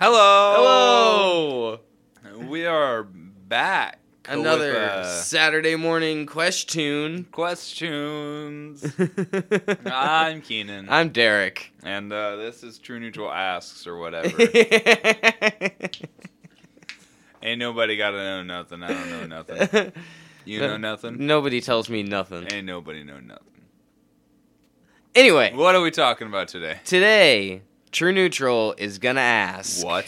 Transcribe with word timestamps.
Hello. 0.00 1.78
Hello. 2.22 2.38
We 2.48 2.64
are 2.64 3.02
back. 3.02 3.98
Another 4.26 4.74
uh, 4.78 5.04
Saturday 5.04 5.76
morning 5.76 6.24
question. 6.24 7.24
questions. 7.32 8.82
I'm 9.84 10.40
Keenan, 10.40 10.88
I'm 10.88 11.10
Derek. 11.10 11.74
and 11.82 12.10
uh, 12.10 12.36
this 12.36 12.62
is 12.62 12.78
True 12.78 12.98
Neutral 12.98 13.30
Asks 13.30 13.86
or 13.86 13.98
whatever. 13.98 14.28
Ain't 17.42 17.58
nobody 17.58 17.98
got 17.98 18.12
to 18.12 18.16
know 18.16 18.42
nothing. 18.42 18.82
I 18.82 18.88
don't 18.88 19.10
know 19.10 19.26
nothing. 19.26 19.92
You 20.46 20.60
know 20.60 20.78
nothing. 20.78 21.26
Nobody 21.26 21.60
tells 21.60 21.90
me 21.90 22.02
nothing. 22.04 22.50
Ain't 22.50 22.64
nobody 22.64 23.04
know 23.04 23.20
nothing. 23.20 23.44
Anyway, 25.14 25.52
What 25.54 25.74
are 25.74 25.82
we 25.82 25.90
talking 25.90 26.26
about 26.26 26.48
today? 26.48 26.78
today 26.86 27.60
True 27.92 28.12
Neutral 28.12 28.74
is 28.78 28.98
gonna 28.98 29.20
ask 29.20 29.84
What? 29.84 30.04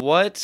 what 0.00 0.36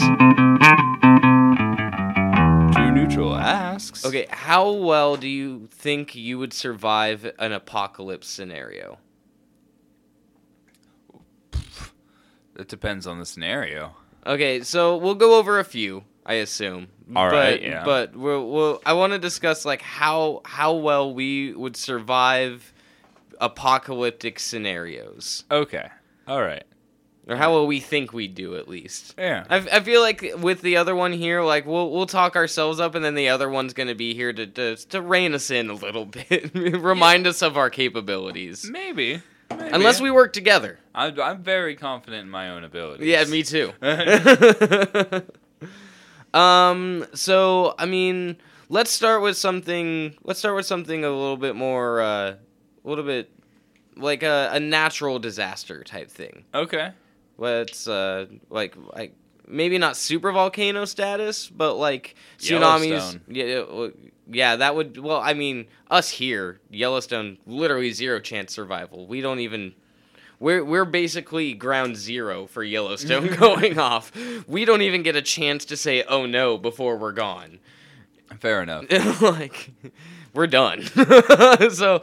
True 2.72 2.92
Neutral 2.92 3.34
asks. 3.34 4.04
Okay, 4.04 4.26
how 4.28 4.70
well 4.70 5.16
do 5.16 5.26
you 5.26 5.66
think 5.70 6.14
you 6.14 6.38
would 6.38 6.52
survive 6.52 7.32
an 7.38 7.52
apocalypse 7.52 8.28
scenario? 8.28 8.98
It 12.58 12.68
depends 12.68 13.06
on 13.06 13.18
the 13.18 13.24
scenario. 13.24 13.96
Okay, 14.26 14.60
so 14.60 14.98
we'll 14.98 15.14
go 15.14 15.38
over 15.38 15.58
a 15.58 15.64
few, 15.64 16.04
I 16.26 16.34
assume. 16.34 16.88
All 17.16 17.30
but, 17.30 17.34
right, 17.34 17.62
yeah. 17.62 17.82
But 17.84 18.14
we'll, 18.14 18.50
we'll 18.50 18.82
I 18.84 18.92
want 18.92 19.14
to 19.14 19.18
discuss 19.18 19.64
like 19.64 19.80
how 19.80 20.42
how 20.44 20.74
well 20.74 21.14
we 21.14 21.54
would 21.54 21.76
survive 21.76 22.74
apocalyptic 23.42 24.38
scenarios, 24.38 25.44
Okay. 25.50 25.88
All 26.26 26.40
right. 26.40 26.64
or 27.26 27.36
how 27.36 27.50
will 27.52 27.66
we 27.66 27.78
think 27.80 28.12
we'd 28.12 28.34
do 28.34 28.56
at 28.56 28.68
least. 28.68 29.14
Yeah. 29.18 29.44
I, 29.50 29.56
I 29.56 29.80
feel 29.80 30.00
like 30.00 30.24
with 30.38 30.62
the 30.62 30.76
other 30.78 30.94
one 30.94 31.12
here, 31.12 31.42
like 31.42 31.66
we'll 31.66 31.90
we'll 31.90 32.06
talk 32.06 32.36
ourselves 32.36 32.80
up, 32.80 32.94
and 32.94 33.04
then 33.04 33.14
the 33.14 33.28
other 33.28 33.48
one's 33.50 33.74
gonna 33.74 33.94
be 33.94 34.14
here 34.14 34.32
to 34.32 34.46
to, 34.46 34.76
to 34.76 35.02
rein 35.02 35.34
us 35.34 35.50
in 35.50 35.68
a 35.68 35.74
little 35.74 36.06
bit, 36.18 36.52
remind 36.54 37.26
us 37.26 37.42
of 37.42 37.56
our 37.56 37.68
capabilities. 37.70 38.64
Maybe. 38.70 39.20
Maybe. 39.50 39.70
Unless 39.70 40.00
we 40.00 40.10
work 40.10 40.32
together. 40.32 40.78
I'm, 40.94 41.20
I'm 41.20 41.42
very 41.42 41.76
confident 41.76 42.22
in 42.22 42.30
my 42.30 42.48
own 42.48 42.64
abilities. 42.64 43.06
Yeah, 43.06 43.24
me 43.24 43.42
too. 43.42 43.72
um. 46.34 47.04
So 47.14 47.74
I 47.78 47.86
mean, 47.86 48.36
let's 48.68 48.90
start 48.90 49.22
with 49.22 49.36
something. 49.36 50.14
Let's 50.24 50.38
start 50.38 50.54
with 50.56 50.66
something 50.66 51.04
a 51.04 51.10
little 51.10 51.36
bit 51.36 51.54
more, 51.56 52.00
uh, 52.00 52.30
a 52.30 52.38
little 52.84 53.04
bit 53.04 53.30
like 53.96 54.22
a, 54.22 54.50
a 54.52 54.60
natural 54.60 55.18
disaster 55.18 55.84
type 55.84 56.10
thing. 56.10 56.44
Okay. 56.54 56.90
Let's 57.38 57.88
uh, 57.88 58.26
like 58.50 58.76
like 58.94 59.14
maybe 59.46 59.78
not 59.78 59.96
super 59.96 60.32
volcano 60.32 60.84
status, 60.84 61.48
but 61.48 61.74
like 61.74 62.14
tsunamis. 62.38 63.20
Yeah, 63.28 63.44
yeah, 63.44 63.88
yeah, 64.28 64.56
that 64.56 64.74
would. 64.74 64.98
Well, 64.98 65.20
I 65.20 65.34
mean, 65.34 65.66
us 65.90 66.08
here, 66.08 66.60
Yellowstone, 66.70 67.38
literally 67.46 67.92
zero 67.92 68.20
chance 68.20 68.54
survival. 68.54 69.06
We 69.06 69.20
don't 69.20 69.40
even. 69.40 69.74
We're 70.38 70.64
we're 70.64 70.84
basically 70.84 71.54
ground 71.54 71.96
zero 71.96 72.46
for 72.46 72.64
Yellowstone 72.64 73.26
going 73.38 73.78
off. 73.78 74.12
We 74.46 74.64
don't 74.64 74.82
even 74.82 75.02
get 75.02 75.16
a 75.16 75.22
chance 75.22 75.64
to 75.66 75.76
say 75.76 76.02
"oh 76.04 76.26
no" 76.26 76.58
before 76.58 76.96
we're 76.96 77.12
gone. 77.12 77.58
Fair 78.40 78.62
enough. 78.62 78.86
like, 79.22 79.70
we're 80.34 80.46
done. 80.46 80.82
so, 81.70 82.00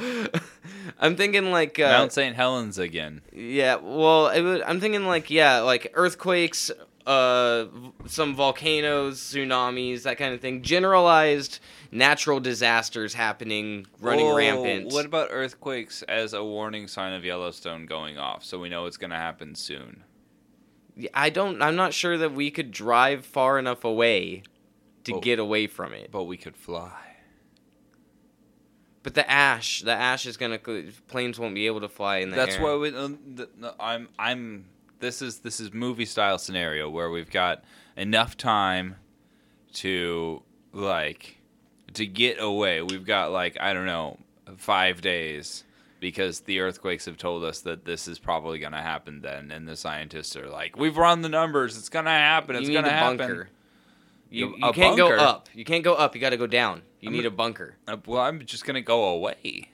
I'm 0.99 1.15
thinking 1.15 1.51
like 1.51 1.79
uh, 1.79 1.89
Mount 1.89 2.11
St. 2.13 2.35
Helens 2.35 2.77
again. 2.77 3.21
yeah, 3.33 3.75
well, 3.75 4.27
it 4.29 4.41
would, 4.41 4.61
I'm 4.63 4.79
thinking 4.79 5.05
like 5.05 5.29
yeah, 5.29 5.59
like 5.59 5.91
earthquakes, 5.93 6.71
uh, 7.05 7.65
some 8.05 8.35
volcanoes, 8.35 9.19
tsunamis, 9.19 10.03
that 10.03 10.17
kind 10.17 10.33
of 10.33 10.41
thing. 10.41 10.61
Generalized 10.61 11.59
natural 11.91 12.39
disasters 12.39 13.13
happening, 13.16 13.88
running 13.99 14.28
Oh, 14.28 14.35
rampant. 14.35 14.91
What 14.94 15.05
about 15.05 15.29
earthquakes 15.31 16.01
as 16.03 16.33
a 16.33 16.44
warning 16.44 16.88
sign 16.88 17.13
of 17.13 17.25
Yellowstone 17.25 17.85
going 17.85 18.17
off, 18.17 18.44
so 18.45 18.59
we 18.59 18.69
know 18.69 18.85
it's 18.85 18.97
going 18.97 19.09
to 19.11 19.16
happen 19.17 19.55
soon? 19.55 20.03
Yeah, 20.95 21.09
I 21.13 21.29
don't. 21.29 21.61
I'm 21.61 21.75
not 21.75 21.94
sure 21.94 22.17
that 22.17 22.33
we 22.33 22.51
could 22.51 22.72
drive 22.72 23.25
far 23.25 23.57
enough 23.57 23.83
away 23.83 24.44
to 25.05 25.16
Oh. 25.16 25.19
get 25.22 25.39
away 25.39 25.66
from 25.66 25.94
it. 25.94 26.11
But 26.11 26.25
we 26.25 26.35
could 26.38 26.57
fly. 26.57 27.09
But 29.01 29.13
the 29.13 29.29
ash, 29.29 29.81
the 29.81 29.93
ash 29.93 30.25
is 30.25 30.35
gonna 30.37 30.59
planes 31.07 31.39
won't 31.39 31.55
be 31.55 31.67
able 31.67 31.81
to 31.81 31.89
fly 31.89 32.17
in 32.17 32.31
the 32.31 32.35
That's 32.35 32.55
air. 32.55 32.63
why 32.63 32.75
we, 32.75 32.95
uh, 32.95 33.09
th- 33.37 33.49
no, 33.57 33.73
I'm. 33.79 34.09
I'm. 34.17 34.65
This 34.99 35.21
is 35.21 35.39
this 35.39 35.59
is 35.61 35.73
movie 35.73 36.05
style 36.05 36.37
scenario 36.37 36.89
where 36.89 37.09
we've 37.09 37.31
got 37.31 37.63
enough 37.95 38.35
time 38.35 38.97
to 39.73 40.41
like 40.73 41.37
to 41.93 42.05
get 42.05 42.41
away. 42.41 42.81
We've 42.81 43.05
got 43.05 43.31
like 43.31 43.57
I 43.59 43.73
don't 43.73 43.85
know 43.85 44.17
five 44.57 45.01
days 45.01 45.63
because 45.99 46.41
the 46.41 46.59
earthquakes 46.59 47.05
have 47.05 47.17
told 47.17 47.43
us 47.43 47.61
that 47.61 47.85
this 47.85 48.07
is 48.07 48.19
probably 48.19 48.59
going 48.59 48.71
to 48.71 48.79
happen 48.79 49.21
then, 49.21 49.51
and 49.51 49.67
the 49.67 49.75
scientists 49.75 50.35
are 50.35 50.49
like, 50.49 50.77
"We've 50.77 50.97
run 50.97 51.21
the 51.21 51.29
numbers. 51.29 51.77
It's 51.77 51.89
going 51.89 52.05
to 52.05 52.11
happen. 52.11 52.55
It's 52.55 52.69
going 52.69 52.85
to 52.85 52.91
happen." 52.91 53.17
bunker. 53.17 53.49
You, 54.29 54.56
You- 54.57 54.72
can't 54.73 54.97
bunker? 54.97 55.17
go 55.17 55.23
up. 55.23 55.50
You 55.53 55.66
can't 55.66 55.84
go 55.84 55.94
up. 55.95 56.16
You 56.16 56.22
got 56.22 56.29
to 56.31 56.38
go 56.38 56.47
down. 56.47 56.81
You 57.01 57.07
I'm 57.09 57.13
need 57.13 57.19
gonna- 57.19 57.28
a 57.29 57.31
bunker. 57.31 57.75
Uh, 57.88 57.97
well, 58.06 58.22
I'm 58.22 58.45
just 58.45 58.66
going 58.66 58.75
to 58.75 58.81
go 58.81 59.06
away. 59.06 59.69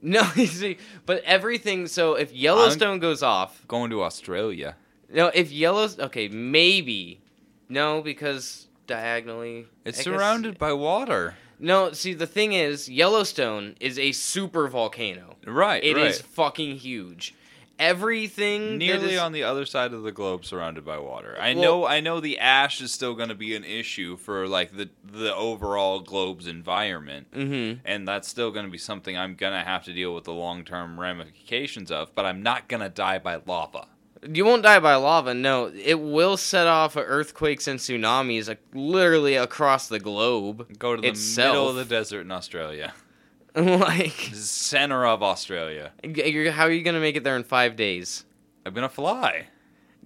No, 0.00 0.22
you 0.36 0.46
see, 0.46 0.78
but 1.06 1.22
everything. 1.24 1.86
So 1.88 2.14
if 2.14 2.32
Yellowstone 2.32 3.00
goes 3.00 3.22
off, 3.22 3.66
Going 3.68 3.90
to 3.90 4.02
Australia. 4.02 4.76
no, 5.12 5.26
if 5.34 5.50
Yellowstone, 5.50 6.06
okay, 6.06 6.28
maybe, 6.28 7.20
no, 7.68 8.00
because 8.00 8.68
diagonally, 8.86 9.66
It's 9.84 9.98
I 9.98 10.00
guess- 10.00 10.04
surrounded 10.04 10.58
by 10.58 10.72
water. 10.72 11.34
No, 11.60 11.90
see, 11.90 12.14
the 12.14 12.26
thing 12.28 12.52
is, 12.52 12.88
Yellowstone 12.88 13.74
is 13.80 13.98
a 13.98 14.12
super 14.12 14.68
volcano. 14.68 15.34
Right. 15.44 15.82
It 15.82 15.98
is 15.98 16.18
right. 16.18 16.26
fucking 16.30 16.76
huge. 16.76 17.34
Everything 17.78 18.78
nearly 18.78 19.14
is- 19.14 19.20
on 19.20 19.32
the 19.32 19.42
other 19.44 19.64
side 19.64 19.92
of 19.92 20.02
the 20.02 20.12
globe 20.12 20.44
surrounded 20.44 20.84
by 20.84 20.98
water. 20.98 21.36
I 21.40 21.54
Well- 21.54 21.62
know 21.62 21.86
I 21.86 22.00
know 22.00 22.20
the 22.20 22.38
ash 22.38 22.80
is 22.80 22.92
still 22.92 23.14
going 23.14 23.28
to 23.28 23.34
be 23.34 23.54
an 23.54 23.64
issue 23.64 24.16
for 24.16 24.46
like 24.48 24.76
the 24.76 24.88
the 25.04 25.34
overall 25.34 26.00
globe's 26.00 26.46
environment. 26.46 27.28
Mhm. 27.32 27.80
And 27.84 28.06
that's 28.06 28.28
still 28.28 28.50
going 28.50 28.66
to 28.66 28.70
be 28.72 28.78
something 28.78 29.16
I'm 29.16 29.34
going 29.34 29.52
to 29.52 29.64
have 29.64 29.84
to 29.84 29.92
deal 29.92 30.14
with 30.14 30.24
the 30.24 30.32
long-term 30.32 30.98
ramifications 31.00 31.90
of, 31.90 32.14
but 32.14 32.24
I'm 32.26 32.42
not 32.42 32.68
going 32.68 32.82
to 32.82 32.88
die 32.88 33.18
by 33.18 33.40
lava. 33.46 33.86
You 34.28 34.44
won't 34.44 34.64
die 34.64 34.80
by 34.80 34.96
lava. 34.96 35.32
No, 35.32 35.70
it 35.74 36.00
will 36.00 36.36
set 36.36 36.66
off 36.66 36.96
earthquakes 36.96 37.68
and 37.68 37.78
tsunamis, 37.78 38.48
like, 38.48 38.60
literally 38.74 39.36
across 39.36 39.86
the 39.88 40.00
globe. 40.00 40.66
Go 40.78 40.96
to 40.96 41.00
the 41.02 41.08
Itself. 41.08 41.52
middle 41.54 41.68
of 41.68 41.76
the 41.76 41.84
desert 41.84 42.22
in 42.22 42.32
Australia. 42.32 42.92
like, 43.54 44.30
center 44.34 45.06
of 45.06 45.22
Australia. 45.22 45.92
you're- 46.04 46.50
how 46.50 46.64
are 46.64 46.70
you 46.70 46.82
gonna 46.82 47.00
make 47.00 47.16
it 47.16 47.24
there 47.24 47.36
in 47.36 47.44
five 47.44 47.76
days? 47.76 48.24
I'm 48.66 48.74
going 48.74 48.86
to 48.88 48.94
fly. 48.94 49.46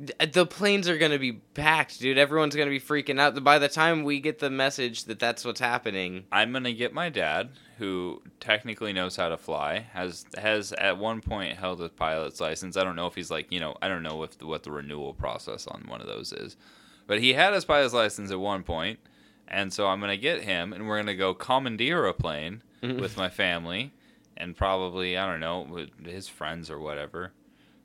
D- 0.03 0.13
uh, 0.21 0.27
The 0.31 0.47
planes 0.47 0.89
are 0.89 0.97
gonna 0.97 1.19
be 1.19 1.33
packed, 1.33 2.01
dude. 2.01 2.17
Everyone's 2.17 2.55
gonna 2.57 2.71
be 2.71 2.81
freaking 2.81 3.19
out. 3.21 3.43
By 3.45 3.59
the 3.59 3.69
time 3.69 4.05
we 4.05 4.21
get 4.21 4.39
the 4.39 4.49
message 4.51 5.05
that 5.05 5.19
that's 5.19 5.45
what's 5.45 5.61
happening, 5.61 6.25
I'm 6.33 6.53
gonna 6.53 6.73
get 6.73 6.95
my 6.95 7.09
dad, 7.11 7.51
who 7.79 8.23
technically 8.41 8.93
knows 8.95 9.17
how 9.17 9.29
to 9.29 9.37
fly, 9.37 9.87
has 9.93 10.25
has 10.39 10.73
at 10.75 10.97
one 10.97 11.21
point 11.21 11.59
held 11.59 11.83
a 11.83 11.89
pilot's 11.91 12.41
license. 12.41 12.77
I 12.79 12.85
don't 12.85 12.97
know 12.97 13.07
if 13.07 13.15
he's 13.15 13.31
like 13.31 13.51
you 13.53 13.61
know 13.61 13.77
I 13.83 13.89
don't 13.89 14.03
know 14.03 14.23
if 14.23 14.39
the, 14.39 14.47
what 14.47 14.63
the 14.63 14.71
renewal 14.71 15.13
process 15.13 15.67
on 15.67 15.85
one 15.89 16.01
of 16.01 16.07
those 16.07 16.33
is, 16.33 16.57
but 17.07 17.21
he 17.21 17.35
had 17.35 17.53
his 17.53 17.65
pilot's 17.67 17.93
license 17.93 18.31
at 18.31 18.41
one 18.41 18.63
point, 18.63 18.99
and 19.49 19.73
so 19.75 19.89
I'm 19.89 20.01
gonna 20.01 20.17
get 20.17 20.43
him, 20.43 20.73
and 20.73 20.87
we're 20.89 20.99
gonna 21.01 21.15
go 21.17 21.35
commandeer 21.35 22.07
a 22.07 22.15
plane 22.15 22.63
Mhm. 22.83 23.01
with 23.01 23.17
my 23.17 23.29
family, 23.31 23.93
and 24.37 24.57
probably 24.57 25.17
I 25.17 25.27
don't 25.31 25.41
know 25.41 25.61
with 25.61 26.05
his 26.05 26.29
friends 26.29 26.71
or 26.71 26.79
whatever, 26.81 27.33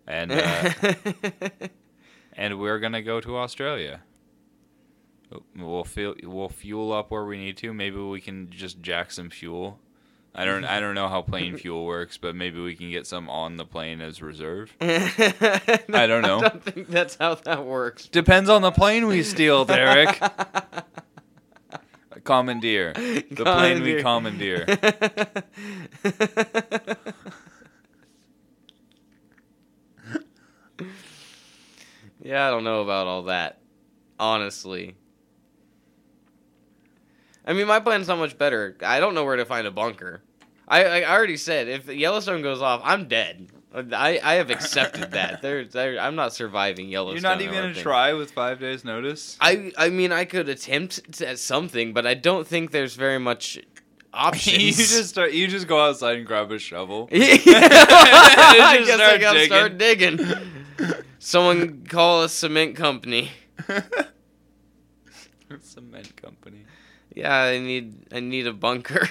and 0.07 0.31
uh, 0.31 0.71
and 2.33 2.59
we're 2.59 2.79
gonna 2.79 3.01
go 3.01 3.19
to 3.21 3.37
Australia. 3.37 4.01
We'll 5.55 5.83
fuel 5.83 6.15
we'll 6.23 6.49
fuel 6.49 6.93
up 6.93 7.11
where 7.11 7.25
we 7.25 7.37
need 7.37 7.57
to. 7.57 7.73
Maybe 7.73 7.97
we 7.97 8.21
can 8.21 8.49
just 8.49 8.81
jack 8.81 9.11
some 9.11 9.29
fuel. 9.29 9.79
I 10.33 10.45
don't 10.45 10.63
I 10.65 10.79
don't 10.79 10.95
know 10.95 11.09
how 11.09 11.21
plane 11.21 11.57
fuel 11.63 11.85
works, 11.85 12.17
but 12.17 12.35
maybe 12.35 12.61
we 12.61 12.75
can 12.75 12.89
get 12.91 13.05
some 13.07 13.29
on 13.29 13.57
the 13.57 13.65
plane 13.65 14.01
as 14.01 14.21
reserve. 14.21 14.73
I 14.81 15.79
don't 15.89 16.21
know. 16.21 16.37
I 16.37 16.49
don't 16.49 16.63
think 16.63 16.87
that's 16.87 17.15
how 17.17 17.35
that 17.35 17.65
works. 17.65 18.07
Depends 18.07 18.49
on 18.49 18.61
the 18.61 18.71
plane 18.71 19.07
we 19.07 19.21
steal, 19.23 19.65
Derek. 19.65 20.21
Commandeer. 22.27 22.93
The 22.93 23.43
plane 23.43 23.81
we 23.81 24.01
commandeer. 24.03 24.65
yeah, 32.21 32.47
I 32.47 32.51
don't 32.51 32.63
know 32.63 32.81
about 32.81 33.07
all 33.07 33.23
that. 33.23 33.59
Honestly. 34.19 34.95
I 37.45 37.53
mean, 37.53 37.65
my 37.65 37.79
plan's 37.79 38.09
not 38.09 38.17
much 38.17 38.37
better. 38.37 38.75
I 38.81 38.99
don't 38.99 39.15
know 39.15 39.23
where 39.23 39.37
to 39.37 39.45
find 39.45 39.65
a 39.65 39.71
bunker. 39.71 40.21
I, 40.67 40.83
I 41.01 41.09
already 41.09 41.37
said 41.37 41.69
if 41.69 41.87
Yellowstone 41.87 42.41
goes 42.41 42.61
off, 42.61 42.81
I'm 42.83 43.07
dead. 43.07 43.47
I, 43.77 44.19
I 44.23 44.33
have 44.35 44.49
accepted 44.49 45.11
that. 45.11 45.41
There, 45.47 45.65
there, 45.65 45.99
I'm 45.99 46.15
not 46.15 46.33
surviving 46.33 46.89
Yellowstone. 46.89 47.21
You're 47.21 47.29
not 47.31 47.41
even 47.41 47.53
gonna 47.53 47.73
try 47.73 48.13
with 48.13 48.31
five 48.31 48.59
days 48.59 48.83
notice. 48.83 49.37
I 49.39 49.71
I 49.77 49.89
mean, 49.89 50.11
I 50.11 50.25
could 50.25 50.49
attempt 50.49 51.21
at 51.21 51.37
something, 51.39 51.93
but 51.93 52.07
I 52.07 52.13
don't 52.15 52.47
think 52.47 52.71
there's 52.71 52.95
very 52.95 53.19
much 53.19 53.59
options. 54.13 54.57
you 54.57 54.71
just 54.71 55.09
start. 55.09 55.33
You 55.33 55.47
just 55.47 55.67
go 55.67 55.79
outside 55.79 56.17
and 56.17 56.25
grab 56.25 56.51
a 56.51 56.57
shovel. 56.59 57.07
I 57.13 57.17
guess 58.85 58.99
I 58.99 59.17
gotta 59.19 59.39
digging. 59.39 59.55
start 59.55 59.77
digging. 59.77 60.19
Someone 61.19 61.85
call 61.85 62.23
a 62.23 62.29
cement 62.29 62.75
company. 62.75 63.31
Cement 65.61 66.15
company. 66.21 66.65
Yeah, 67.15 67.35
I 67.35 67.59
need 67.59 68.07
I 68.11 68.19
need 68.19 68.47
a 68.47 68.53
bunker. 68.53 69.09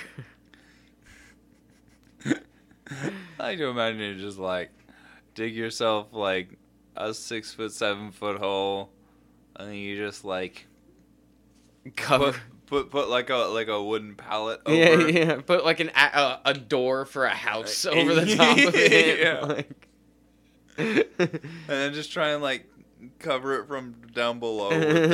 I 3.41 3.43
like 3.49 3.59
to 3.59 3.67
imagine 3.67 4.01
you 4.01 4.15
just 4.17 4.39
like 4.39 4.71
dig 5.35 5.55
yourself 5.55 6.09
like 6.13 6.57
a 6.97 7.13
six 7.13 7.53
foot, 7.53 7.73
seven 7.73 8.11
foot 8.13 8.39
hole, 8.39 8.91
and 9.57 9.69
then 9.69 9.75
you 9.77 9.97
just 9.97 10.25
like 10.25 10.67
Cover. 11.97 12.33
put 12.33 12.41
put, 12.67 12.91
put 12.91 13.09
like 13.09 13.31
a 13.31 13.37
like 13.37 13.69
a 13.69 13.83
wooden 13.83 14.15
pallet 14.17 14.61
over. 14.67 14.77
Yeah, 14.77 14.97
yeah. 15.25 15.41
Put 15.41 15.65
like 15.65 15.81
an 15.81 15.91
a, 15.95 16.41
a, 16.45 16.55
door 16.55 17.05
for 17.05 17.25
a 17.25 17.35
house 17.35 17.85
Uh, 17.87 17.91
over 17.91 18.15
the 18.15 18.27
top 18.37 18.57
of 18.59 18.75
it. 18.75 19.19
yeah. 19.21 19.41
like- 19.41 19.83
and 20.79 21.49
then 21.69 21.95
just 21.95 22.13
try 22.13 22.31
and 22.31 22.43
like 22.43 22.67
cover 23.19 23.61
it 23.61 23.67
from 23.67 23.95
down 24.13 24.39
below 24.41 24.69
with 24.71 25.11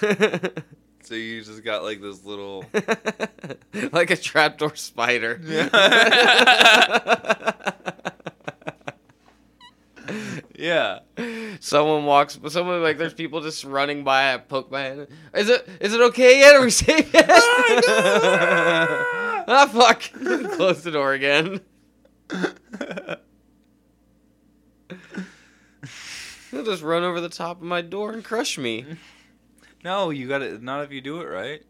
dirt. 0.00 0.64
So 1.06 1.14
you 1.14 1.40
just 1.40 1.62
got 1.62 1.84
like 1.84 2.00
this 2.00 2.24
little. 2.24 2.64
like 3.92 4.10
a 4.10 4.16
trapdoor 4.16 4.74
spider. 4.74 5.40
Yeah. 10.58 11.00
Someone 11.60 12.06
walks. 12.06 12.36
But 12.36 12.50
someone 12.50 12.82
like 12.82 12.96
there's 12.96 13.12
people 13.12 13.42
just 13.42 13.62
running 13.64 14.04
by. 14.04 14.32
I 14.32 14.38
poke 14.38 14.70
my 14.70 14.80
head. 14.80 15.08
Is 15.34 15.50
it? 15.50 15.68
Is 15.80 15.92
it 15.92 16.00
okay 16.00 16.40
yet? 16.40 16.56
Are 16.56 16.62
we 16.62 16.70
safe 16.70 17.12
yet? 17.12 17.26
ah 17.28 19.68
fuck! 19.70 20.00
Close 20.54 20.82
the 20.82 20.92
door 20.92 21.12
again. 21.12 21.60
He'll 26.50 26.64
just 26.64 26.82
run 26.82 27.04
over 27.04 27.20
the 27.20 27.28
top 27.28 27.58
of 27.58 27.64
my 27.64 27.82
door 27.82 28.12
and 28.12 28.24
crush 28.24 28.56
me. 28.56 28.86
No, 29.86 30.10
you 30.10 30.26
got 30.26 30.42
it. 30.42 30.60
Not 30.60 30.82
if 30.82 30.90
you 30.90 31.00
do 31.00 31.20
it 31.20 31.26
right. 31.26 31.62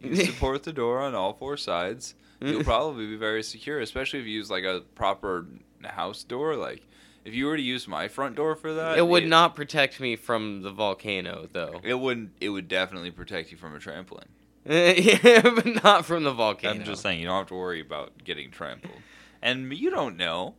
You 0.00 0.14
support 0.26 0.62
the 0.62 0.72
door 0.72 1.00
on 1.00 1.16
all 1.16 1.32
four 1.32 1.56
sides. 1.56 2.14
You'll 2.40 2.60
mm. 2.60 2.64
probably 2.64 3.06
be 3.06 3.16
very 3.16 3.42
secure, 3.42 3.80
especially 3.80 4.20
if 4.20 4.26
you 4.26 4.32
use 4.32 4.48
like 4.48 4.62
a 4.62 4.82
proper 4.94 5.46
house 5.82 6.22
door. 6.22 6.54
Like 6.54 6.82
if 7.24 7.34
you 7.34 7.46
were 7.46 7.56
to 7.56 7.62
use 7.62 7.88
my 7.88 8.06
front 8.06 8.36
door 8.36 8.54
for 8.54 8.74
that, 8.74 8.96
It 8.96 9.08
would 9.08 9.26
not 9.26 9.56
protect 9.56 9.98
me 9.98 10.14
from 10.14 10.62
the 10.62 10.70
volcano, 10.70 11.48
though. 11.52 11.80
It 11.82 11.94
wouldn't. 11.94 12.30
It 12.40 12.50
would 12.50 12.68
definitely 12.68 13.10
protect 13.10 13.50
you 13.50 13.58
from 13.58 13.74
a 13.74 13.80
trampoline. 13.80 14.28
yeah, 14.66 15.42
but 15.42 15.82
not 15.82 16.06
from 16.06 16.22
the 16.22 16.32
volcano. 16.32 16.78
I'm 16.78 16.84
just 16.84 17.02
saying, 17.02 17.18
you 17.18 17.26
don't 17.26 17.38
have 17.38 17.48
to 17.48 17.54
worry 17.54 17.80
about 17.80 18.12
getting 18.22 18.52
trampled. 18.52 18.94
And 19.42 19.72
you 19.72 19.90
don't 19.90 20.16
know. 20.16 20.54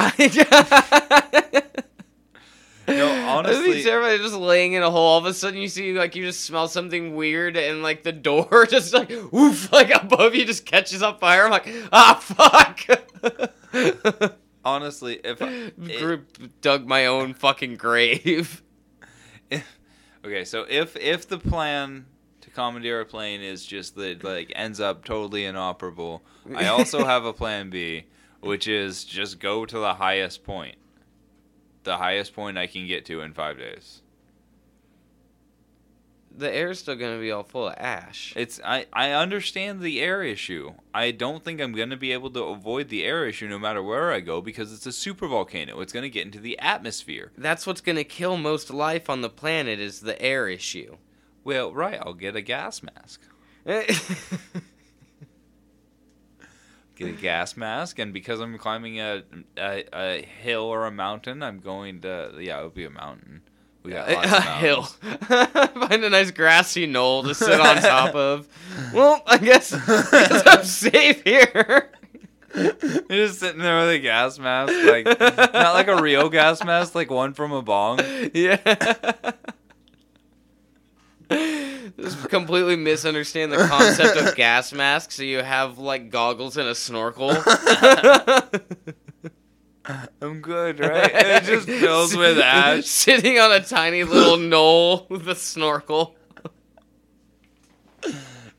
No, 2.89 3.27
honestly- 3.29 3.89
everybody 3.89 4.19
just 4.19 4.35
laying 4.35 4.73
in 4.73 4.83
a 4.83 4.91
hole. 4.91 5.07
All 5.07 5.19
of 5.19 5.27
a 5.27 5.35
sudden, 5.35 5.61
you 5.61 5.69
see 5.69 5.93
like 5.93 6.17
you 6.17 6.25
just 6.25 6.41
smell 6.45 6.69
something 6.69 7.15
weird, 7.15 7.57
and 7.57 7.83
like 7.83 8.03
the 8.03 8.13
door 8.13 8.67
just 8.71 8.93
like 8.93 9.11
woof, 9.31 9.73
like 9.73 9.95
above 9.95 10.35
you 10.35 10.45
just 10.45 10.67
catches 10.67 11.03
on 11.03 11.19
fire. 11.19 11.45
I'm 11.45 11.51
like, 11.51 11.69
ah, 11.93 12.19
fuck. 12.21 12.81
Honestly, 14.65 15.21
if 15.25 15.41
it- 15.43 15.99
Group 15.99 16.61
dug 16.61 16.87
my 16.87 17.07
own 17.07 17.35
fucking 17.35 17.77
grave. 17.77 18.63
okay, 20.25 20.45
so 20.45 20.65
if 20.69 20.97
if 20.97 21.29
the 21.29 21.39
plan 21.39 22.07
to 22.43 22.51
commandeer 22.51 23.01
a 23.01 23.07
plane 23.07 23.41
is 23.41 23.65
just 23.65 23.95
that 23.97 24.23
like 24.25 24.53
ends 24.55 24.81
up 24.81 25.05
totally 25.05 25.45
inoperable, 25.45 26.23
I 26.55 26.67
also 26.69 27.05
have 27.05 27.25
a 27.25 27.33
plan 27.33 27.71
B, 27.71 28.05
which 28.41 28.67
is 28.69 29.05
just 29.05 29.39
go 29.41 29.65
to 29.67 29.79
the 29.79 29.95
highest 29.95 30.45
point. 30.45 30.77
The 31.85 31.97
highest 31.97 32.35
point 32.35 32.59
I 32.59 32.67
can 32.67 32.87
get 32.87 33.05
to 33.07 33.21
in 33.21 33.33
five 33.33 33.59
days. 33.59 34.03
The 36.35 36.51
air's 36.51 36.79
still 36.79 36.97
gonna 36.97 37.19
be 37.19 37.31
all 37.31 37.43
full 37.43 37.69
of 37.69 37.75
ash. 37.77 38.33
It's 38.37 38.59
I, 38.65 38.87
I 38.93 39.11
understand 39.11 39.81
the 39.81 40.01
air 40.01 40.23
issue. 40.23 40.73
I 40.95 41.11
don't 41.11 41.45
think 41.45 41.61
I'm 41.61 41.73
gonna 41.73 41.97
be 41.97 42.13
able 42.13 42.31
to 42.31 42.45
avoid 42.45 42.89
the 42.89 43.05
air 43.05 43.27
issue 43.27 43.49
no 43.49 43.59
matter 43.59 43.83
where 43.83 44.13
I 44.13 44.21
go 44.21 44.41
because 44.41 44.73
it's 44.73 44.87
a 44.87 44.93
super 44.93 45.29
volcano. 45.29 45.81
It's 45.81 45.93
gonna 45.93 46.09
get 46.09 46.25
into 46.25 46.41
the 46.41 46.59
atmosphere. 46.59 47.33
That's 47.37 47.67
what's 47.67 47.83
gonna 47.83 48.05
kill 48.05 48.39
most 48.39 48.71
life 48.71 49.11
on 49.11 49.21
the 49.21 49.29
planet 49.29 49.79
is 49.79 50.01
the 50.01 50.21
air 50.23 50.49
issue. 50.49 50.97
Well, 51.45 51.75
right, 51.75 51.99
I'll 52.01 52.15
get 52.15 52.37
a 52.37 52.41
gas 52.41 52.83
mask. 52.83 53.21
Get 57.05 57.19
a 57.19 57.21
gas 57.21 57.57
mask, 57.57 57.99
and 57.99 58.13
because 58.13 58.41
I'm 58.41 58.57
climbing 58.59 59.01
a, 59.01 59.23
a 59.57 59.85
a 59.93 60.23
hill 60.23 60.63
or 60.63 60.87
a 60.87 60.91
mountain, 60.91 61.43
I'm 61.43 61.59
going 61.59 62.01
to 62.03 62.33
yeah, 62.39 62.61
it 62.61 62.65
would 62.65 62.75
be 62.75 62.85
a 62.85 62.91
mountain. 62.91 63.43
We 63.83 63.93
got 63.93 64.09
lots 64.13 64.31
a 64.31 64.37
of 64.37 64.43
hill. 64.59 64.83
Find 65.89 66.05
a 66.05 66.11
nice 66.11 66.31
grassy 66.31 66.87
knoll 66.87 67.25
to 67.25 67.35
sit 67.35 67.61
on 67.61 67.77
top 67.77 68.15
of. 68.15 68.49
Well, 68.95 69.23
I 69.27 69.37
guess, 69.37 69.75
I 69.75 70.27
guess 70.29 70.43
I'm 70.47 70.65
safe 70.65 71.23
here. 71.25 71.91
You're 72.55 73.05
just 73.09 73.39
sitting 73.41 73.61
there 73.61 73.81
with 73.81 73.91
a 73.91 73.99
gas 73.99 74.39
mask, 74.39 74.73
like 74.87 75.05
not 75.05 75.75
like 75.75 75.89
a 75.89 76.01
real 76.01 76.31
gas 76.31 76.65
mask, 76.65 76.95
like 76.95 77.11
one 77.11 77.35
from 77.35 77.53
a 77.53 77.61
bong. 77.61 78.01
yeah. 78.33 78.57
Just 81.99 82.29
completely 82.29 82.77
misunderstand 82.77 83.53
the 83.53 83.67
concept 83.67 84.17
of 84.17 84.35
gas 84.35 84.73
masks. 84.73 85.17
So 85.17 85.23
you 85.23 85.43
have 85.43 85.79
like 85.79 86.11
goggles 86.11 86.57
and 86.57 86.69
a 86.69 86.75
snorkel. 86.75 87.31
I'm 90.21 90.41
good, 90.41 90.79
right? 90.81 91.13
And 91.13 91.27
it 91.27 91.45
just 91.45 91.69
fills 91.69 92.17
with 92.17 92.39
ash. 92.43 92.87
Sitting 92.87 93.39
on 93.39 93.53
a 93.53 93.61
tiny 93.61 94.05
little 94.05 94.37
knoll 94.37 95.07
with 95.09 95.29
a 95.29 95.35
snorkel. 95.35 96.15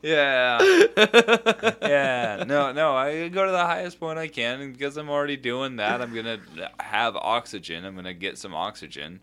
Yeah. 0.04 0.58
yeah. 1.82 2.44
No, 2.46 2.72
no. 2.72 2.94
I 2.94 3.28
go 3.28 3.46
to 3.46 3.50
the 3.50 3.64
highest 3.64 3.98
point 3.98 4.18
I 4.18 4.28
can, 4.28 4.60
and 4.60 4.76
because 4.76 4.98
I'm 4.98 5.08
already 5.08 5.38
doing 5.38 5.76
that, 5.76 6.02
I'm 6.02 6.14
gonna 6.14 6.40
have 6.78 7.16
oxygen. 7.16 7.86
I'm 7.86 7.94
gonna 7.96 8.12
get 8.12 8.36
some 8.36 8.54
oxygen, 8.54 9.20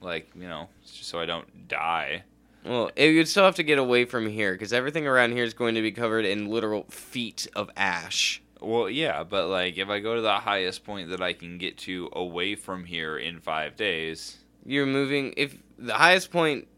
like 0.00 0.30
you 0.36 0.46
know, 0.46 0.68
just 0.84 1.08
so 1.08 1.18
I 1.18 1.26
don't 1.26 1.66
die. 1.66 2.22
Well, 2.64 2.90
it- 2.96 3.10
you'd 3.10 3.28
still 3.28 3.44
have 3.44 3.56
to 3.56 3.62
get 3.62 3.78
away 3.78 4.04
from 4.04 4.28
here 4.28 4.52
because 4.52 4.72
everything 4.72 5.06
around 5.06 5.32
here 5.32 5.44
is 5.44 5.54
going 5.54 5.74
to 5.74 5.82
be 5.82 5.92
covered 5.92 6.24
in 6.24 6.48
literal 6.48 6.84
feet 6.90 7.48
of 7.56 7.70
ash. 7.76 8.40
Well, 8.60 8.88
yeah, 8.88 9.24
but 9.24 9.48
like 9.48 9.76
if 9.78 9.88
I 9.88 9.98
go 9.98 10.14
to 10.14 10.20
the 10.20 10.34
highest 10.38 10.84
point 10.84 11.10
that 11.10 11.20
I 11.20 11.32
can 11.32 11.58
get 11.58 11.76
to 11.78 12.08
away 12.12 12.54
from 12.54 12.84
here 12.84 13.18
in 13.18 13.40
five 13.40 13.74
days, 13.76 14.38
You're 14.64 14.86
moving. 14.86 15.34
If 15.36 15.56
the 15.78 15.94
highest 15.94 16.30
point 16.30 16.68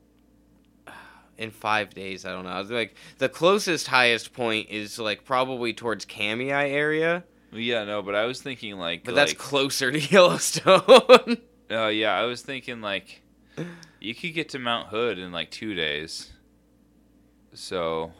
in 1.38 1.50
five 1.50 1.90
days, 1.94 2.24
I 2.24 2.30
don't 2.32 2.44
know. 2.44 2.50
I 2.50 2.58
was 2.60 2.70
like 2.70 2.94
the 3.18 3.28
closest 3.28 3.88
highest 3.88 4.32
point 4.32 4.70
is 4.70 4.98
like 4.98 5.24
probably 5.26 5.74
towards 5.74 6.06
Kamiah 6.06 6.70
area, 6.70 7.24
yeah, 7.52 7.84
no. 7.84 8.00
But 8.02 8.14
I 8.14 8.24
was 8.24 8.40
thinking 8.40 8.78
like, 8.78 9.04
but 9.04 9.14
that's 9.14 9.34
closer 9.34 9.92
to 9.92 9.98
Yellowstone. 10.12 11.36
Oh 11.70 11.88
yeah, 11.88 12.14
I 12.18 12.22
was 12.24 12.40
thinking 12.40 12.80
like 12.80 13.20
you 14.04 14.14
could 14.14 14.34
get 14.34 14.50
to 14.50 14.58
Mount 14.58 14.88
Hood 14.88 15.18
in 15.18 15.32
like 15.32 15.50
two 15.50 15.74
days. 15.74 16.32
So, 17.54 18.12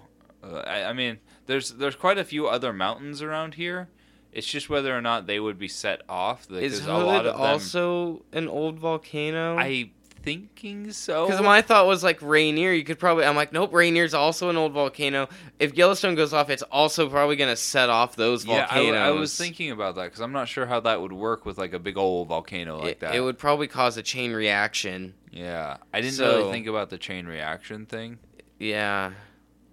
uh, 0.43 0.59
I, 0.67 0.85
I 0.85 0.93
mean, 0.93 1.19
there's 1.47 1.71
there's 1.71 1.97
quite 1.97 2.19
a 2.19 2.25
few 2.25 2.47
other 2.47 2.73
mountains 2.73 3.23
around 3.23 3.55
here. 3.55 3.88
It's 4.33 4.47
just 4.47 4.69
whether 4.69 4.97
or 4.97 5.00
not 5.00 5.26
they 5.26 5.38
would 5.38 5.59
be 5.59 5.69
set 5.69 6.03
off. 6.09 6.49
Because 6.49 6.81
is 6.81 6.87
a 6.87 6.93
lot 6.93 7.25
Hood 7.25 7.26
of 7.26 7.37
them, 7.37 7.47
also 7.47 8.25
an 8.33 8.49
old 8.49 8.79
volcano? 8.79 9.57
I 9.57 9.91
thinking 10.25 10.90
so. 10.93 11.26
Because 11.26 11.43
my 11.43 11.62
thought 11.62 11.87
was 11.87 12.02
like 12.02 12.21
Rainier, 12.23 12.73
you 12.73 12.85
could 12.85 12.99
probably. 12.99 13.25
I'm 13.25 13.37
like, 13.37 13.52
nope, 13.52 13.73
Rainier's 13.73 14.14
also 14.14 14.49
an 14.50 14.57
old 14.57 14.73
volcano. 14.73 15.28
If 15.59 15.75
Yellowstone 15.75 16.14
goes 16.14 16.33
off, 16.33 16.50
it's 16.50 16.62
also 16.62 17.09
probably 17.09 17.37
gonna 17.37 17.57
set 17.57 17.90
off 17.90 18.16
those 18.16 18.45
yeah, 18.45 18.66
I. 18.71 18.88
I 18.90 19.11
was 19.11 19.37
thinking 19.37 19.71
about 19.71 19.95
that 19.97 20.04
because 20.04 20.21
I'm 20.21 20.33
not 20.33 20.49
sure 20.49 20.66
how 20.66 20.81
that 20.81 21.00
would 21.00 21.12
work 21.12 21.45
with 21.45 21.59
like 21.59 21.73
a 21.73 21.78
big 21.78 21.97
old 21.97 22.28
volcano 22.28 22.78
like 22.78 22.88
it, 22.93 23.00
that. 23.00 23.14
it 23.14 23.21
would 23.21 23.38
probably 23.38 23.69
cause 23.69 23.97
a 23.97 24.02
chain 24.02 24.33
reaction. 24.33 25.14
Yeah, 25.31 25.76
I 25.93 26.00
didn't 26.00 26.14
So- 26.14 26.38
really 26.38 26.52
think 26.52 26.66
about 26.66 26.90
the 26.90 26.99
chain 26.99 27.26
reaction 27.26 27.87
thing, 27.87 28.19
Yeah, 28.59 29.12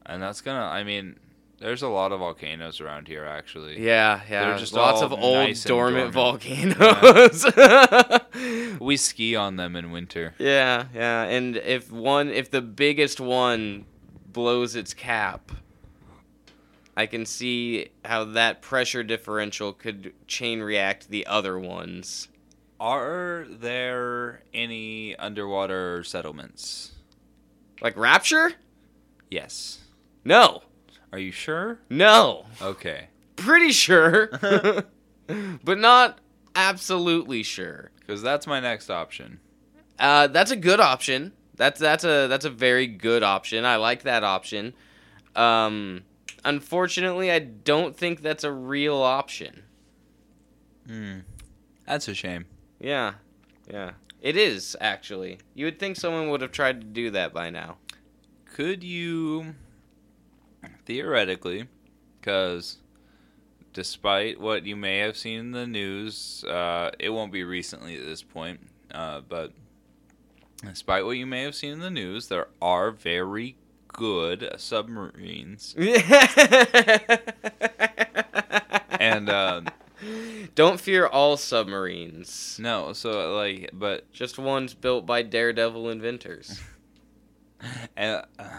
and 0.06 0.22
that's 0.22 0.42
gonna. 0.42 0.66
I 0.66 0.84
mean, 0.84 1.18
there's 1.62 1.82
a 1.84 1.88
lot 1.88 2.12
of 2.12 2.20
volcanoes 2.20 2.82
around 2.82 3.08
here 3.08 3.24
actually. 3.26 3.80
yeah, 3.82 4.22
yeah. 4.30 4.46
They're 4.50 4.58
just 4.58 4.74
Lots 4.74 5.02
of 5.02 5.14
old 5.14 5.36
nice 5.38 5.64
dormant, 5.64 6.14
dormant. 6.14 6.42
volcanoes. 6.42 7.46
We 8.80 8.98
ski 8.98 9.36
on 9.36 9.56
them 9.58 9.76
in 9.76 9.92
winter. 9.92 10.34
yeah, 10.40 10.86
yeah. 10.94 11.24
And 11.24 11.56
if 11.58 11.92
one, 11.92 12.30
if 12.30 12.50
the 12.52 12.62
biggest 12.62 13.20
one 13.22 13.86
blows 14.26 14.76
its 14.76 14.94
cap, 14.94 15.52
I 16.98 17.06
can 17.06 17.26
see 17.26 17.90
how 18.04 18.26
that 18.26 18.62
pressure 18.62 19.04
differential 19.04 19.72
could 19.74 20.14
chain 20.28 20.62
react 20.62 21.10
the 21.10 21.26
other 21.28 21.58
ones. 21.60 22.28
Are 22.80 23.46
there 23.50 24.42
any 24.54 25.16
underwater 25.18 26.04
settlements? 26.04 26.94
Like 27.82 27.96
Rapture? 27.98 28.54
Yes. 29.30 29.80
No. 30.26 30.64
Are 31.12 31.20
you 31.20 31.32
sure? 31.32 31.80
No. 31.90 32.46
Okay. 32.62 33.08
Pretty 33.36 33.72
sure. 33.72 34.28
but 35.64 35.78
not 35.78 36.20
absolutely 36.56 37.44
sure. 37.44 37.92
Because 38.00 38.22
that's 38.22 38.48
my 38.48 38.60
next 38.60 38.90
option. 38.90 39.40
Uh, 40.00 40.28
that's 40.28 40.52
a 40.52 40.56
good 40.56 40.80
option. 40.80 41.34
That's 41.56 41.80
that's 41.80 42.04
a 42.04 42.28
that's 42.28 42.46
a 42.46 42.50
very 42.50 42.88
good 42.88 43.24
option. 43.24 43.66
I 43.66 43.76
like 43.76 44.04
that 44.04 44.24
option. 44.24 44.74
Um, 45.36 46.04
unfortunately, 46.44 47.32
I 47.32 47.40
don't 47.40 47.96
think 47.96 48.22
that's 48.22 48.44
a 48.44 48.52
real 48.52 48.98
option. 48.98 49.64
Hmm. 50.88 51.20
That's 51.86 52.08
a 52.08 52.16
shame. 52.16 52.46
Yeah, 52.80 53.14
yeah, 53.70 53.92
it 54.22 54.38
is 54.38 54.76
actually. 54.82 55.40
You 55.54 55.66
would 55.66 55.78
think 55.78 55.98
someone 55.98 56.30
would 56.30 56.42
have 56.42 56.52
tried 56.52 56.82
to 56.82 56.88
do 56.88 57.12
that 57.12 57.34
by 57.34 57.50
now. 57.50 57.78
Could 58.46 58.84
you, 58.84 59.54
theoretically, 60.92 61.70
because 62.20 62.78
despite 63.72 64.42
what 64.42 64.66
you 64.66 64.76
may 64.76 64.98
have 64.98 65.16
seen 65.16 65.40
in 65.40 65.52
the 65.52 65.66
news, 65.66 66.44
uh, 66.44 66.92
it 67.00 67.12
won't 67.12 67.32
be 67.32 67.46
recently 67.46 67.96
at 67.96 68.04
this 68.04 68.22
point, 68.22 68.60
uh, 68.94 69.22
but 69.22 69.54
despite 70.66 71.06
what 71.06 71.12
you 71.12 71.26
may 71.26 71.44
have 71.44 71.56
seen 71.56 71.72
in 71.72 71.80
the 71.80 71.90
news, 71.90 72.28
there 72.28 72.50
are 72.62 72.92
very 72.92 73.56
good 73.88 74.54
submarines. 74.58 75.74
and 79.00 79.30
uh, 79.30 79.62
don't 80.56 80.82
fear 80.82 81.08
all 81.08 81.38
submarines. 81.38 82.58
no, 82.60 82.92
so 82.92 83.34
like, 83.34 83.70
but 83.72 84.12
Just 84.12 84.38
ones 84.38 84.74
built 84.74 85.06
by 85.06 85.22
daredevil 85.22 85.90
inventors. 85.90 86.60
and, 87.96 88.26
uh, 88.38 88.50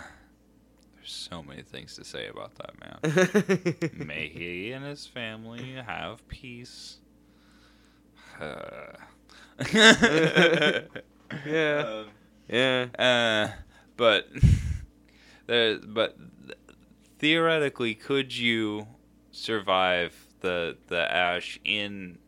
so 1.13 1.43
many 1.43 1.63
things 1.63 1.95
to 1.97 2.05
say 2.05 2.29
about 2.29 2.53
that 2.57 2.73
man. 2.81 4.07
May 4.07 4.29
he 4.29 4.73
and 4.73 4.85
his 4.85 5.07
family 5.07 5.75
have 5.75 6.27
peace. 6.29 6.99
Uh, 8.41 8.93
Yeah. 9.75 10.81
Um, 11.35 12.07
yeah. 12.47 12.87
uh, 12.99 13.57
but 13.97 14.29
there, 15.47 15.79
but 15.79 16.15
theoretically, 17.19 17.95
could 17.95 18.37
you 18.37 18.87
survive 19.31 20.27
the 20.41 20.77
the 20.89 21.11
ash 21.11 21.59
in 21.65 22.19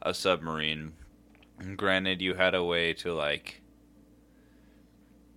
a 0.00 0.14
submarine? 0.14 0.94
Granted, 1.76 2.22
you 2.22 2.32
had 2.34 2.54
a 2.54 2.64
way 2.64 2.94
to 2.94 3.12
like 3.12 3.60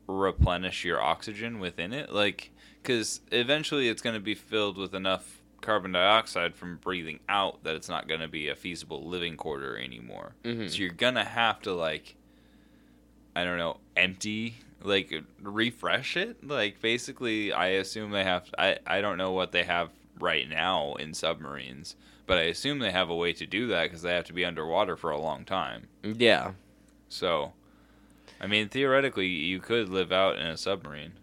replenish 0.09 0.83
your 0.83 1.01
oxygen 1.01 1.59
within 1.59 1.93
it, 1.93 2.11
like 2.11 2.51
because 2.81 3.21
eventually 3.31 3.87
it's 3.89 4.01
going 4.01 4.15
to 4.15 4.19
be 4.21 4.33
filled 4.35 4.77
with 4.77 4.95
enough 4.95 5.41
carbon 5.61 5.91
dioxide 5.91 6.55
from 6.55 6.77
breathing 6.77 7.19
out 7.27 7.63
that 7.63 7.75
it's 7.75 7.89
not 7.89 8.07
going 8.07 8.21
to 8.21 8.27
be 8.27 8.47
a 8.47 8.55
feasible 8.55 9.05
living 9.07 9.35
quarter 9.35 9.77
anymore. 9.77 10.33
Mhm. 10.43 10.69
So 10.69 10.77
you're 10.77 10.89
gonna 10.91 11.25
have 11.25 11.61
to 11.63 11.73
like, 11.73 12.15
I 13.35 13.43
don't 13.43 13.57
know, 13.57 13.77
empty 13.95 14.55
like 14.81 15.13
refresh 15.41 16.15
it. 16.17 16.43
Like 16.43 16.81
basically, 16.81 17.51
I 17.51 17.67
assume 17.67 18.11
they 18.11 18.23
have. 18.23 18.49
I 18.57 18.79
I 18.87 19.01
don't 19.01 19.17
know 19.17 19.31
what 19.31 19.51
they 19.51 19.63
have 19.63 19.89
right 20.19 20.47
now 20.49 20.95
in 20.95 21.13
submarines, 21.13 21.95
but 22.25 22.37
I 22.37 22.43
assume 22.43 22.79
they 22.79 22.91
have 22.91 23.09
a 23.09 23.15
way 23.15 23.33
to 23.33 23.45
do 23.45 23.67
that 23.67 23.83
because 23.83 24.01
they 24.01 24.13
have 24.13 24.25
to 24.25 24.33
be 24.33 24.45
underwater 24.45 24.95
for 24.95 25.11
a 25.11 25.19
long 25.19 25.43
time. 25.45 25.87
Yeah. 26.03 26.53
So, 27.09 27.53
I 28.41 28.47
mean, 28.47 28.69
theoretically, 28.69 29.27
you 29.27 29.59
could 29.59 29.89
live 29.89 30.11
out 30.11 30.37
in 30.37 30.45
a 30.45 30.57
submarine 30.57 31.13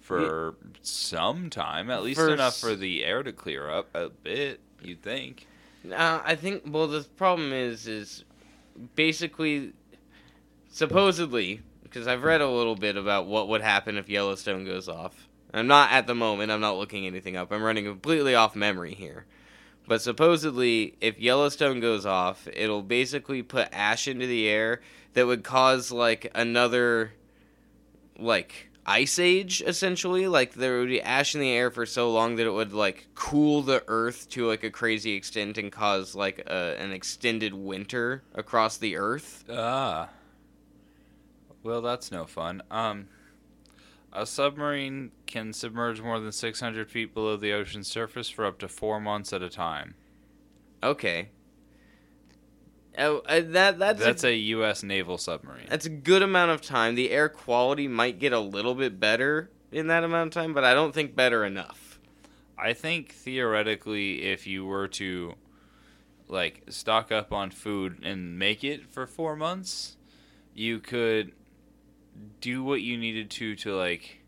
for 0.00 0.54
some 0.80 1.50
time, 1.50 1.90
at 1.90 2.02
least 2.02 2.18
For 2.18 2.32
enough 2.32 2.54
s- 2.54 2.60
for 2.60 2.74
the 2.74 3.04
air 3.04 3.22
to 3.22 3.32
clear 3.32 3.68
up 3.70 3.88
a 3.94 4.08
bit. 4.08 4.60
You'd 4.82 5.02
think. 5.02 5.46
Uh, 5.90 6.20
I 6.24 6.34
think. 6.34 6.62
Well, 6.66 6.86
the 6.88 7.02
problem 7.16 7.52
is, 7.52 7.86
is 7.86 8.24
basically, 8.94 9.72
supposedly, 10.70 11.60
because 11.82 12.06
I've 12.06 12.22
read 12.24 12.40
a 12.40 12.48
little 12.48 12.76
bit 12.76 12.96
about 12.96 13.26
what 13.26 13.48
would 13.48 13.60
happen 13.62 13.96
if 13.96 14.08
Yellowstone 14.08 14.64
goes 14.64 14.88
off. 14.88 15.28
I'm 15.52 15.66
not 15.66 15.92
at 15.92 16.06
the 16.06 16.14
moment. 16.14 16.50
I'm 16.52 16.60
not 16.60 16.76
looking 16.76 17.06
anything 17.06 17.36
up. 17.36 17.50
I'm 17.52 17.62
running 17.62 17.84
completely 17.84 18.34
off 18.34 18.54
memory 18.54 18.94
here. 18.94 19.24
But 19.86 20.02
supposedly, 20.02 20.96
if 21.00 21.18
Yellowstone 21.18 21.80
goes 21.80 22.04
off, 22.04 22.46
it'll 22.52 22.82
basically 22.82 23.42
put 23.42 23.68
ash 23.72 24.06
into 24.06 24.26
the 24.26 24.46
air 24.46 24.82
that 25.14 25.26
would 25.26 25.44
cause 25.44 25.90
like 25.90 26.30
another, 26.34 27.12
like 28.18 28.70
ice 28.86 29.18
age 29.18 29.62
essentially. 29.66 30.26
Like 30.26 30.54
there 30.54 30.78
would 30.78 30.88
be 30.88 31.02
ash 31.02 31.34
in 31.34 31.40
the 31.40 31.50
air 31.50 31.70
for 31.70 31.86
so 31.86 32.10
long 32.10 32.36
that 32.36 32.46
it 32.46 32.52
would 32.52 32.72
like 32.72 33.08
cool 33.14 33.62
the 33.62 33.84
Earth 33.86 34.28
to 34.30 34.46
like 34.46 34.64
a 34.64 34.70
crazy 34.70 35.12
extent 35.12 35.58
and 35.58 35.70
cause 35.70 36.14
like 36.14 36.38
a, 36.46 36.76
an 36.78 36.92
extended 36.92 37.54
winter 37.54 38.22
across 38.34 38.78
the 38.78 38.96
Earth. 38.96 39.44
Ah. 39.50 40.08
Well, 41.62 41.82
that's 41.82 42.10
no 42.10 42.24
fun. 42.24 42.62
Um, 42.70 43.08
a 44.12 44.24
submarine 44.24 45.10
can 45.26 45.52
submerge 45.52 46.00
more 46.00 46.18
than 46.18 46.32
600 46.32 46.90
feet 46.90 47.12
below 47.12 47.36
the 47.36 47.52
ocean 47.52 47.84
surface 47.84 48.30
for 48.30 48.46
up 48.46 48.58
to 48.60 48.68
four 48.68 49.00
months 49.00 49.32
at 49.32 49.42
a 49.42 49.50
time. 49.50 49.94
Okay. 50.82 51.28
Oh, 52.98 53.18
uh, 53.28 53.40
that 53.46 53.78
that's 53.78 54.00
That's, 54.00 54.24
a, 54.24 54.28
a 54.30 54.36
U.S. 54.36 54.82
naval 54.82 55.18
submarine. 55.18 55.66
that's 55.68 55.86
a 55.86 55.90
good 55.90 56.22
amount 56.22 56.50
of 56.50 56.60
time. 56.62 56.94
The 56.96 57.10
air 57.10 57.28
quality 57.28 57.86
might 57.88 58.18
get 58.18 58.32
a 58.32 58.40
little 58.40 58.74
bit 58.74 58.98
better 58.98 59.50
in 59.70 59.86
that 59.86 60.02
amount 60.04 60.28
of 60.28 60.42
time, 60.42 60.52
but 60.52 60.64
I 60.64 60.74
don't 60.74 60.92
think 60.92 61.14
better 61.14 61.44
enough. 61.44 62.00
I 62.58 62.72
think 62.72 63.12
theoretically, 63.12 64.22
if 64.22 64.46
you 64.48 64.66
were 64.66 64.88
to 64.88 65.34
like 66.26 66.62
stock 66.70 67.12
up 67.12 67.32
on 67.32 67.50
food 67.50 68.00
and 68.02 68.38
make 68.38 68.64
it 68.64 68.84
for 68.90 69.06
four 69.06 69.36
months, 69.36 69.96
you 70.54 70.80
could 70.80 71.32
do 72.40 72.64
what 72.64 72.80
you 72.82 72.98
needed 72.98 73.30
to 73.30 73.54
to 73.54 73.74
like 73.76 74.18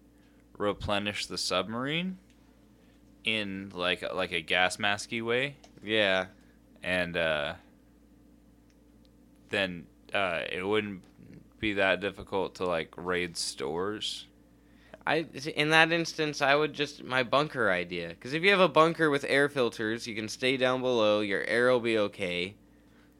replenish 0.57 1.27
the 1.27 1.37
submarine 1.39 2.19
in 3.25 3.73
like 3.75 4.03
like 4.15 4.31
a 4.33 4.41
gas 4.41 4.77
masky 4.77 5.23
way, 5.25 5.57
Yeah. 5.83 6.27
and 6.83 7.17
uh, 7.17 7.55
then 9.51 9.87
uh, 10.15 10.43
it 10.51 10.67
wouldn't 10.67 11.03
be 11.59 11.75
that 11.75 12.01
difficult 12.01 12.55
to 12.57 12.65
like 12.65 12.93
raid 12.97 13.37
stores. 13.37 14.27
I 15.07 15.27
in 15.57 15.71
that 15.71 15.93
instance 15.93 16.43
I 16.43 16.55
would 16.55 16.73
just 16.75 17.03
my 17.03 17.23
bunker 17.23 17.71
idea 17.71 18.09
because 18.09 18.33
if 18.35 18.43
you 18.43 18.51
have 18.51 18.61
a 18.61 18.69
bunker 18.69 19.11
with 19.11 19.25
air 19.29 19.49
filters, 19.49 20.07
you 20.07 20.15
can 20.15 20.29
stay 20.29 20.57
down 20.57 20.81
below. 20.83 21.21
Your 21.21 21.43
air 21.45 21.71
will 21.71 21.81
be 21.81 21.97
okay, 21.99 22.55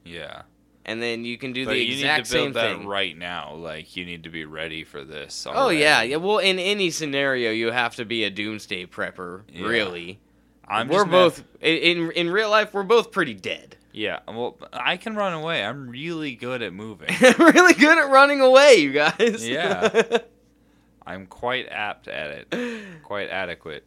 Yeah. 0.05 0.43
and 0.85 1.01
then 1.01 1.25
you 1.25 1.37
can 1.39 1.53
do 1.53 1.65
but 1.65 1.73
the 1.73 1.91
exact 1.93 2.19
need 2.19 2.25
to 2.25 2.33
build 2.33 2.53
same 2.55 2.77
thing. 2.79 2.87
right 2.87 3.17
now. 3.17 3.55
Like 3.55 3.95
you 3.97 4.05
need 4.05 4.23
to 4.23 4.29
be 4.29 4.45
ready 4.45 4.83
for 4.83 5.03
this. 5.03 5.45
Oh 5.49 5.69
yeah, 5.69 6.01
yeah. 6.03 6.17
Well, 6.17 6.37
in 6.37 6.59
any 6.59 6.91
scenario, 6.91 7.51
you 7.51 7.71
have 7.71 7.95
to 7.95 8.05
be 8.05 8.23
a 8.25 8.29
doomsday 8.29 8.85
prepper. 8.85 9.41
Yeah. 9.51 9.67
Really, 9.67 10.19
I'm 10.67 10.87
we're 10.87 11.03
both 11.05 11.43
in 11.61 12.11
in 12.11 12.29
real 12.29 12.49
life. 12.51 12.73
We're 12.75 12.83
both 12.83 13.11
pretty 13.11 13.33
dead. 13.33 13.75
Yeah, 13.93 14.19
well, 14.27 14.57
I 14.71 14.97
can 14.97 15.15
run 15.15 15.33
away. 15.33 15.63
I'm 15.63 15.89
really 15.89 16.35
good 16.35 16.61
at 16.61 16.73
moving. 16.73 17.09
really 17.39 17.73
good 17.73 17.97
at 17.97 18.09
running 18.09 18.41
away, 18.41 18.75
you 18.75 18.91
guys. 18.93 19.47
Yeah. 19.47 20.19
I'm 21.05 21.25
quite 21.27 21.67
apt 21.69 22.07
at 22.07 22.29
it. 22.51 23.03
Quite 23.03 23.29
adequate. 23.29 23.85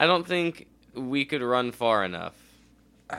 I 0.00 0.06
don't 0.06 0.26
think 0.26 0.66
we 0.94 1.24
could 1.24 1.42
run 1.42 1.70
far 1.72 2.04
enough. 2.04 2.34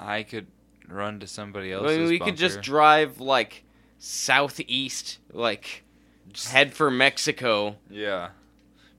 I 0.00 0.22
could 0.24 0.46
run 0.88 1.20
to 1.20 1.26
somebody 1.26 1.74
I 1.74 1.80
mean, 1.80 2.08
we 2.08 2.18
could 2.18 2.36
just 2.36 2.56
bunker. 2.56 2.70
drive 2.70 3.20
like 3.20 3.64
southeast, 3.98 5.18
like 5.32 5.84
head 6.46 6.74
for 6.74 6.90
Mexico. 6.90 7.76
yeah. 7.90 8.30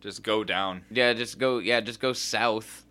Just 0.02 0.22
go 0.22 0.44
down. 0.44 0.84
Yeah, 0.92 1.14
just 1.14 1.40
go. 1.40 1.58
Yeah, 1.58 1.82
just 1.82 2.00
go 2.00 2.14
south, 2.14 2.85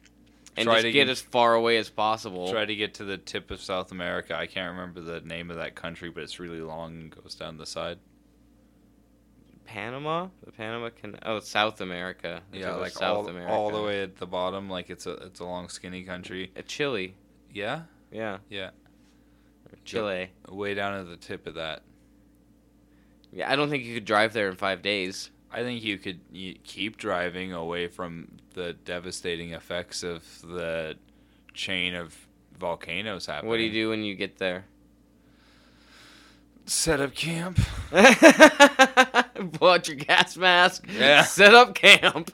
and 0.56 0.66
Try 0.66 0.74
just 0.76 0.82
to 0.84 0.92
get 0.92 1.06
get- 1.06 1.08
as 1.10 1.20
far 1.20 1.54
away 1.54 1.76
as 1.78 1.90
possible. 1.90 2.50
Try 2.50 2.64
to 2.64 2.74
get 2.76 2.94
to 2.94 3.04
the 3.04 3.18
tip 3.18 3.50
of 3.50 3.60
South 3.60 3.90
America. 3.92 4.36
I 4.36 4.46
can't 4.46 4.70
remember 4.72 5.00
the 5.00 5.20
name 5.20 5.50
of 5.50 5.56
that 5.56 5.74
country, 5.74 6.10
but 6.10 6.22
it's 6.22 6.38
really 6.38 6.60
long 6.60 6.92
and 6.94 7.10
goes 7.22 7.34
down 7.34 7.56
the 7.56 7.66
side. 7.66 7.98
Panama, 9.66 10.28
the 10.44 10.52
Panama 10.52 10.90
can. 10.90 11.18
Oh, 11.24 11.40
South 11.40 11.80
America. 11.80 12.42
Yeah, 12.52 12.72
like 12.74 12.92
South 12.92 13.24
all, 13.24 13.28
America. 13.28 13.52
all 13.52 13.70
the 13.70 13.82
way 13.82 14.02
at 14.02 14.16
the 14.16 14.26
bottom. 14.26 14.68
Like 14.68 14.90
it's 14.90 15.06
a 15.06 15.12
it's 15.14 15.40
a 15.40 15.44
long 15.44 15.68
skinny 15.68 16.04
country. 16.04 16.52
Uh, 16.56 16.62
Chile. 16.66 17.14
Yeah, 17.52 17.82
Yeah. 18.12 18.38
Yeah. 18.50 18.70
Chile. 19.84 20.30
way 20.48 20.74
down 20.74 20.94
at 20.94 21.08
the 21.08 21.16
tip 21.16 21.46
of 21.46 21.54
that. 21.54 21.82
Yeah, 23.32 23.50
I 23.50 23.56
don't 23.56 23.70
think 23.70 23.84
you 23.84 23.94
could 23.94 24.04
drive 24.04 24.32
there 24.32 24.48
in 24.48 24.56
five 24.56 24.82
days. 24.82 25.30
I 25.54 25.62
think 25.62 25.84
you 25.84 25.98
could 25.98 26.20
keep 26.64 26.96
driving 26.96 27.52
away 27.52 27.86
from 27.86 28.28
the 28.54 28.72
devastating 28.72 29.52
effects 29.52 30.02
of 30.02 30.24
the 30.42 30.96
chain 31.52 31.94
of 31.94 32.14
volcanoes 32.58 33.26
happening. 33.26 33.50
What 33.50 33.58
do 33.58 33.62
you 33.62 33.72
do 33.72 33.90
when 33.90 34.02
you 34.02 34.16
get 34.16 34.38
there? 34.38 34.64
Set 36.66 37.00
up 37.00 37.14
camp. 37.14 37.60
Pull 37.92 39.68
out 39.68 39.86
your 39.86 39.96
gas 39.96 40.36
mask. 40.36 40.86
Yeah. 40.88 41.22
Set 41.22 41.54
up 41.54 41.74
camp. 41.74 42.30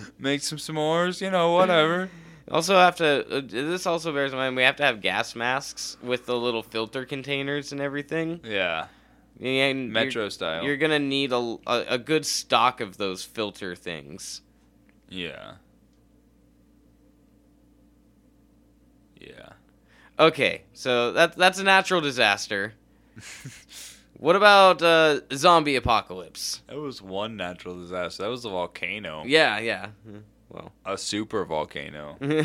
Make 0.18 0.42
some 0.42 0.58
s'mores. 0.58 1.20
You 1.20 1.30
know, 1.30 1.52
whatever. 1.52 2.08
Also 2.50 2.74
have 2.74 2.96
to. 2.96 3.36
Uh, 3.36 3.40
this 3.46 3.86
also 3.86 4.12
bears 4.12 4.32
in 4.32 4.38
mind 4.38 4.56
we 4.56 4.64
have 4.64 4.74
to 4.74 4.82
have 4.82 5.00
gas 5.00 5.36
masks 5.36 5.96
with 6.02 6.26
the 6.26 6.36
little 6.36 6.64
filter 6.64 7.04
containers 7.04 7.70
and 7.70 7.80
everything. 7.80 8.40
Yeah. 8.42 8.88
And 9.38 9.46
you're- 9.46 9.86
Metro 9.88 10.28
style. 10.28 10.64
You're 10.64 10.76
gonna 10.76 10.98
need 10.98 11.32
a, 11.32 11.56
a, 11.66 11.84
a 11.90 11.98
good 11.98 12.26
stock 12.26 12.80
of 12.80 12.96
those 12.98 13.24
filter 13.24 13.74
things. 13.74 14.42
Yeah. 15.08 15.52
Yeah. 19.20 19.50
Okay, 20.18 20.62
so 20.72 21.12
that 21.12 21.36
that's 21.36 21.58
a 21.58 21.64
natural 21.64 22.00
disaster. 22.00 22.74
What 24.14 24.36
about 24.36 24.82
uh, 24.82 25.20
zombie 25.32 25.76
apocalypse? 25.76 26.60
That 26.66 26.76
was 26.76 27.00
one 27.00 27.38
natural 27.38 27.80
disaster. 27.80 28.24
That 28.24 28.28
was 28.28 28.44
a 28.44 28.50
volcano. 28.50 29.22
Yeah, 29.24 29.58
yeah. 29.60 29.86
Well, 30.50 30.72
A 30.84 30.98
super 30.98 31.46
volcano. 31.46 32.18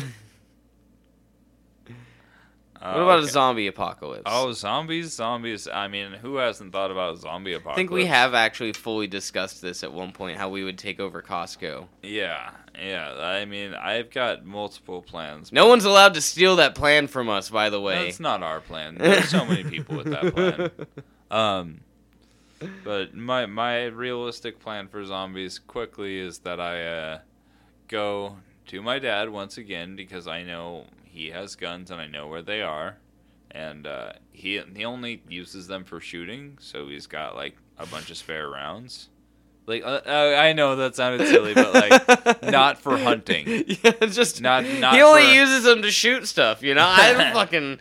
what 2.80 2.96
Uh, 2.96 3.02
about 3.02 3.18
a 3.20 3.26
zombie 3.26 3.66
apocalypse? 3.66 4.22
Oh, 4.26 4.52
zombies, 4.52 5.12
zombies. 5.14 5.66
I 5.68 5.88
mean, 5.88 6.12
who 6.12 6.36
hasn't 6.36 6.72
thought 6.72 6.90
about 6.90 7.14
a 7.14 7.18
zombie 7.18 7.54
apocalypse? 7.54 7.74
I 7.74 7.76
think 7.76 7.90
we 7.90 8.06
have 8.06 8.34
actually 8.34 8.72
fully 8.72 9.06
discussed 9.06 9.62
this 9.62 9.82
at 9.84 9.92
one 9.92 10.12
point 10.12 10.38
how 10.38 10.48
we 10.48 10.64
would 10.64 10.78
take 10.78 11.00
over 11.00 11.22
Costco. 11.22 11.86
Yeah, 12.02 12.50
yeah. 12.80 13.12
I 13.18 13.44
mean, 13.44 13.74
I've 13.74 14.10
got 14.10 14.44
multiple 14.44 15.02
plans. 15.02 15.52
No 15.52 15.66
one's 15.68 15.84
allowed 15.84 16.14
to 16.14 16.20
steal 16.20 16.56
that 16.56 16.74
plan 16.74 17.06
from 17.06 17.28
us, 17.28 17.50
by 17.50 17.70
the 17.70 17.80
way. 17.80 18.04
That's 18.04 18.20
not 18.20 18.42
our 18.42 18.60
plan. 18.60 18.96
There's 18.98 19.28
so 19.28 19.44
many 19.46 19.64
people 19.64 19.96
with 19.96 20.06
that 20.10 20.34
plan. 20.34 20.70
Um, 21.28 21.80
but 22.84 23.14
my 23.16 23.46
my 23.46 23.86
realistic 23.86 24.60
plan 24.60 24.86
for 24.86 25.04
zombies 25.04 25.58
quickly 25.58 26.20
is 26.20 26.38
that 26.38 26.60
I 26.60 26.86
uh, 26.86 27.18
go 27.88 28.36
to 28.66 28.80
my 28.80 29.00
dad 29.00 29.28
once 29.30 29.58
again 29.58 29.96
because 29.96 30.28
I 30.28 30.44
know 30.44 30.84
he 31.16 31.30
has 31.30 31.56
guns 31.56 31.90
and 31.90 32.00
I 32.00 32.06
know 32.06 32.26
where 32.28 32.42
they 32.42 32.62
are, 32.62 32.98
and 33.50 33.86
uh, 33.86 34.12
he 34.32 34.60
he 34.74 34.84
only 34.84 35.22
uses 35.28 35.66
them 35.66 35.84
for 35.84 36.00
shooting, 36.00 36.58
so 36.60 36.88
he's 36.88 37.06
got 37.06 37.34
like 37.34 37.56
a 37.78 37.86
bunch 37.86 38.10
of 38.10 38.16
spare 38.16 38.48
rounds. 38.48 39.08
Like 39.66 39.82
uh, 39.82 40.00
uh, 40.06 40.36
I 40.38 40.52
know 40.52 40.76
that 40.76 40.94
sounded 40.94 41.26
silly, 41.26 41.52
but 41.54 41.74
like 41.74 42.42
not 42.50 42.78
for 42.78 42.96
hunting. 42.98 43.64
Yeah, 43.66 44.06
just 44.06 44.40
Not- 44.40 44.64
not 44.64 44.94
he 44.94 45.02
only 45.02 45.22
for- 45.26 45.34
uses 45.34 45.64
them 45.64 45.82
to 45.82 45.90
shoot 45.90 46.28
stuff. 46.28 46.62
You 46.62 46.74
know, 46.74 46.86
I 46.86 47.12
don't 47.12 47.32
fucking. 47.40 47.78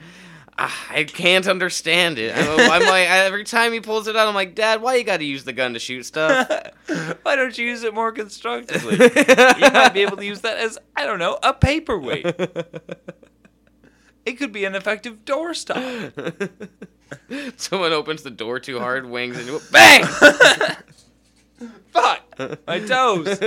Ah, 0.58 0.88
I 0.90 1.04
can't 1.04 1.48
understand 1.48 2.18
it. 2.18 2.36
I'm, 2.36 2.72
I'm 2.72 2.82
like 2.82 3.08
every 3.10 3.44
time 3.44 3.74
he 3.74 3.82
pulls 3.82 4.08
it 4.08 4.16
out, 4.16 4.28
I'm 4.28 4.36
like, 4.36 4.56
Dad, 4.56 4.82
why 4.82 4.96
you 4.96 5.04
got 5.04 5.18
to 5.18 5.26
use 5.26 5.44
the 5.44 5.54
gun 5.54 5.74
to 5.74 5.80
shoot 5.80 6.04
stuff? 6.04 6.50
Why 7.24 7.36
don't 7.36 7.58
you 7.58 7.66
use 7.66 7.84
it 7.84 7.96
more 7.96 8.12
constructively? 8.12 8.94
you 9.00 9.72
might 9.72 9.92
be 9.94 10.02
able 10.02 10.18
to 10.18 10.26
use 10.26 10.42
that 10.42 10.58
as 10.58 10.78
I 10.96 11.06
don't 11.06 11.18
know 11.18 11.40
a 11.42 11.52
paperweight. 11.52 12.26
It 14.26 14.34
could 14.34 14.52
be 14.52 14.66
an 14.66 14.76
effective 14.76 15.26
doorstop. 15.26 16.70
Someone 17.58 17.92
opens 17.92 18.22
the 18.22 18.30
door 18.30 18.60
too 18.60 18.80
hard, 18.80 19.10
wings 19.10 19.38
into 19.40 19.56
it, 19.56 19.72
bang! 19.72 20.06
Fuck 21.92 22.22
my 22.68 22.80
toes. 22.80 23.40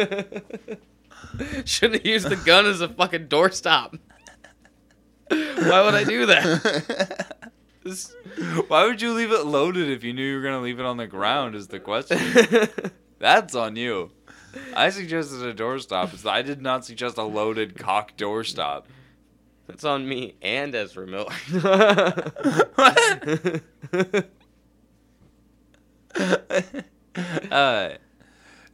Shouldn't 1.64 2.02
have 2.02 2.06
used 2.06 2.28
the 2.28 2.40
gun 2.44 2.66
as 2.66 2.80
a 2.80 2.88
fucking 2.88 3.28
doorstop. 3.28 3.98
Why 5.30 5.82
would 5.84 5.94
I 5.94 6.04
do 6.04 6.26
that? 6.26 7.34
This- 7.84 8.14
Why 8.66 8.84
would 8.84 9.00
you 9.00 9.12
leave 9.14 9.30
it 9.32 9.46
loaded 9.46 9.88
if 9.88 10.02
you 10.04 10.12
knew 10.12 10.22
you 10.22 10.36
were 10.36 10.42
gonna 10.42 10.60
leave 10.60 10.78
it 10.80 10.84
on 10.84 10.96
the 10.96 11.06
ground? 11.06 11.54
Is 11.54 11.68
the 11.68 11.80
question. 11.80 12.18
That's 13.18 13.54
on 13.54 13.76
you. 13.76 14.10
I 14.74 14.90
suggested 14.90 15.42
a 15.42 15.54
doorstop. 15.54 16.26
I 16.26 16.42
did 16.42 16.60
not 16.60 16.84
suggest 16.84 17.16
a 17.18 17.22
loaded 17.22 17.78
cock 17.78 18.16
doorstop. 18.16 18.84
That's 19.66 19.84
on 19.84 20.08
me 20.08 20.34
and 20.42 20.74
Ezra 20.74 21.06
Miller. 21.06 21.32
uh, 27.50 27.90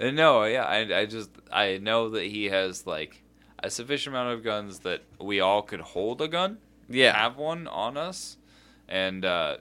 no, 0.00 0.44
yeah, 0.44 0.64
I, 0.64 1.00
I 1.00 1.06
just 1.06 1.30
I 1.52 1.78
know 1.78 2.10
that 2.10 2.24
he 2.24 2.46
has 2.46 2.86
like 2.86 3.22
a 3.64 3.70
sufficient 3.70 4.14
amount 4.14 4.32
of 4.32 4.44
guns 4.44 4.80
that 4.80 5.02
we 5.18 5.40
all 5.40 5.62
could 5.62 5.80
hold 5.80 6.20
a 6.20 6.28
gun, 6.28 6.58
yeah. 6.88 7.16
have 7.16 7.36
one 7.38 7.66
on 7.66 7.96
us, 7.96 8.36
and 8.88 9.24
uh, 9.24 9.56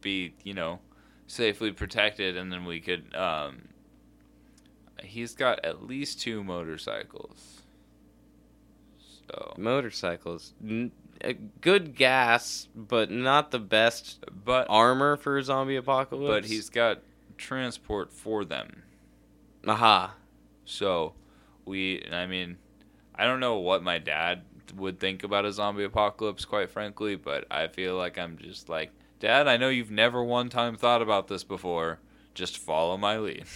be 0.00 0.32
you 0.42 0.54
know 0.54 0.80
safely 1.26 1.70
protected, 1.70 2.36
and 2.36 2.50
then 2.50 2.64
we 2.64 2.80
could. 2.80 3.14
Um, 3.14 3.68
he's 5.04 5.34
got 5.34 5.64
at 5.64 5.84
least 5.86 6.20
two 6.20 6.42
motorcycles. 6.42 7.62
So, 9.28 9.54
Motorcycles. 9.56 10.54
N- 10.62 10.90
uh, 11.22 11.34
good 11.60 11.94
gas, 11.94 12.68
but 12.74 13.10
not 13.10 13.50
the 13.50 13.58
best 13.58 14.24
but 14.44 14.66
armor 14.70 15.16
for 15.16 15.36
a 15.36 15.44
zombie 15.44 15.76
apocalypse. 15.76 16.46
but 16.46 16.50
he's 16.50 16.70
got 16.70 17.00
transport 17.36 18.12
for 18.12 18.44
them. 18.44 18.82
aha. 19.68 20.14
So 20.64 21.12
we, 21.64 22.04
I 22.10 22.26
mean, 22.26 22.56
I 23.20 23.24
don't 23.24 23.40
know 23.40 23.58
what 23.58 23.82
my 23.82 23.98
dad 23.98 24.42
would 24.74 24.98
think 24.98 25.24
about 25.24 25.44
a 25.44 25.52
zombie 25.52 25.84
apocalypse, 25.84 26.46
quite 26.46 26.70
frankly, 26.70 27.16
but 27.16 27.44
I 27.50 27.68
feel 27.68 27.96
like 27.96 28.18
I'm 28.18 28.38
just 28.38 28.70
like, 28.70 28.92
Dad, 29.18 29.46
I 29.46 29.58
know 29.58 29.68
you've 29.68 29.90
never 29.90 30.24
one 30.24 30.48
time 30.48 30.76
thought 30.76 31.02
about 31.02 31.28
this 31.28 31.44
before. 31.44 31.98
Just 32.32 32.56
follow 32.56 32.96
my 32.96 33.18
lead. 33.18 33.44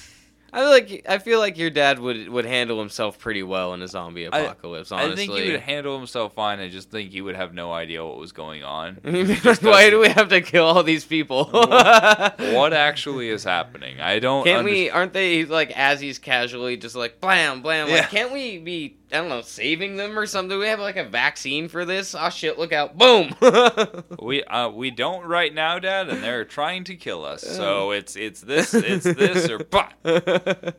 I 0.54 0.60
feel 0.60 0.70
like 0.70 1.06
I 1.08 1.18
feel 1.18 1.38
like 1.40 1.58
your 1.58 1.70
dad 1.70 1.98
would 1.98 2.28
would 2.28 2.44
handle 2.44 2.78
himself 2.78 3.18
pretty 3.18 3.42
well 3.42 3.74
in 3.74 3.82
a 3.82 3.88
zombie 3.88 4.24
apocalypse. 4.24 4.92
honestly, 4.92 5.12
I 5.12 5.16
think 5.16 5.32
he 5.32 5.50
would 5.50 5.60
handle 5.60 5.98
himself 5.98 6.34
fine. 6.34 6.60
I 6.60 6.68
just 6.68 6.92
think 6.92 7.10
he 7.10 7.20
would 7.20 7.34
have 7.34 7.52
no 7.52 7.72
idea 7.72 8.04
what 8.04 8.18
was 8.18 8.30
going 8.30 8.62
on. 8.62 8.94
Why 9.02 9.90
do 9.90 9.98
we 9.98 10.08
have 10.10 10.28
to 10.28 10.40
kill 10.42 10.66
all 10.66 10.84
these 10.84 11.04
people? 11.04 11.46
what 11.50 12.72
actually 12.72 13.30
is 13.30 13.42
happening? 13.42 13.98
I 14.00 14.20
don't. 14.20 14.44
Can't 14.44 14.64
we? 14.64 14.90
Aren't 14.90 15.12
they 15.12 15.44
like 15.44 15.72
as 15.76 16.00
he's 16.00 16.20
casually 16.20 16.76
just 16.76 16.94
like 16.94 17.20
blam 17.20 17.60
blam? 17.60 17.88
Yeah. 17.88 17.94
Like, 17.96 18.10
can't 18.10 18.32
we 18.32 18.58
be? 18.58 18.96
I 19.14 19.18
don't 19.18 19.28
know, 19.28 19.42
saving 19.42 19.94
them 19.96 20.18
or 20.18 20.26
something? 20.26 20.50
Do 20.50 20.58
we 20.58 20.66
have 20.66 20.80
like 20.80 20.96
a 20.96 21.04
vaccine 21.04 21.68
for 21.68 21.84
this? 21.84 22.16
Oh 22.18 22.30
shit! 22.30 22.58
Look 22.58 22.72
out! 22.72 22.98
Boom! 22.98 23.34
We 24.20 24.42
uh 24.44 24.70
we 24.70 24.90
don't 24.90 25.24
right 25.24 25.54
now, 25.54 25.78
Dad, 25.78 26.08
and 26.08 26.22
they're 26.22 26.44
trying 26.44 26.84
to 26.84 26.96
kill 26.96 27.24
us. 27.24 27.42
So 27.42 27.90
it's 27.92 28.16
it's 28.16 28.40
this 28.40 28.74
it's 28.74 29.04
this 29.04 29.48
or 29.50 29.58
but 29.70 29.92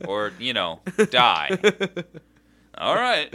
or 0.06 0.34
you 0.40 0.54
know 0.54 0.82
die. 1.12 1.58
All 2.78 2.96
right. 2.96 3.34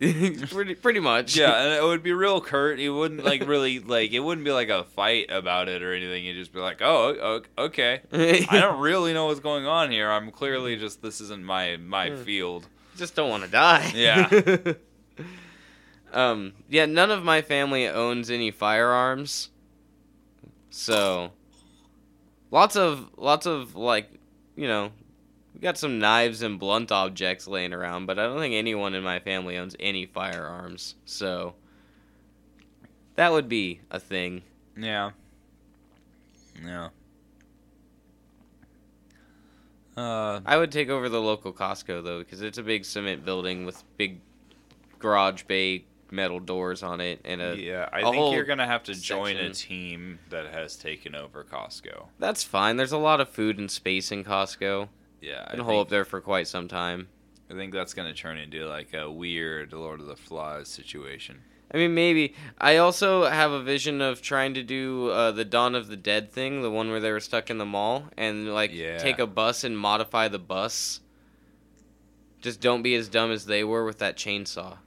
pretty 0.00 0.74
pretty 0.74 1.00
much. 1.00 1.36
Yeah, 1.36 1.62
and 1.62 1.72
it 1.72 1.82
would 1.82 2.02
be 2.02 2.12
real 2.12 2.40
curt. 2.40 2.78
He 2.78 2.88
wouldn't 2.90 3.24
like 3.24 3.46
really 3.46 3.78
like 3.78 4.12
it 4.12 4.20
wouldn't 4.20 4.44
be 4.44 4.52
like 4.52 4.68
a 4.68 4.84
fight 4.84 5.30
about 5.30 5.68
it 5.68 5.82
or 5.82 5.94
anything. 5.94 6.24
He'd 6.24 6.34
just 6.34 6.52
be 6.52 6.60
like, 6.60 6.82
"Oh, 6.82 7.40
okay. 7.56 8.00
I 8.12 8.60
don't 8.60 8.80
really 8.80 9.14
know 9.14 9.26
what's 9.26 9.40
going 9.40 9.66
on 9.66 9.90
here. 9.90 10.10
I'm 10.10 10.30
clearly 10.30 10.76
just 10.76 11.00
this 11.00 11.20
isn't 11.22 11.44
my 11.44 11.76
my 11.78 12.14
field." 12.16 12.68
Just 12.96 13.14
don't 13.14 13.30
want 13.30 13.44
to 13.44 13.50
die. 13.50 13.92
Yeah. 13.94 14.28
um. 16.12 16.52
Yeah. 16.68 16.86
None 16.86 17.10
of 17.10 17.22
my 17.22 17.42
family 17.42 17.88
owns 17.88 18.30
any 18.30 18.50
firearms, 18.50 19.50
so 20.70 21.32
lots 22.50 22.76
of 22.76 23.10
lots 23.16 23.46
of 23.46 23.74
like 23.74 24.08
you 24.56 24.66
know 24.66 24.90
we 25.56 25.60
got 25.60 25.78
some 25.78 25.98
knives 25.98 26.42
and 26.42 26.58
blunt 26.58 26.92
objects 26.92 27.48
laying 27.48 27.72
around, 27.72 28.04
but 28.04 28.18
I 28.18 28.24
don't 28.24 28.38
think 28.38 28.54
anyone 28.54 28.94
in 28.94 29.02
my 29.02 29.20
family 29.20 29.56
owns 29.56 29.74
any 29.80 30.04
firearms. 30.04 30.96
So 31.06 31.54
that 33.14 33.32
would 33.32 33.48
be 33.48 33.80
a 33.90 33.98
thing. 33.98 34.42
Yeah. 34.76 35.12
Yeah. 36.62 36.90
Uh, 39.96 40.40
I 40.44 40.56
would 40.56 40.70
take 40.70 40.88
over 40.90 41.08
the 41.08 41.20
local 41.20 41.52
Costco 41.52 42.04
though 42.04 42.18
because 42.18 42.42
it's 42.42 42.58
a 42.58 42.62
big 42.62 42.84
cement 42.84 43.24
building 43.24 43.64
with 43.64 43.82
big 43.96 44.20
garage 44.98 45.44
bay 45.44 45.84
metal 46.10 46.38
doors 46.38 46.82
on 46.82 47.00
it 47.00 47.20
and 47.24 47.40
a 47.40 47.56
yeah, 47.56 47.88
I 47.92 48.00
a 48.00 48.02
think 48.04 48.16
whole 48.16 48.32
you're 48.32 48.44
gonna 48.44 48.66
have 48.66 48.84
to 48.84 48.94
join 48.94 49.36
a 49.36 49.52
team 49.52 50.18
that 50.30 50.52
has 50.52 50.76
taken 50.76 51.14
over 51.14 51.44
Costco. 51.44 52.06
That's 52.18 52.44
fine. 52.44 52.76
There's 52.76 52.92
a 52.92 52.98
lot 52.98 53.20
of 53.20 53.28
food 53.28 53.58
and 53.58 53.70
space 53.70 54.12
in 54.12 54.22
Costco. 54.22 54.88
Yeah, 55.20 55.44
I 55.48 55.56
Been 55.56 55.64
hole 55.64 55.80
up 55.80 55.88
there 55.88 56.04
for 56.04 56.20
quite 56.20 56.46
some 56.46 56.68
time. 56.68 57.08
I 57.50 57.54
think 57.54 57.72
that's 57.72 57.94
gonna 57.94 58.14
turn 58.14 58.38
into 58.38 58.66
like 58.66 58.92
a 58.92 59.10
weird 59.10 59.72
Lord 59.72 60.00
of 60.00 60.06
the 60.06 60.16
Flies 60.16 60.68
situation. 60.68 61.40
I 61.72 61.78
mean, 61.78 61.94
maybe. 61.94 62.34
I 62.58 62.76
also 62.76 63.24
have 63.24 63.50
a 63.50 63.62
vision 63.62 64.00
of 64.00 64.22
trying 64.22 64.54
to 64.54 64.62
do 64.62 65.08
uh, 65.10 65.32
the 65.32 65.44
Dawn 65.44 65.74
of 65.74 65.88
the 65.88 65.96
Dead 65.96 66.30
thing, 66.30 66.62
the 66.62 66.70
one 66.70 66.90
where 66.90 67.00
they 67.00 67.10
were 67.10 67.20
stuck 67.20 67.50
in 67.50 67.58
the 67.58 67.66
mall, 67.66 68.04
and 68.16 68.54
like 68.54 68.72
Yeah. 68.72 68.98
take 68.98 69.18
a 69.18 69.26
bus 69.26 69.64
and 69.64 69.76
modify 69.76 70.28
the 70.28 70.38
bus. 70.38 71.00
Just 72.40 72.60
don't 72.60 72.82
be 72.82 72.94
as 72.94 73.08
dumb 73.08 73.32
as 73.32 73.46
they 73.46 73.64
were 73.64 73.84
with 73.84 73.98
that 73.98 74.16
chainsaw. 74.16 74.78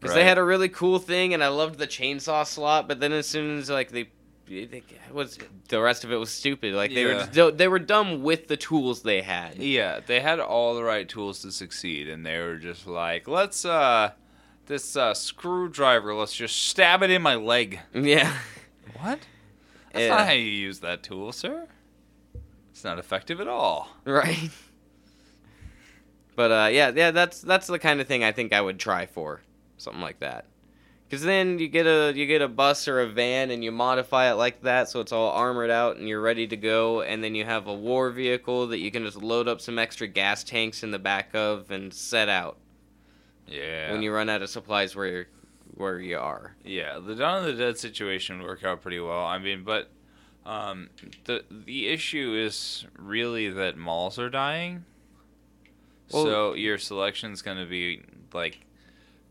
Because 0.00 0.14
they 0.16 0.24
had 0.24 0.36
a 0.38 0.44
really 0.44 0.68
cool 0.68 0.98
thing, 0.98 1.32
and 1.32 1.42
I 1.42 1.48
loved 1.48 1.78
the 1.78 1.86
chainsaw 1.86 2.46
slot. 2.46 2.88
But 2.88 3.00
then 3.00 3.12
as 3.12 3.26
soon 3.26 3.58
as 3.58 3.70
like 3.70 3.90
they 3.90 4.08
it 4.46 4.82
was 5.12 5.38
the 5.68 5.80
rest 5.80 6.04
of 6.04 6.12
it 6.12 6.16
was 6.16 6.30
stupid. 6.30 6.74
Like 6.74 6.92
they 6.92 7.04
were 7.04 7.12
Yeah. 7.12 7.28
just, 7.32 7.56
they 7.56 7.68
were 7.68 7.78
dumb 7.78 8.22
with 8.22 8.48
the 8.48 8.56
tools 8.58 9.02
they 9.02 9.22
had. 9.22 9.56
Yeah, 9.56 10.00
they 10.04 10.20
had 10.20 10.40
all 10.40 10.74
the 10.74 10.82
right 10.84 11.08
tools 11.08 11.40
to 11.42 11.52
succeed, 11.52 12.08
and 12.08 12.26
they 12.26 12.38
were 12.38 12.56
just 12.56 12.86
like, 12.86 13.26
let's 13.28 13.64
uh, 13.64 14.10
this 14.66 14.96
uh, 14.96 15.14
screwdriver, 15.14 16.14
let's 16.14 16.34
just 16.34 16.68
stab 16.68 17.02
it 17.02 17.10
in 17.10 17.22
my 17.22 17.34
leg. 17.34 17.80
Yeah. 17.94 18.32
What? 19.00 19.20
That's 19.92 20.02
Yeah. 20.04 20.08
not 20.08 20.26
how 20.26 20.32
you 20.32 20.44
use 20.44 20.80
that 20.80 21.02
tool, 21.02 21.32
sir. 21.32 21.68
It's 22.70 22.84
not 22.84 22.98
effective 22.98 23.40
at 23.40 23.48
all. 23.48 23.88
Right. 24.04 24.50
But 26.36 26.50
uh, 26.50 26.68
yeah, 26.72 26.90
yeah, 26.94 27.10
that's 27.12 27.40
that's 27.40 27.68
the 27.68 27.78
kind 27.78 28.00
of 28.00 28.08
thing 28.08 28.24
I 28.24 28.32
think 28.32 28.52
I 28.52 28.60
would 28.60 28.78
try 28.80 29.06
for 29.06 29.40
something 29.76 30.02
like 30.02 30.18
that. 30.20 30.46
Cause 31.10 31.22
then 31.22 31.60
you 31.60 31.68
get 31.68 31.86
a 31.86 32.12
you 32.16 32.26
get 32.26 32.42
a 32.42 32.48
bus 32.48 32.88
or 32.88 33.00
a 33.00 33.06
van 33.06 33.52
and 33.52 33.62
you 33.62 33.70
modify 33.70 34.30
it 34.32 34.34
like 34.34 34.62
that 34.62 34.88
so 34.88 34.98
it's 34.98 35.12
all 35.12 35.30
armored 35.30 35.70
out 35.70 35.96
and 35.96 36.08
you're 36.08 36.20
ready 36.20 36.46
to 36.48 36.56
go 36.56 37.02
and 37.02 37.22
then 37.22 37.36
you 37.36 37.44
have 37.44 37.68
a 37.68 37.74
war 37.74 38.10
vehicle 38.10 38.66
that 38.68 38.78
you 38.78 38.90
can 38.90 39.04
just 39.04 39.18
load 39.22 39.46
up 39.46 39.60
some 39.60 39.78
extra 39.78 40.08
gas 40.08 40.42
tanks 40.42 40.82
in 40.82 40.90
the 40.90 40.98
back 40.98 41.28
of 41.34 41.70
and 41.70 41.94
set 41.94 42.28
out 42.28 42.56
Yeah. 43.46 43.92
when 43.92 44.02
you 44.02 44.12
run 44.12 44.28
out 44.28 44.42
of 44.42 44.50
supplies 44.50 44.96
where 44.96 45.06
you're, 45.06 45.26
where 45.74 46.00
you 46.00 46.18
are. 46.18 46.54
Yeah, 46.64 46.98
the 46.98 47.14
Dawn 47.14 47.38
of 47.40 47.56
the 47.56 47.64
Dead 47.64 47.78
situation 47.78 48.38
would 48.38 48.46
work 48.46 48.64
out 48.64 48.80
pretty 48.82 49.00
well. 49.00 49.24
I 49.24 49.38
mean, 49.38 49.64
but 49.64 49.90
um, 50.46 50.90
the 51.24 51.44
the 51.50 51.88
issue 51.88 52.34
is 52.34 52.86
really 52.98 53.48
that 53.50 53.76
malls 53.76 54.18
are 54.18 54.30
dying. 54.30 54.84
Well- 56.12 56.24
so 56.24 56.54
your 56.54 56.78
selection's 56.78 57.42
going 57.42 57.58
to 57.58 57.66
be 57.66 58.02
like 58.32 58.64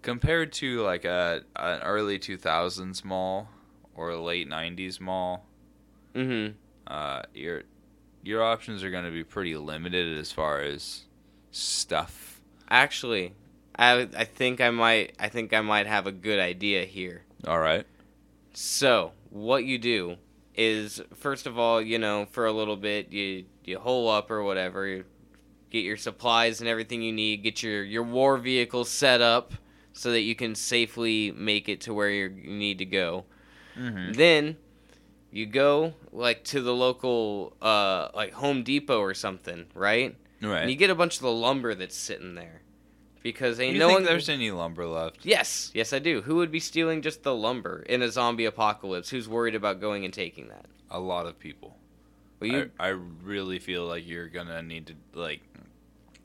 compared 0.02 0.52
to 0.54 0.82
like 0.82 1.06
a 1.06 1.44
an 1.56 1.82
early 1.82 2.20
2000s 2.20 3.04
mall 3.06 3.50
or 3.96 4.10
a 4.10 4.22
late 4.22 4.50
90s 4.50 5.00
mall. 5.00 5.46
Mm-hmm. 6.16 6.56
Uh, 6.88 7.22
your 7.34 7.64
your 8.24 8.44
options 8.44 8.84
are 8.84 8.90
going 8.90 9.06
to 9.06 9.12
be 9.12 9.24
pretty 9.24 9.56
limited 9.56 10.18
as 10.18 10.32
far 10.32 10.62
as 10.62 11.04
stuff. 11.52 12.42
Actually, 12.70 13.34
I 13.76 14.08
I 14.16 14.24
think 14.24 14.62
I 14.62 14.70
might 14.70 15.14
I 15.20 15.30
think 15.30 15.54
I 15.54 15.62
might 15.62 15.88
have 15.88 16.08
a 16.08 16.12
good 16.12 16.40
idea 16.40 16.86
here. 16.86 17.24
All 17.48 17.60
right. 17.60 17.86
So, 18.54 19.14
what 19.30 19.66
you 19.66 19.78
do 19.78 20.18
is 20.56 21.02
first 21.16 21.48
of 21.48 21.58
all, 21.58 21.82
you 21.82 21.98
know, 21.98 22.28
for 22.32 22.46
a 22.46 22.52
little 22.52 22.78
bit, 22.78 23.12
you 23.12 23.46
you 23.66 23.80
hole 23.80 24.10
up 24.10 24.30
or 24.30 24.44
whatever, 24.44 24.86
you 24.86 25.06
get 25.70 25.84
your 25.84 25.98
supplies 25.98 26.60
and 26.60 26.70
everything 26.70 27.02
you 27.02 27.12
need, 27.12 27.44
get 27.44 27.64
your 27.64 27.84
your 27.84 28.04
war 28.04 28.38
vehicle 28.38 28.86
set 28.86 29.22
up 29.22 29.54
so 29.94 30.12
that 30.12 30.22
you 30.22 30.36
can 30.36 30.56
safely 30.56 31.32
make 31.32 31.70
it 31.70 31.82
to 31.82 31.94
where 31.94 32.10
you're, 32.10 32.30
need 32.30 32.80
to 32.80 32.86
go. 32.86 33.26
Mm-hmm. 33.78 34.14
Then 34.14 34.58
you 35.32 35.46
go 35.46 35.94
like 36.12 36.44
to 36.46 36.62
the 36.62 36.74
local 36.74 37.56
uh 37.62 38.10
like 38.14 38.34
Home 38.34 38.64
Depot 38.64 39.00
or 39.00 39.14
something, 39.14 39.66
right? 39.74 40.16
Right. 40.42 40.62
And 40.62 40.70
you 40.70 40.76
get 40.76 40.90
a 40.90 40.96
bunch 40.96 41.16
of 41.16 41.22
the 41.22 41.32
lumber 41.32 41.74
that's 41.74 41.96
sitting 41.96 42.36
there. 42.36 42.63
Because 43.24 43.60
ain't 43.60 43.74
you 43.74 43.80
no 43.80 43.88
think 43.88 44.00
one 44.00 44.04
there's 44.06 44.28
any 44.28 44.52
lumber 44.52 44.86
left? 44.86 45.26
Yes, 45.26 45.72
yes, 45.74 45.94
I 45.94 46.00
do. 46.00 46.22
Who 46.22 46.36
would 46.36 46.52
be 46.52 46.60
stealing 46.60 47.02
just 47.02 47.24
the 47.24 47.34
lumber 47.34 47.84
in 47.88 48.02
a 48.02 48.12
zombie 48.12 48.46
apocalypse? 48.46 49.10
Who's 49.10 49.30
worried 49.30 49.56
about 49.56 49.80
going 49.80 50.04
and 50.04 50.14
taking 50.14 50.50
that? 50.50 50.66
A 50.92 51.00
lot 51.00 51.26
of 51.26 51.40
people. 51.40 51.78
Well, 52.42 52.52
you, 52.52 52.72
I, 52.78 52.88
I 52.88 52.90
really 52.90 53.60
feel 53.60 53.86
like 53.86 54.06
you're 54.06 54.28
gonna 54.28 54.62
need 54.62 54.88
to 54.88 54.96
like 55.14 55.42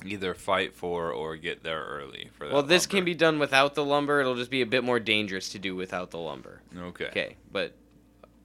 either 0.04 0.34
fight 0.34 0.74
for 0.74 1.12
or 1.12 1.36
get 1.36 1.62
there 1.62 1.84
early 1.84 2.30
for 2.32 2.46
that. 2.46 2.52
well, 2.52 2.62
this 2.64 2.86
can 2.86 3.04
be 3.04 3.14
done 3.14 3.38
without 3.38 3.74
the 3.76 3.84
lumber. 3.84 4.20
It'll 4.20 4.36
just 4.36 4.50
be 4.50 4.62
a 4.62 4.66
bit 4.66 4.82
more 4.82 4.98
dangerous 4.98 5.50
to 5.50 5.58
do 5.60 5.76
without 5.76 6.10
the 6.10 6.18
lumber. 6.18 6.62
okay. 6.76 7.06
Okay, 7.06 7.36
but 7.52 7.74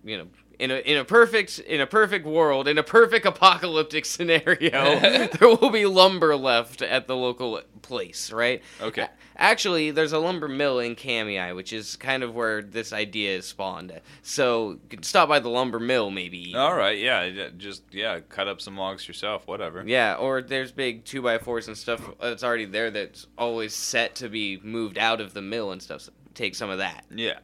you 0.04 0.18
know, 0.18 0.28
in 0.60 0.72
a 0.72 0.76
in 0.76 0.98
a 0.98 1.06
perfect 1.06 1.60
in 1.60 1.82
a 1.82 1.88
perfect 1.88 2.26
world, 2.26 2.68
in 2.68 2.78
a 2.78 2.84
perfect 2.84 3.26
apocalyptic 3.26 4.06
scenario, 4.14 5.00
there 5.00 5.50
will 5.50 5.70
be 5.70 5.86
lumber 5.86 6.36
left 6.36 6.82
at 6.82 7.08
the 7.08 7.16
local 7.16 7.62
place, 7.82 8.32
right? 8.32 8.62
Okay. 8.82 9.08
Actually, 9.36 9.92
there's 9.92 10.14
a 10.14 10.20
lumber 10.20 10.48
mill 10.48 10.80
in 10.80 10.96
Kamiah, 10.96 11.56
which 11.56 11.74
is 11.74 11.96
kind 11.96 12.22
of 12.22 12.36
where 12.36 12.62
this 12.62 12.94
idea 12.94 13.36
is 13.38 13.46
spawned. 13.46 14.00
So, 14.22 14.74
you 14.92 14.98
can 14.98 15.04
stop 15.04 15.28
by 15.28 15.40
the 15.40 15.50
lumber 15.50 15.80
mill, 15.80 16.12
maybe. 16.12 16.54
All 16.56 16.76
right. 16.76 16.98
Yeah. 16.98 17.50
Just 17.58 17.84
yeah. 17.92 18.20
Cut 18.30 18.48
up 18.48 18.62
some 18.62 18.78
logs 18.78 19.08
yourself. 19.08 19.48
Whatever. 19.48 19.84
Yeah, 19.86 20.16
or 20.16 20.42
there's 20.42 20.72
big 20.72 21.04
two 21.04 21.22
by 21.22 21.40
fours 21.40 21.68
and 21.68 21.78
stuff 21.78 22.02
that's 22.22 22.44
already 22.44 22.66
there 22.66 22.92
that's 22.92 23.28
always 23.38 23.74
set 23.74 24.16
to 24.16 24.30
be 24.30 24.60
moved 24.64 24.98
out 24.98 25.20
of 25.20 25.34
the 25.34 25.42
mill 25.42 25.72
and 25.72 25.82
stuff. 25.82 26.02
So 26.02 26.12
take 26.34 26.56
some 26.56 26.70
of 26.70 26.78
that. 26.80 27.06
Yeah. 27.14 27.40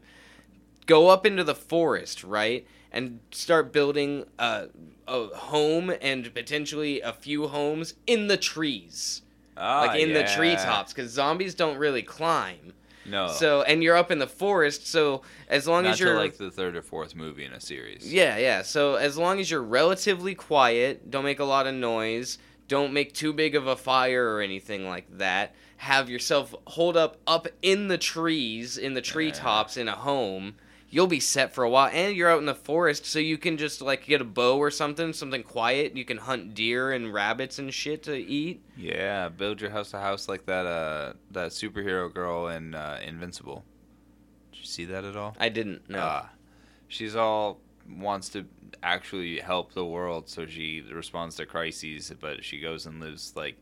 Go 0.86 1.10
up 1.10 1.26
into 1.26 1.44
the 1.44 1.56
forest, 1.56 2.24
right, 2.24 2.66
and 2.92 3.20
start 3.32 3.72
building 3.72 4.26
a, 4.38 4.68
a 5.08 5.28
home 5.28 5.92
and 6.02 6.34
potentially 6.34 7.02
a 7.02 7.14
few 7.14 7.48
homes 7.48 7.94
in 8.08 8.28
the 8.28 8.38
trees, 8.38 9.22
Ah, 9.58 9.82
like 9.82 10.00
in 10.00 10.14
the 10.14 10.24
treetops, 10.24 10.94
because 10.94 11.12
zombies 11.12 11.54
don't 11.54 11.78
really 11.78 12.02
climb. 12.02 12.74
No. 13.06 13.28
So, 13.28 13.64
and 13.64 13.84
you're 13.84 13.96
up 13.96 14.12
in 14.12 14.20
the 14.20 14.28
forest, 14.28 14.88
so 14.88 15.24
as 15.48 15.68
long 15.68 15.84
not 15.84 15.94
as 15.94 16.00
you're 16.00 16.16
like 16.16 16.38
the 16.38 16.52
third 16.52 16.76
or 16.76 16.82
fourth 16.82 17.16
movie 17.16 17.44
in 17.44 17.54
a 17.54 17.60
series. 17.60 18.12
Yeah, 18.12 18.38
yeah. 18.38 18.62
So 18.62 18.96
as 18.96 19.18
long 19.18 19.40
as 19.40 19.50
you're 19.50 19.64
relatively 19.64 20.36
quiet, 20.36 21.10
don't 21.10 21.24
make 21.24 21.40
a 21.40 21.46
lot 21.46 21.66
of 21.66 21.74
noise, 21.74 22.38
don't 22.68 22.94
make 22.94 23.14
too 23.14 23.34
big 23.34 23.56
of 23.56 23.66
a 23.68 23.76
fire 23.76 24.36
or 24.36 24.42
anything 24.42 24.88
like 24.88 25.06
that. 25.18 25.56
Have 25.78 26.10
yourself 26.10 26.54
hold 26.68 26.96
up 26.98 27.18
up 27.26 27.48
in 27.62 27.88
the 27.88 27.98
trees, 27.98 28.78
in 28.78 28.94
the 28.94 29.02
treetops, 29.02 29.76
in 29.78 29.88
a 29.88 29.96
home. 29.96 30.56
You'll 30.92 31.08
be 31.08 31.20
set 31.20 31.54
for 31.54 31.64
a 31.64 31.70
while, 31.70 31.90
and 31.94 32.16
you're 32.16 32.30
out 32.30 32.40
in 32.40 32.46
the 32.48 32.56
forest, 32.56 33.06
so 33.06 33.20
you 33.20 33.38
can 33.38 33.58
just 33.58 33.80
like 33.82 34.06
get 34.06 34.22
a 34.22 34.26
bow 34.26 34.58
or 34.58 34.72
something, 34.72 35.14
something 35.14 35.44
quiet. 35.44 35.96
You 35.96 36.04
can 36.04 36.18
hunt 36.18 36.56
deer 36.56 36.92
and 36.92 37.14
rabbits 37.14 37.60
and 37.60 37.72
shit 37.74 38.04
to 38.04 38.16
eat. 38.16 38.64
Yeah. 38.76 39.30
Build 39.30 39.62
your 39.62 39.70
house 39.70 39.94
a 39.94 40.00
house 40.00 40.28
like 40.28 40.46
that. 40.48 40.66
Uh, 40.66 41.14
that 41.32 41.52
superhero 41.52 42.12
girl 42.12 42.48
in 42.48 42.74
uh, 42.74 43.00
Invincible. 43.06 43.64
Did 44.52 44.60
you 44.62 44.66
see 44.66 44.86
that 44.86 45.04
at 45.04 45.16
all? 45.16 45.36
I 45.40 45.50
didn't 45.50 45.88
No. 45.90 46.00
Ah. 46.02 46.30
she's 46.88 47.16
all 47.16 47.60
wants 47.88 48.30
to 48.30 48.46
actually 48.84 49.40
help 49.40 49.74
the 49.74 49.86
world, 49.86 50.28
so 50.30 50.46
she 50.46 50.82
responds 50.92 51.36
to 51.36 51.46
crises, 51.46 52.12
but 52.20 52.44
she 52.44 52.60
goes 52.60 52.86
and 52.86 53.00
lives 53.00 53.34
like 53.36 53.58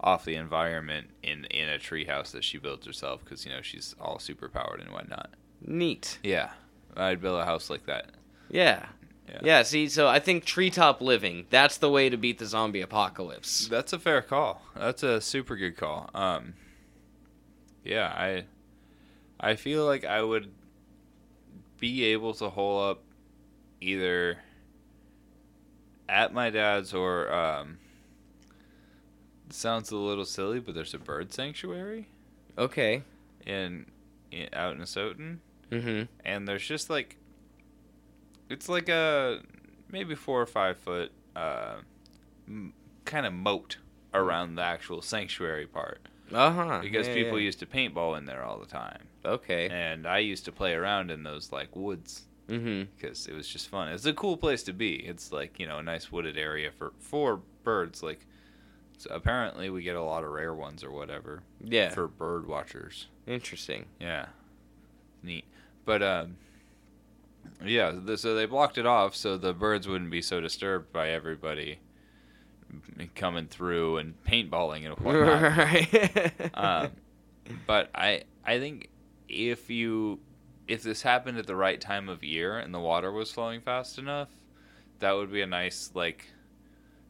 off 0.00 0.24
the 0.24 0.34
environment 0.34 1.10
in 1.22 1.44
in 1.46 1.68
a 1.68 1.78
treehouse 1.78 2.30
that 2.32 2.42
she 2.42 2.56
builds 2.56 2.86
herself 2.86 3.22
because 3.22 3.44
you 3.44 3.52
know 3.52 3.60
she's 3.60 3.94
all 4.00 4.18
super 4.18 4.48
powered 4.48 4.80
and 4.80 4.90
whatnot. 4.92 5.30
Neat. 5.62 6.18
Yeah, 6.22 6.50
I'd 6.96 7.20
build 7.20 7.40
a 7.40 7.44
house 7.44 7.70
like 7.70 7.86
that. 7.86 8.10
Yeah. 8.50 8.86
Yeah. 9.28 9.40
Yeah. 9.42 9.62
See, 9.62 9.88
so 9.88 10.08
I 10.08 10.18
think 10.18 10.44
treetop 10.44 11.00
living—that's 11.00 11.76
the 11.78 11.88
way 11.90 12.08
to 12.10 12.16
beat 12.16 12.38
the 12.38 12.46
zombie 12.46 12.80
apocalypse. 12.80 13.68
That's 13.68 13.92
a 13.92 13.98
fair 13.98 14.22
call. 14.22 14.62
That's 14.74 15.02
a 15.02 15.20
super 15.20 15.56
good 15.56 15.76
call. 15.76 16.10
Um, 16.14 16.54
yeah, 17.84 18.08
I 18.08 18.44
I 19.38 19.54
feel 19.56 19.84
like 19.86 20.04
I 20.04 20.22
would 20.22 20.50
be 21.78 22.04
able 22.06 22.34
to 22.34 22.50
hole 22.50 22.82
up 22.90 23.02
either 23.80 24.38
at 26.08 26.34
my 26.34 26.50
dad's 26.50 26.92
or 26.92 27.32
um 27.32 27.78
sounds 29.50 29.90
a 29.90 29.96
little 29.96 30.24
silly, 30.24 30.60
but 30.60 30.74
there's 30.74 30.94
a 30.94 30.98
bird 30.98 31.32
sanctuary 31.32 32.08
Okay. 32.58 33.02
in, 33.46 33.86
in 34.30 34.48
out 34.52 34.74
in 34.74 34.80
Asotin, 34.82 35.38
Mm-hmm. 35.70 36.02
and 36.24 36.48
there's 36.48 36.66
just 36.66 36.90
like 36.90 37.16
it's 38.48 38.68
like 38.68 38.88
a 38.88 39.40
maybe 39.90 40.14
four 40.14 40.40
or 40.40 40.46
five 40.46 40.76
foot 40.78 41.12
uh, 41.36 41.76
m- 42.48 42.72
kind 43.04 43.26
of 43.26 43.32
moat 43.32 43.76
around 44.12 44.56
the 44.56 44.62
actual 44.62 45.00
sanctuary 45.02 45.66
part 45.66 46.00
Uh 46.32 46.50
huh. 46.50 46.78
because 46.82 47.06
people 47.08 47.38
used 47.38 47.60
to 47.60 47.66
paintball 47.66 48.18
in 48.18 48.24
there 48.24 48.42
all 48.42 48.58
the 48.58 48.66
time, 48.66 49.02
Okay. 49.24 49.68
and 49.68 50.06
I 50.06 50.18
used 50.18 50.44
to 50.46 50.52
play 50.52 50.74
around 50.74 51.10
in 51.10 51.22
those 51.22 51.52
like 51.52 51.74
woods 51.76 52.22
Mm-hmm. 52.48 52.90
because 52.96 53.28
it 53.28 53.32
was 53.34 53.46
just 53.46 53.68
fun. 53.68 53.86
It's 53.92 54.06
a 54.06 54.12
cool 54.12 54.36
place 54.36 54.64
to 54.64 54.72
be. 54.72 54.94
It's 54.96 55.30
like 55.30 55.60
you 55.60 55.68
know 55.68 55.78
a 55.78 55.82
nice 55.84 56.10
wooded 56.10 56.36
area 56.36 56.72
for 56.76 56.92
for 56.98 57.40
birds. 57.62 58.02
Like 58.02 58.26
so 58.98 59.08
apparently 59.14 59.70
we 59.70 59.84
get 59.84 59.94
a 59.94 60.02
lot 60.02 60.24
of 60.24 60.30
rare 60.30 60.52
ones 60.52 60.82
or 60.82 60.90
whatever 60.90 61.44
Yeah. 61.62 61.90
for 61.90 62.08
bird 62.08 62.48
watchers. 62.48 63.06
Interesting. 63.28 63.84
Yeah, 64.00 64.26
neat. 65.22 65.44
But 65.84 66.02
um, 66.02 66.36
yeah. 67.64 67.92
The, 67.92 68.16
so 68.16 68.34
they 68.34 68.46
blocked 68.46 68.78
it 68.78 68.86
off 68.86 69.14
so 69.14 69.36
the 69.36 69.52
birds 69.52 69.86
wouldn't 69.88 70.10
be 70.10 70.22
so 70.22 70.40
disturbed 70.40 70.92
by 70.92 71.10
everybody 71.10 71.78
coming 73.14 73.46
through 73.46 73.98
and 73.98 74.14
paintballing 74.24 74.86
and 74.86 74.98
whatnot. 75.00 75.42
right. 75.56 76.54
um, 76.54 76.90
but 77.66 77.90
I 77.94 78.22
I 78.44 78.58
think 78.58 78.88
if 79.28 79.70
you 79.70 80.20
if 80.68 80.82
this 80.82 81.02
happened 81.02 81.38
at 81.38 81.46
the 81.46 81.56
right 81.56 81.80
time 81.80 82.08
of 82.08 82.22
year 82.22 82.58
and 82.58 82.72
the 82.72 82.80
water 82.80 83.10
was 83.10 83.30
flowing 83.30 83.60
fast 83.60 83.98
enough, 83.98 84.28
that 85.00 85.12
would 85.12 85.32
be 85.32 85.42
a 85.42 85.46
nice 85.46 85.90
like 85.94 86.26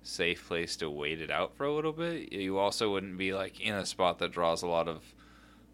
safe 0.03 0.47
place 0.49 0.77
to 0.77 0.89
wait 0.89 1.21
it 1.21 1.31
out 1.31 1.55
for 1.57 1.65
a 1.65 1.75
little 1.75 1.93
bit. 1.93 2.33
You 2.33 2.59
also 2.59 2.91
wouldn't 2.93 3.19
be 3.19 3.33
like 3.35 3.61
in 3.61 3.75
a 3.75 3.85
spot 3.85 4.19
that 4.21 4.33
draws 4.33 4.63
a 4.63 4.67
lot 4.67 4.89
of 4.89 5.03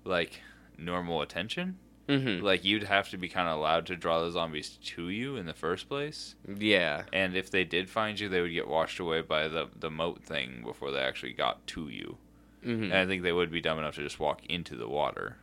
like 0.05 0.41
normal 0.77 1.23
attention. 1.23 1.79
Mm-hmm. 2.09 2.45
Like 2.45 2.65
you'd 2.65 2.85
have 2.85 3.09
to 3.11 3.17
be 3.19 3.29
kind 3.29 3.49
of 3.49 3.59
allowed 3.59 3.87
to 3.87 3.97
draw 3.97 4.23
the 4.23 4.31
zombies 4.31 4.79
to 4.83 5.09
you 5.09 5.37
in 5.37 5.47
the 5.47 5.53
first 5.55 5.89
place. 5.89 6.37
Yeah. 6.47 7.03
And 7.13 7.37
if 7.37 7.51
they 7.51 7.65
did 7.65 7.91
find 7.91 8.19
you, 8.21 8.29
they 8.29 8.41
would 8.41 8.53
get 8.53 8.69
washed 8.69 9.01
away 9.01 9.23
by 9.23 9.49
the 9.49 9.69
the 9.79 9.91
moat 9.91 10.23
thing 10.23 10.63
before 10.65 10.93
they 10.93 11.01
actually 11.01 11.33
got 11.33 11.67
to 11.69 11.89
you. 11.89 12.17
Mm-hmm. 12.65 12.85
And 12.85 12.95
I 12.95 13.07
think 13.07 13.23
they 13.23 13.33
would 13.33 13.51
be 13.51 13.61
dumb 13.61 13.79
enough 13.79 13.97
to 13.97 14.03
just 14.03 14.21
walk 14.21 14.45
into 14.47 14.77
the 14.77 14.89
water 14.89 15.37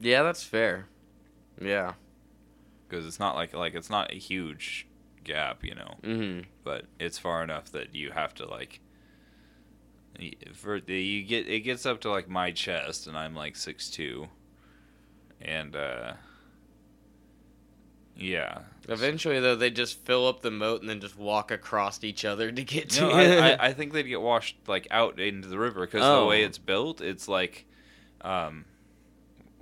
Yeah, 0.00 0.22
that's 0.22 0.42
fair. 0.42 0.86
Yeah. 1.60 1.94
because 2.88 3.06
it's 3.06 3.20
not 3.20 3.34
like 3.34 3.52
like 3.54 3.74
it's 3.74 3.90
not 3.90 4.10
a 4.12 4.16
huge 4.18 4.86
gap, 5.24 5.62
you 5.64 5.74
know, 5.74 5.94
Mm-hmm. 6.02 6.48
but 6.64 6.86
it's 6.98 7.18
far 7.18 7.42
enough 7.44 7.70
that 7.72 7.94
you 7.94 8.10
have 8.12 8.34
to 8.36 8.46
like 8.48 8.80
for 10.54 10.80
the 10.80 11.00
you 11.00 11.24
get 11.24 11.48
it 11.48 11.60
gets 11.60 11.86
up 11.86 12.00
to 12.02 12.10
like 12.10 12.28
my 12.28 12.50
chest 12.52 13.06
and 13.06 13.16
I'm 13.16 13.34
like 13.34 13.56
six 13.56 13.88
two, 13.90 14.28
and 15.44 15.74
uh 15.76 16.12
yeah. 18.16 18.60
Eventually, 18.88 19.40
though, 19.40 19.56
they 19.56 19.70
just 19.70 19.98
fill 20.04 20.26
up 20.28 20.42
the 20.42 20.50
moat 20.50 20.80
and 20.80 20.90
then 20.90 21.00
just 21.00 21.16
walk 21.16 21.50
across 21.50 22.02
each 22.04 22.24
other 22.24 22.52
to 22.52 22.62
get 22.64 22.90
to. 22.90 23.00
No, 23.02 23.10
I, 23.10 23.22
I, 23.52 23.56
I 23.68 23.72
think 23.72 23.92
they'd 23.92 24.02
get 24.04 24.20
washed 24.20 24.56
like 24.66 24.86
out 24.90 25.18
into 25.18 25.48
the 25.48 25.58
river 25.58 25.80
because 25.86 26.02
the 26.02 26.06
Oh. 26.08 26.28
way 26.28 26.42
it's 26.42 26.58
built, 26.58 27.00
it's 27.00 27.26
like, 27.26 27.64
um, 28.20 28.64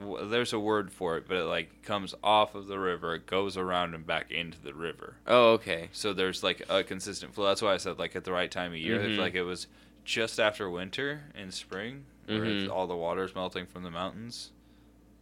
w- 0.00 0.26
there's 0.28 0.52
a 0.52 0.58
word 0.58 0.90
for 0.92 1.16
it, 1.16 1.28
but 1.28 1.36
it 1.36 1.44
like 1.44 1.82
comes 1.84 2.14
off 2.24 2.54
of 2.54 2.66
the 2.66 2.78
river, 2.78 3.14
it 3.14 3.26
goes 3.26 3.56
around 3.56 3.94
and 3.94 4.06
back 4.06 4.30
into 4.32 4.60
the 4.60 4.74
river. 4.74 5.14
oh, 5.26 5.52
okay. 5.52 5.88
So 5.92 6.12
there's 6.12 6.42
like 6.42 6.62
a 6.68 6.82
consistent 6.82 7.34
flow. 7.34 7.46
That's 7.46 7.62
why 7.62 7.74
I 7.74 7.76
said 7.76 7.98
like 7.98 8.16
at 8.16 8.24
the 8.24 8.32
right 8.32 8.50
time 8.50 8.72
of 8.72 8.78
year, 8.78 9.00
if 9.00 9.12
Mhm. 9.12 9.18
like 9.18 9.34
it 9.34 9.42
was 9.44 9.68
just 10.04 10.40
after 10.40 10.68
winter 10.68 11.22
in 11.38 11.52
spring, 11.52 12.04
where 12.26 12.44
it's, 12.44 12.64
Mhm. 12.68 12.70
all 12.70 12.86
the 12.88 12.96
water's 12.96 13.34
melting 13.34 13.66
from 13.66 13.82
the 13.84 13.90
mountains 13.90 14.50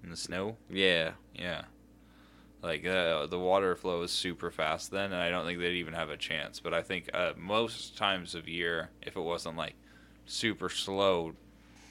and 0.03 0.13
the 0.13 0.17
snow. 0.17 0.57
Yeah. 0.71 1.13
Yeah. 1.35 1.63
Like 2.63 2.85
uh, 2.85 3.27
the 3.27 3.39
water 3.39 3.77
flow 3.77 4.03
is 4.03 4.11
super 4.11 4.51
fast 4.51 4.91
then, 4.91 5.13
and 5.13 5.23
I 5.23 5.31
don't 5.31 5.47
think 5.47 5.61
they'd 5.61 5.77
even 5.79 5.95
have 5.95 6.11
a 6.11 6.17
chance. 6.17 6.59
But 6.61 6.75
I 6.75 6.83
think 6.83 7.09
uh, 7.15 7.33
most 7.37 7.97
times 7.97 8.35
of 8.35 8.49
year, 8.49 8.91
if 9.03 9.17
it 9.17 9.21
wasn't 9.21 9.57
like 9.57 9.75
super 10.27 10.69
slow 10.69 11.35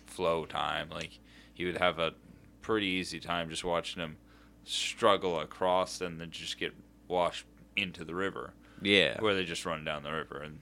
flow 0.07 0.45
time, 0.45 0.89
like 0.89 1.19
you 1.55 1.67
would 1.67 1.77
have 1.77 1.99
a 1.99 2.13
pretty 2.61 2.87
easy 2.87 3.19
time 3.21 3.49
just 3.49 3.63
watching 3.63 4.01
them 4.01 4.17
struggle 4.65 5.39
across 5.39 6.01
and 6.01 6.19
then 6.19 6.31
just 6.31 6.59
get 6.59 6.73
washed 7.07 7.45
into 7.77 8.03
the 8.03 8.13
river, 8.13 8.53
Yeah. 8.81 9.21
where 9.21 9.33
they 9.33 9.45
just 9.45 9.65
run 9.65 9.85
down 9.85 10.03
the 10.03 10.11
river, 10.11 10.41
and 10.41 10.59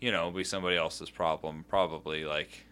you 0.00 0.12
know, 0.12 0.18
it'll 0.28 0.30
be 0.30 0.44
somebody 0.44 0.76
else's 0.76 1.10
problem, 1.10 1.64
probably 1.68 2.24
like 2.24 2.66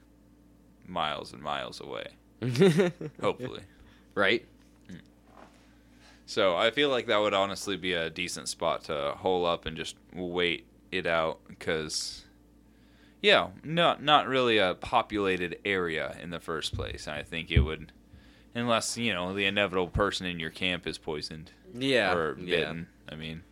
miles 0.86 1.32
and 1.32 1.42
miles 1.42 1.80
away. 1.80 2.06
Hopefully. 3.20 3.62
Right. 4.18 4.44
So 6.26 6.56
I 6.56 6.70
feel 6.70 6.90
like 6.90 7.06
that 7.06 7.18
would 7.18 7.32
honestly 7.32 7.76
be 7.76 7.94
a 7.94 8.10
decent 8.10 8.48
spot 8.48 8.84
to 8.84 9.14
hole 9.16 9.46
up 9.46 9.64
and 9.64 9.76
just 9.76 9.96
wait 10.12 10.66
it 10.92 11.06
out 11.06 11.38
because, 11.48 12.24
yeah, 13.22 13.48
not 13.64 14.02
not 14.02 14.26
really 14.26 14.58
a 14.58 14.74
populated 14.74 15.58
area 15.64 16.16
in 16.22 16.28
the 16.30 16.40
first 16.40 16.74
place. 16.74 17.08
I 17.08 17.22
think 17.22 17.50
it 17.50 17.60
would, 17.60 17.92
unless 18.54 18.98
you 18.98 19.14
know 19.14 19.32
the 19.32 19.46
inevitable 19.46 19.88
person 19.88 20.26
in 20.26 20.38
your 20.38 20.50
camp 20.50 20.86
is 20.86 20.98
poisoned 20.98 21.52
Yeah. 21.72 22.12
or 22.12 22.36
yeah. 22.38 22.56
bitten. 22.56 22.88
I 23.08 23.14
mean, 23.14 23.42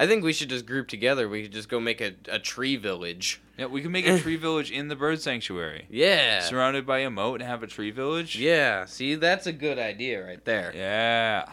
I 0.00 0.06
think 0.06 0.24
we 0.24 0.32
should 0.32 0.48
just 0.48 0.64
group 0.64 0.88
together. 0.88 1.28
We 1.28 1.42
could 1.42 1.52
just 1.52 1.68
go 1.68 1.78
make 1.78 2.00
a, 2.00 2.14
a 2.28 2.38
tree 2.38 2.76
village. 2.76 3.38
yeah, 3.58 3.66
we 3.66 3.82
can 3.82 3.92
make 3.92 4.06
a 4.06 4.18
tree 4.18 4.36
village 4.46 4.70
in 4.70 4.88
the 4.88 4.96
bird 4.96 5.20
sanctuary, 5.20 5.86
Yeah. 5.90 6.40
surrounded 6.40 6.86
by 6.86 7.00
a 7.00 7.10
moat, 7.10 7.42
and 7.42 7.50
have 7.50 7.62
a 7.62 7.66
tree 7.66 7.90
village. 7.90 8.34
Yeah. 8.38 8.86
See, 8.86 9.16
that's 9.16 9.46
a 9.46 9.52
good 9.52 9.78
idea 9.78 10.24
right 10.24 10.42
there. 10.46 10.72
yeah, 10.74 11.44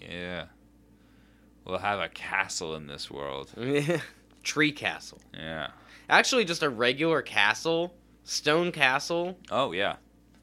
yeah. 0.00 0.44
We'll 1.64 1.78
have 1.78 1.98
a 1.98 2.08
castle 2.08 2.76
in 2.76 2.86
this 2.86 3.10
world. 3.10 3.50
tree 4.44 4.70
castle. 4.72 5.20
Yeah. 5.34 5.68
Actually, 6.08 6.44
just 6.44 6.62
a 6.62 6.70
regular 6.70 7.22
castle, 7.22 7.92
stone 8.22 8.70
castle. 8.72 9.36
Oh 9.50 9.72
yeah, 9.72 9.96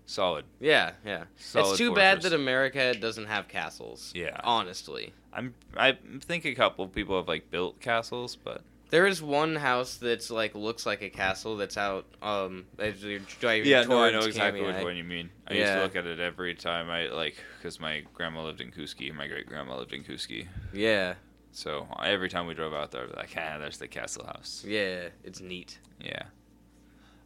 solid. 0.06 0.44
Yeah, 0.60 0.92
yeah. 1.06 1.24
Solid 1.38 1.70
it's 1.70 1.78
too 1.78 1.96
bad 1.96 2.22
that 2.24 2.34
America 2.34 2.94
doesn't 2.94 3.26
have 3.26 3.48
castles. 3.48 4.12
Yeah. 4.14 4.40
Honestly. 4.44 5.14
I'm. 5.36 5.54
I 5.76 5.98
think 6.22 6.46
a 6.46 6.56
couple 6.56 6.86
of 6.86 6.94
people 6.94 7.18
have 7.18 7.28
like 7.28 7.52
built 7.52 7.80
castles, 7.82 8.36
but 8.36 8.62
There 8.90 9.06
is 9.08 9.22
one 9.22 9.56
house 9.58 9.98
that's 9.98 10.30
like 10.32 10.56
looks 10.56 10.86
like 10.86 11.02
a 11.02 11.10
castle 11.10 11.58
that's 11.58 11.78
out 11.78 12.06
um 12.22 12.66
as 12.80 13.04
you're 13.04 13.20
driving 13.40 13.70
yeah, 13.70 13.84
no, 13.84 14.04
I 14.04 14.12
know 14.12 14.20
exactly 14.20 14.62
Kamiah. 14.62 14.76
which 14.76 14.84
one 14.84 14.96
you 14.98 15.04
mean. 15.04 15.30
I 15.48 15.54
used 15.56 15.72
to 15.74 15.82
look 15.82 15.96
at 15.96 16.06
it 16.06 16.20
every 16.20 16.56
time 16.56 16.90
I 16.90 17.08
like 17.08 17.36
because 17.58 17.80
my 17.80 18.04
grandma 18.14 18.44
lived 18.46 18.62
in 18.62 18.72
Kooskia, 18.72 19.14
my 19.14 19.28
great 19.28 19.48
grandma 19.48 19.78
lived 19.78 19.94
in 19.94 20.04
Kooskia, 20.04 20.48
Yeah, 20.74 21.16
so 21.52 21.88
every 22.04 22.30
time 22.30 22.48
we 22.48 22.54
drove 22.54 22.74
out 22.74 22.92
there, 22.92 23.04
I'd 23.04 23.12
be 23.12 23.16
like, 23.18 23.36
ah, 23.38 23.58
there's 23.60 23.78
the 23.78 23.88
castle 23.88 24.26
house. 24.26 24.64
yeah, 24.68 25.10
it's 25.24 25.42
neat. 25.42 25.80
Yeah. 26.00 26.24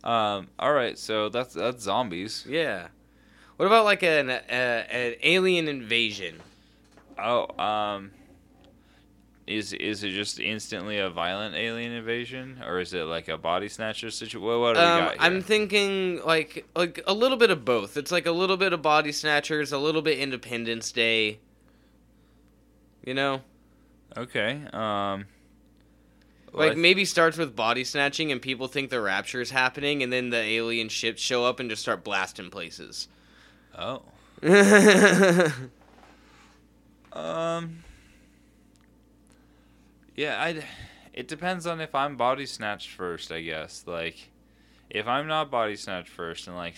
Um. 0.03 0.47
All 0.57 0.71
right. 0.73 0.97
So 0.97 1.29
that's 1.29 1.53
that's 1.53 1.83
zombies. 1.83 2.45
Yeah. 2.47 2.87
What 3.57 3.65
about 3.65 3.83
like 3.83 4.01
an 4.03 4.29
uh, 4.29 4.33
an 4.89 5.15
alien 5.21 5.67
invasion? 5.67 6.39
Oh. 7.23 7.61
Um. 7.63 8.11
Is 9.47 9.73
is 9.73 10.03
it 10.03 10.11
just 10.11 10.39
instantly 10.39 10.99
a 10.99 11.09
violent 11.09 11.55
alien 11.55 11.91
invasion, 11.91 12.61
or 12.67 12.79
is 12.79 12.93
it 12.93 13.01
like 13.05 13.29
a 13.29 13.37
body 13.37 13.67
snatcher 13.67 14.11
situation? 14.11 14.41
What, 14.41 14.59
what 14.59 14.73
do 14.75 14.79
we 14.79 14.85
Um, 14.85 14.99
got 15.05 15.11
here? 15.13 15.17
I'm 15.21 15.41
thinking 15.41 16.21
like 16.23 16.67
like 16.75 17.01
a 17.07 17.13
little 17.13 17.37
bit 17.37 17.49
of 17.49 17.65
both. 17.65 17.97
It's 17.97 18.11
like 18.11 18.27
a 18.27 18.31
little 18.31 18.57
bit 18.57 18.73
of 18.73 18.83
body 18.83 19.11
snatchers, 19.11 19.71
a 19.71 19.79
little 19.79 20.03
bit 20.03 20.19
Independence 20.19 20.91
Day. 20.91 21.39
You 23.03 23.15
know, 23.15 23.41
Okay. 24.15 24.61
Um. 24.71 25.25
well, 26.53 26.67
like 26.67 26.73
th- 26.73 26.77
maybe 26.77 27.03
starts 27.05 27.35
with 27.37 27.55
body 27.55 27.83
snatching, 27.83 28.31
and 28.31 28.39
people 28.39 28.67
think 28.67 28.91
the 28.91 29.01
rapture 29.01 29.41
is 29.41 29.49
happening, 29.49 30.03
and 30.03 30.13
then 30.13 30.29
the 30.29 30.37
alien 30.37 30.89
ships 30.89 31.23
show 31.23 31.43
up 31.43 31.59
and 31.59 31.71
just 31.71 31.81
start 31.81 32.03
blasting 32.03 32.51
places. 32.51 33.07
Oh. 33.75 34.03
yeah, 37.15 37.55
Um. 37.57 37.83
Yeah, 40.15 40.41
I. 40.41 40.63
It 41.13 41.27
depends 41.27 41.65
on 41.67 41.81
if 41.81 41.93
I'm 41.95 42.15
body 42.17 42.45
snatched 42.45 42.89
first, 42.91 43.31
I 43.31 43.41
guess. 43.41 43.83
Like, 43.87 44.31
if 44.89 45.07
I'm 45.07 45.27
not 45.27 45.49
body 45.51 45.75
snatched 45.75 46.09
first, 46.09 46.47
and 46.47 46.55
like, 46.55 46.75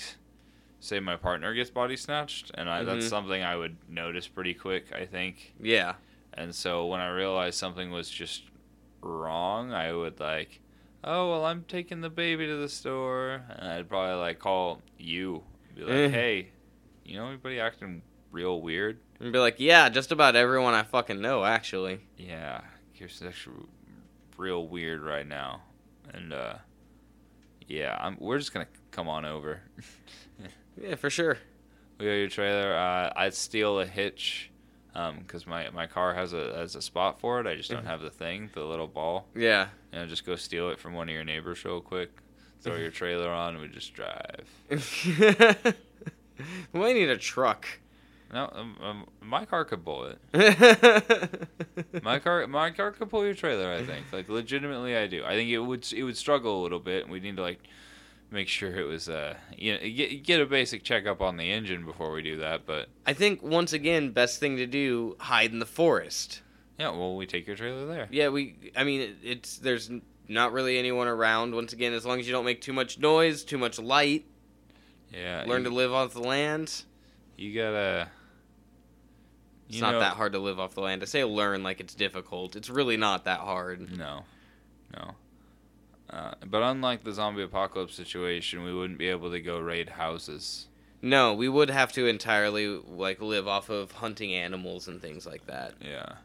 say 0.79 0.99
my 0.99 1.15
partner 1.15 1.53
gets 1.53 1.69
body 1.69 1.95
snatched, 1.97 2.51
and 2.55 2.69
I, 2.69 2.83
that's 2.83 3.05
Mhm. 3.05 3.09
something 3.09 3.43
I 3.43 3.55
would 3.55 3.77
notice 3.89 4.27
pretty 4.27 4.53
quick, 4.53 4.91
I 4.93 5.05
think. 5.05 5.53
yeah, 5.61 5.95
And 6.33 6.55
so 6.55 6.87
when 6.87 7.01
I 7.01 7.09
realized 7.09 7.57
something 7.59 7.91
was 7.91 8.09
just 8.09 8.43
wrong, 9.01 9.73
I 9.73 9.91
would 9.93 10.19
like, 10.19 10.59
oh 11.03 11.29
well, 11.31 11.45
I'm 11.45 11.63
taking 11.65 12.01
the 12.01 12.09
baby 12.09 12.47
to 12.47 12.55
the 12.55 12.69
store, 12.69 13.43
and 13.49 13.67
I'd 13.67 13.89
probably 13.89 14.15
like 14.15 14.39
call 14.39 14.81
you, 14.97 15.43
be 15.75 15.83
like, 15.83 16.11
hey, 16.11 16.49
you 17.05 17.17
know 17.17 17.27
anybody 17.27 17.59
acting 17.59 18.01
real 18.31 18.61
weird? 18.61 18.97
And 19.21 19.31
be 19.31 19.39
like, 19.39 19.55
yeah, 19.59 19.87
just 19.89 20.11
about 20.11 20.35
everyone 20.35 20.73
I 20.73 20.83
fucking 20.83 21.21
know, 21.21 21.45
actually. 21.45 21.99
Yeah, 22.17 22.61
Kirsten's 22.97 23.29
actually 23.29 23.55
real 24.37 24.67
weird 24.67 25.01
right 25.03 25.27
now, 25.27 25.61
and 26.13 26.33
uh, 26.33 26.55
yeah, 27.67 27.97
I'm, 27.99 28.17
we're 28.19 28.37
just 28.39 28.53
gonna 28.53 28.67
come 28.91 29.07
on 29.07 29.25
over. 29.25 29.61
Yeah, 30.81 30.95
for 30.95 31.09
sure. 31.09 31.37
we 31.99 32.05
got 32.05 32.11
your 32.13 32.29
trailer. 32.29 32.73
Uh, 32.73 33.11
I'd 33.15 33.33
steal 33.33 33.81
a 33.81 33.85
hitch, 33.85 34.49
um, 34.95 35.19
because 35.19 35.45
my 35.45 35.69
my 35.71 35.85
car 35.85 36.13
has 36.15 36.31
a 36.31 36.55
has 36.57 36.75
a 36.75 36.81
spot 36.81 37.19
for 37.19 37.41
it. 37.41 37.45
I 37.45 37.55
just 37.55 37.69
don't 37.69 37.83
Mhm. 37.83 37.87
have 37.87 38.01
the 38.01 38.09
thing, 38.09 38.49
the 38.53 38.63
little 38.63 38.87
ball. 38.87 39.27
Yeah. 39.35 39.67
You 39.91 39.99
know, 39.99 40.05
just 40.07 40.25
go 40.25 40.35
steal 40.37 40.69
it 40.69 40.79
from 40.79 40.93
one 40.93 41.09
of 41.09 41.13
your 41.13 41.25
neighbors 41.25 41.63
real 41.65 41.81
quick. 41.81 42.09
Throw 42.61 42.75
your 42.77 42.89
trailer 42.89 43.29
on, 43.29 43.55
and 43.55 43.61
we 43.61 43.67
just 43.67 43.93
drive. 43.93 44.47
we 46.73 46.79
might 46.79 46.93
need 46.95 47.09
a 47.09 47.17
truck. 47.17 47.67
No, 48.33 48.49
um, 48.53 48.77
um, 48.81 49.05
my 49.21 49.43
car 49.45 49.65
could 49.65 49.83
pull 49.83 50.05
it. 50.05 51.49
My 52.03 52.17
car, 52.19 52.47
my 52.47 52.71
car 52.71 52.91
could 52.91 53.09
pull 53.09 53.25
your 53.25 53.33
trailer. 53.33 53.71
I 53.71 53.83
think, 53.83 54.05
like, 54.13 54.29
legitimately, 54.29 54.95
I 54.95 55.07
do. 55.07 55.23
I 55.25 55.35
think 55.35 55.49
it 55.49 55.59
would, 55.59 55.91
it 55.91 56.03
would 56.03 56.15
struggle 56.15 56.61
a 56.61 56.63
little 56.63 56.79
bit. 56.79 57.09
We 57.09 57.19
need 57.19 57.35
to 57.35 57.41
like 57.41 57.59
make 58.31 58.47
sure 58.47 58.73
it 58.79 58.85
was, 58.85 59.09
uh, 59.09 59.35
you 59.57 59.73
know, 59.73 59.79
get 59.79 60.23
get 60.23 60.39
a 60.41 60.45
basic 60.45 60.83
checkup 60.83 61.21
on 61.21 61.35
the 61.35 61.51
engine 61.51 61.85
before 61.85 62.13
we 62.13 62.21
do 62.21 62.37
that. 62.37 62.65
But 62.65 62.87
I 63.05 63.11
think 63.13 63.43
once 63.43 63.73
again, 63.73 64.11
best 64.11 64.39
thing 64.39 64.55
to 64.57 64.65
do: 64.65 65.17
hide 65.19 65.51
in 65.51 65.59
the 65.59 65.65
forest. 65.65 66.41
yeah, 66.79 66.89
well, 66.91 67.17
we 67.17 67.25
take 67.25 67.45
your 67.47 67.57
trailer 67.57 67.85
there. 67.85 68.07
Yeah, 68.11 68.29
we. 68.29 68.71
I 68.77 68.85
mean, 68.85 69.01
it, 69.01 69.15
it's 69.23 69.57
there's 69.57 69.91
not 70.29 70.53
really 70.53 70.77
anyone 70.79 71.09
around. 71.09 71.53
Once 71.53 71.73
again, 71.73 71.91
as 71.93 72.05
long 72.05 72.19
as 72.19 72.25
you 72.27 72.31
don't 72.31 72.45
make 72.45 72.61
too 72.61 72.73
much 72.73 72.97
noise, 72.97 73.43
too 73.43 73.57
much 73.57 73.77
light, 73.77 74.25
Yeah, 75.13 75.43
learn 75.45 75.63
you, 75.63 75.69
to 75.69 75.75
live 75.75 75.91
off 75.91 76.13
the 76.13 76.21
land. 76.21 76.83
You 77.35 77.53
gotta. 77.53 78.07
It's 79.71 79.77
you 79.77 79.83
not 79.83 79.93
know- 79.93 79.99
that 80.01 80.17
hard 80.17 80.33
to 80.33 80.39
live 80.39 80.59
off 80.59 80.75
the 80.75 80.81
land. 80.81 81.01
I 81.01 81.05
say 81.05 81.23
learn 81.23 81.63
like 81.63 81.79
it's 81.79 81.95
difficult. 81.95 82.57
It's 82.57 82.69
really 82.69 82.97
not 82.97 83.23
that 83.23 83.39
hard. 83.39 83.97
No, 83.97 84.25
no. 84.93 85.15
Uh, 86.09 86.33
but 86.45 86.61
unlike 86.61 87.05
the 87.05 87.13
zombie 87.13 87.41
apocalypse 87.41 87.95
situation, 87.95 88.63
we 88.65 88.73
wouldn't 88.73 88.99
be 88.99 89.07
able 89.07 89.31
to 89.31 89.39
go 89.39 89.59
raid 89.59 89.87
houses. 89.87 90.67
No, 91.01 91.33
we 91.33 91.47
would 91.47 91.69
have 91.69 91.93
to 91.93 92.05
entirely 92.05 92.67
like 92.67 93.21
live 93.21 93.47
off 93.47 93.69
of 93.69 93.93
hunting 93.93 94.33
animals 94.33 94.89
and 94.89 95.01
things 95.01 95.25
like 95.25 95.47
that. 95.47 95.73
Yeah, 95.79 96.15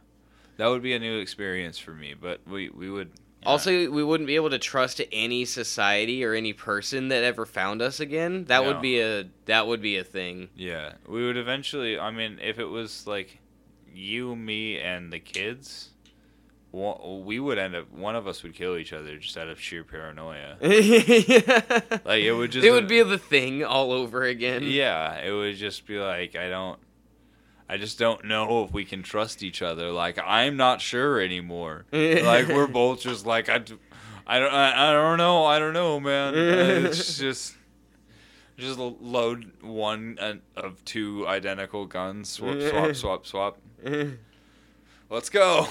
that 0.56 0.66
would 0.66 0.82
be 0.82 0.92
a 0.94 0.98
new 0.98 1.20
experience 1.20 1.78
for 1.78 1.92
me. 1.92 2.14
But 2.20 2.40
we 2.48 2.68
we 2.70 2.90
would. 2.90 3.12
Also, 3.46 3.70
we 3.90 4.02
wouldn't 4.04 4.26
be 4.26 4.36
able 4.36 4.50
to 4.50 4.58
trust 4.58 5.00
any 5.12 5.44
society 5.44 6.24
or 6.24 6.34
any 6.34 6.52
person 6.52 7.08
that 7.08 7.22
ever 7.24 7.46
found 7.46 7.80
us 7.82 8.00
again. 8.00 8.44
That 8.46 8.62
No. 8.62 8.68
would 8.72 8.82
be 8.82 9.00
a 9.00 9.26
that 9.46 9.66
would 9.66 9.80
be 9.80 9.96
a 9.96 10.04
thing. 10.04 10.48
Yeah, 10.56 10.92
we 11.06 11.24
would 11.26 11.36
eventually. 11.36 11.98
I 11.98 12.10
mean, 12.10 12.38
if 12.42 12.58
it 12.58 12.66
was 12.66 13.06
like 13.06 13.38
you, 13.94 14.36
me, 14.36 14.78
and 14.78 15.12
the 15.12 15.18
kids, 15.20 15.90
wa- 16.72 17.16
we 17.18 17.40
would 17.40 17.56
end 17.58 17.74
up. 17.74 17.90
One 17.92 18.14
of 18.16 18.26
us 18.26 18.42
would 18.42 18.54
kill 18.54 18.76
each 18.76 18.92
other 18.92 19.16
just 19.18 19.36
out 19.38 19.48
of 19.48 19.60
sheer 19.60 19.84
paranoia. 19.84 20.56
Like 22.04 22.22
it 22.22 22.32
would 22.36 22.52
just. 22.52 22.66
it 22.66 22.70
would 22.70 22.88
be 22.88 23.02
the 23.02 23.18
thing 23.18 23.64
all 23.64 23.92
over 23.92 24.22
again. 24.24 24.62
Yeah, 24.64 25.18
it 25.24 25.32
would 25.32 25.56
just 25.56 25.86
be 25.86 25.98
like 25.98 26.36
I 26.36 26.48
don't. 26.48 26.78
I 27.68 27.76
just 27.78 27.98
don't 27.98 28.24
know 28.24 28.64
if 28.64 28.72
we 28.72 28.84
can 28.84 29.02
trust 29.02 29.42
each 29.42 29.60
other. 29.60 29.90
Like 29.90 30.18
I'm 30.24 30.56
not 30.56 30.80
sure 30.80 31.20
anymore. 31.20 31.84
like 31.92 32.48
we're 32.48 32.66
both 32.68 33.00
just 33.00 33.26
like 33.26 33.48
I, 33.48 33.56
I 34.26 34.38
don't 34.38 34.52
I, 34.52 34.90
I 34.90 34.92
don't 34.92 35.18
know 35.18 35.44
I 35.44 35.58
don't 35.58 35.72
know 35.72 35.98
man. 36.00 36.34
It's 36.86 37.18
just 37.18 37.54
just 38.56 38.78
load 38.78 39.52
one 39.60 40.16
uh, 40.20 40.34
of 40.56 40.84
two 40.84 41.26
identical 41.26 41.86
guns. 41.86 42.30
Swap 42.30 42.60
swap 42.60 42.94
swap 43.26 43.26
swap. 43.26 43.58
Let's 45.10 45.28
go. 45.28 45.66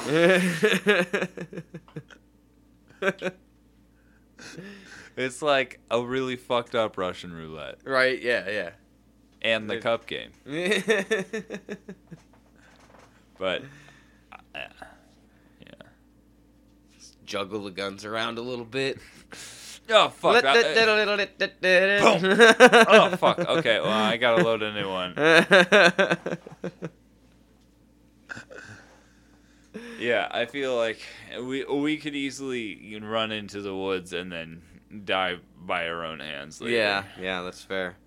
It's 5.18 5.42
like 5.42 5.80
a 5.90 6.02
really 6.02 6.36
fucked 6.36 6.76
up 6.76 6.98
Russian 6.98 7.32
roulette 7.34 7.78
right? 7.86 8.22
Yeah. 8.22 8.50
Yeah, 8.50 8.70
and 9.46 9.70
the 9.70 9.78
cup 9.80 10.06
game. 10.08 10.32
But 13.38 13.64
uh, 14.32 14.60
yeah. 15.60 15.74
Juggle 17.26 17.66
the 17.66 17.72
guns 17.72 18.06
around 18.06 18.38
a 18.38 18.42
little 18.42 18.64
bit. 18.64 18.98
Oh 19.90 20.08
fuck. 20.08 20.42
that- 20.44 20.76
oh 22.90 23.16
fuck. 23.18 23.40
Okay, 23.40 23.80
well 23.82 23.92
I 23.92 24.16
gotta 24.18 24.42
load 24.44 24.64
a 24.64 24.72
new 24.74 24.90
one. 24.90 25.14
Yeah, 30.00 30.28
I 30.32 30.46
feel 30.46 30.76
like 30.78 31.00
we 31.42 31.66
we 31.66 31.98
could 31.98 32.16
easily 32.16 32.98
run 33.04 33.32
into 33.34 33.62
the 33.62 33.76
woods 33.76 34.14
and 34.14 34.32
then 34.32 34.62
die 35.04 35.36
by 35.60 35.88
our 35.90 36.06
own 36.06 36.20
hands. 36.22 36.62
Later. 36.62 36.76
yeah, 36.78 37.04
yeah, 37.20 37.42
that's 37.42 37.62
fair. 37.62 37.98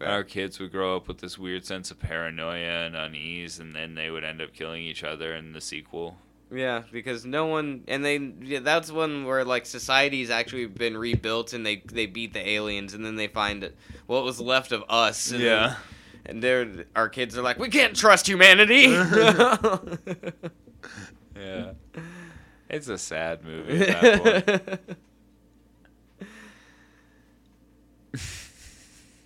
Our 0.00 0.24
kids 0.24 0.58
would 0.58 0.72
grow 0.72 0.96
up 0.96 1.08
with 1.08 1.18
this 1.18 1.38
weird 1.38 1.64
sense 1.64 1.90
of 1.90 1.98
paranoia 1.98 2.86
and 2.86 2.94
unease, 2.96 3.58
and 3.58 3.74
then 3.74 3.94
they 3.94 4.10
would 4.10 4.24
end 4.24 4.40
up 4.42 4.52
killing 4.52 4.82
each 4.82 5.02
other 5.04 5.34
in 5.34 5.52
the 5.52 5.60
sequel. 5.60 6.16
Yeah, 6.50 6.82
because 6.90 7.26
no 7.26 7.46
one, 7.46 7.84
and 7.88 8.04
they, 8.04 8.16
yeah, 8.40 8.60
that's 8.60 8.90
one 8.90 9.24
where 9.26 9.44
like 9.44 9.66
society's 9.66 10.30
actually 10.30 10.66
been 10.66 10.96
rebuilt, 10.96 11.52
and 11.52 11.64
they 11.66 11.82
they 11.92 12.06
beat 12.06 12.32
the 12.32 12.48
aliens, 12.48 12.94
and 12.94 13.04
then 13.04 13.16
they 13.16 13.28
find 13.28 13.70
what 14.06 14.24
was 14.24 14.40
left 14.40 14.72
of 14.72 14.82
us. 14.88 15.30
And 15.30 15.42
Yeah. 15.42 15.76
and 16.24 16.42
they're 16.42 16.86
our 16.96 17.08
kids 17.10 17.36
are 17.36 17.42
like, 17.42 17.58
we 17.58 17.68
can't 17.68 17.94
trust 17.96 18.26
humanity. 18.26 18.86
Yeah. 21.36 21.72
It's 22.68 22.88
a 22.88 22.98
sad 22.98 23.44
movie 23.44 23.86
at 23.86 24.00
that 24.02 24.78
point. 24.82 24.98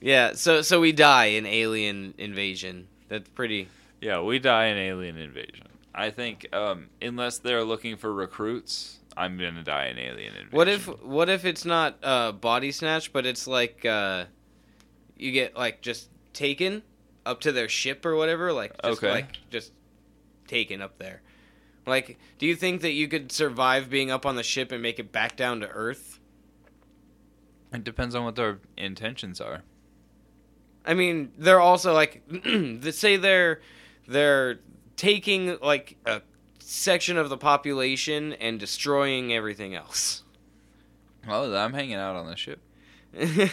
Yeah, 0.03 0.33
so 0.35 0.61
so 0.63 0.81
we 0.81 0.93
die 0.93 1.27
in 1.27 1.47
alien 1.47 2.13
invasion. 2.19 2.89
That's 3.09 3.29
pretty. 3.31 3.69
Yeah, 4.01 4.21
we 4.21 4.39
die 4.39 4.67
in 4.67 4.77
alien 4.77 5.17
invasion. 5.17 5.69
I 5.95 6.11
think 6.11 6.49
um, 6.55 6.89
unless 7.01 7.39
they're 7.39 7.65
looking 7.65 7.97
for 7.97 8.13
recruits, 8.13 8.99
I'm 9.17 9.39
gonna 9.39 9.63
die 9.63 9.87
in 9.87 9.99
alien 9.99 10.33
invasion. 10.35 10.49
What 10.51 10.69
if 10.69 10.87
what 11.03 11.29
if 11.29 11.45
it's 11.45 11.65
not 11.65 11.99
uh, 12.03 12.33
body 12.33 12.73
snatch, 12.73 13.13
but 13.13 13.25
it's 13.27 13.47
like 13.47 13.85
uh, 13.87 14.25
you 15.17 15.33
get 15.33 15.57
like 15.57 15.81
just 15.83 16.09
taken 16.33 16.83
up 17.25 17.41
to 17.43 17.53
their 17.53 17.69
ship 17.69 18.05
or 18.05 18.17
whatever, 18.17 18.53
like 18.53 18.73
just 18.83 19.03
Okay. 19.03 19.11
like 19.13 19.39
just 19.51 19.73
taken 20.49 20.83
up 20.83 20.99
there. 20.99 21.23
Like, 21.87 22.17
do 22.39 22.47
you 22.47 22.55
think 22.57 22.81
that 22.83 22.93
you 22.93 23.09
could 23.09 23.33
survive 23.33 23.91
being 23.91 24.11
up 24.11 24.25
on 24.25 24.37
the 24.37 24.43
ship 24.45 24.71
and 24.73 24.81
make 24.83 24.99
it 25.01 25.11
back 25.13 25.37
down 25.37 25.61
to 25.61 25.69
Earth? 25.69 26.21
It 27.73 27.85
depends 27.85 28.15
on 28.15 28.25
what 28.25 28.37
their 28.37 28.61
intentions 28.77 29.41
are. 29.41 29.63
I 30.85 30.95
mean, 30.95 31.33
they're 31.39 31.61
also 31.61 31.93
like, 31.93 32.23
say 32.91 33.17
they're 33.17 33.61
they're 34.09 34.61
taking 34.97 35.59
like 35.61 35.97
a 36.07 36.23
section 36.59 37.17
of 37.17 37.29
the 37.29 37.37
population 37.37 38.33
and 38.35 38.59
destroying 38.59 39.33
everything 39.33 39.75
else. 39.75 40.23
Well, 41.27 41.55
I'm 41.57 41.73
hanging 41.73 41.95
out 41.95 42.17
on 42.17 42.27
the 42.27 42.37
ship. 42.37 42.61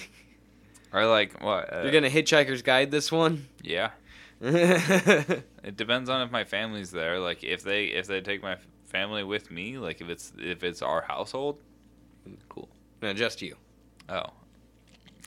Or 0.92 1.06
like 1.06 1.42
what? 1.44 1.72
Uh, 1.72 1.82
You're 1.84 1.92
gonna 1.92 2.10
Hitchhiker's 2.10 2.62
Guide 2.62 2.92
this 2.92 3.12
one. 3.12 3.48
Yeah. 3.62 3.92
It 5.62 5.76
depends 5.76 6.10
on 6.10 6.22
if 6.22 6.32
my 6.32 6.46
family's 6.46 6.90
there. 6.90 7.20
Like 7.20 7.44
if 7.44 7.64
they 7.64 7.86
if 7.86 8.08
they 8.08 8.22
take 8.22 8.42
my 8.42 8.56
family 8.88 9.24
with 9.24 9.52
me, 9.52 9.78
like 9.78 10.00
if 10.02 10.10
it's 10.10 10.32
if 10.38 10.64
it's 10.64 10.82
our 10.82 11.02
household, 11.02 11.60
cool. 12.48 12.70
no, 13.02 13.14
just 13.14 13.42
you. 13.42 13.56
Oh. 14.08 14.24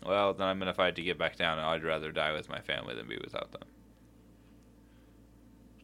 Well, 0.05 0.35
then 0.35 0.47
I'm 0.47 0.59
gonna 0.59 0.75
fight 0.75 0.97
to 0.97 1.03
get 1.03 1.19
back 1.19 1.37
down. 1.37 1.59
and 1.59 1.67
I'd 1.67 1.85
rather 1.85 2.13
die 2.13 2.33
with 2.33 2.49
my 2.49 2.61
family 2.61 2.95
than 2.95 3.07
be 3.07 3.19
without 3.23 3.53
them. 3.53 3.63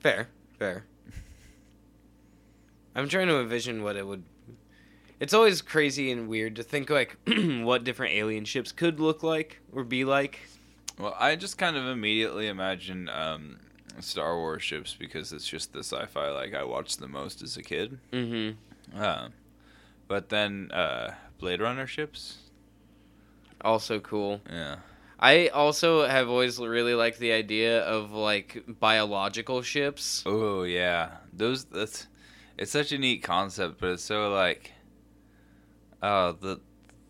Fair, 0.00 0.28
fair. 0.58 0.84
I'm 2.94 3.08
trying 3.08 3.28
to 3.28 3.40
envision 3.40 3.82
what 3.82 3.96
it 3.96 4.06
would. 4.06 4.24
It's 5.20 5.34
always 5.34 5.62
crazy 5.62 6.10
and 6.10 6.28
weird 6.28 6.56
to 6.56 6.62
think 6.62 6.90
like 6.90 7.16
what 7.26 7.84
different 7.84 8.14
alien 8.14 8.44
ships 8.44 8.72
could 8.72 9.00
look 9.00 9.22
like 9.22 9.60
or 9.72 9.84
be 9.84 10.04
like. 10.04 10.40
Well, 10.98 11.16
I 11.18 11.36
just 11.36 11.58
kind 11.58 11.76
of 11.76 11.86
immediately 11.86 12.48
imagine 12.48 13.08
um, 13.08 13.58
Star 14.00 14.36
Wars 14.36 14.62
ships 14.62 14.96
because 14.98 15.32
it's 15.32 15.46
just 15.46 15.72
the 15.72 15.80
sci-fi 15.80 16.30
like 16.30 16.54
I 16.54 16.64
watched 16.64 16.98
the 16.98 17.08
most 17.08 17.42
as 17.42 17.56
a 17.56 17.62
kid. 17.62 17.98
Mm-hmm. 18.12 19.00
Uh, 19.00 19.28
but 20.06 20.28
then 20.28 20.70
uh, 20.72 21.14
Blade 21.38 21.60
Runner 21.60 21.86
ships, 21.86 22.38
Also 23.62 24.00
cool. 24.00 24.40
yeah. 24.50 24.76
I 25.20 25.48
also 25.48 26.06
have 26.06 26.28
always 26.28 26.60
really 26.60 26.94
liked 26.94 27.18
the 27.18 27.32
idea 27.32 27.80
of 27.82 28.12
like 28.12 28.62
biological 28.68 29.62
ships. 29.62 30.22
Oh 30.26 30.62
yeah, 30.62 31.16
those 31.32 31.64
that's 31.64 32.06
it's 32.56 32.70
such 32.70 32.92
a 32.92 32.98
neat 32.98 33.22
concept, 33.24 33.80
but 33.80 33.90
it's 33.90 34.04
so 34.04 34.30
like, 34.32 34.72
oh 36.02 36.32
the 36.40 36.60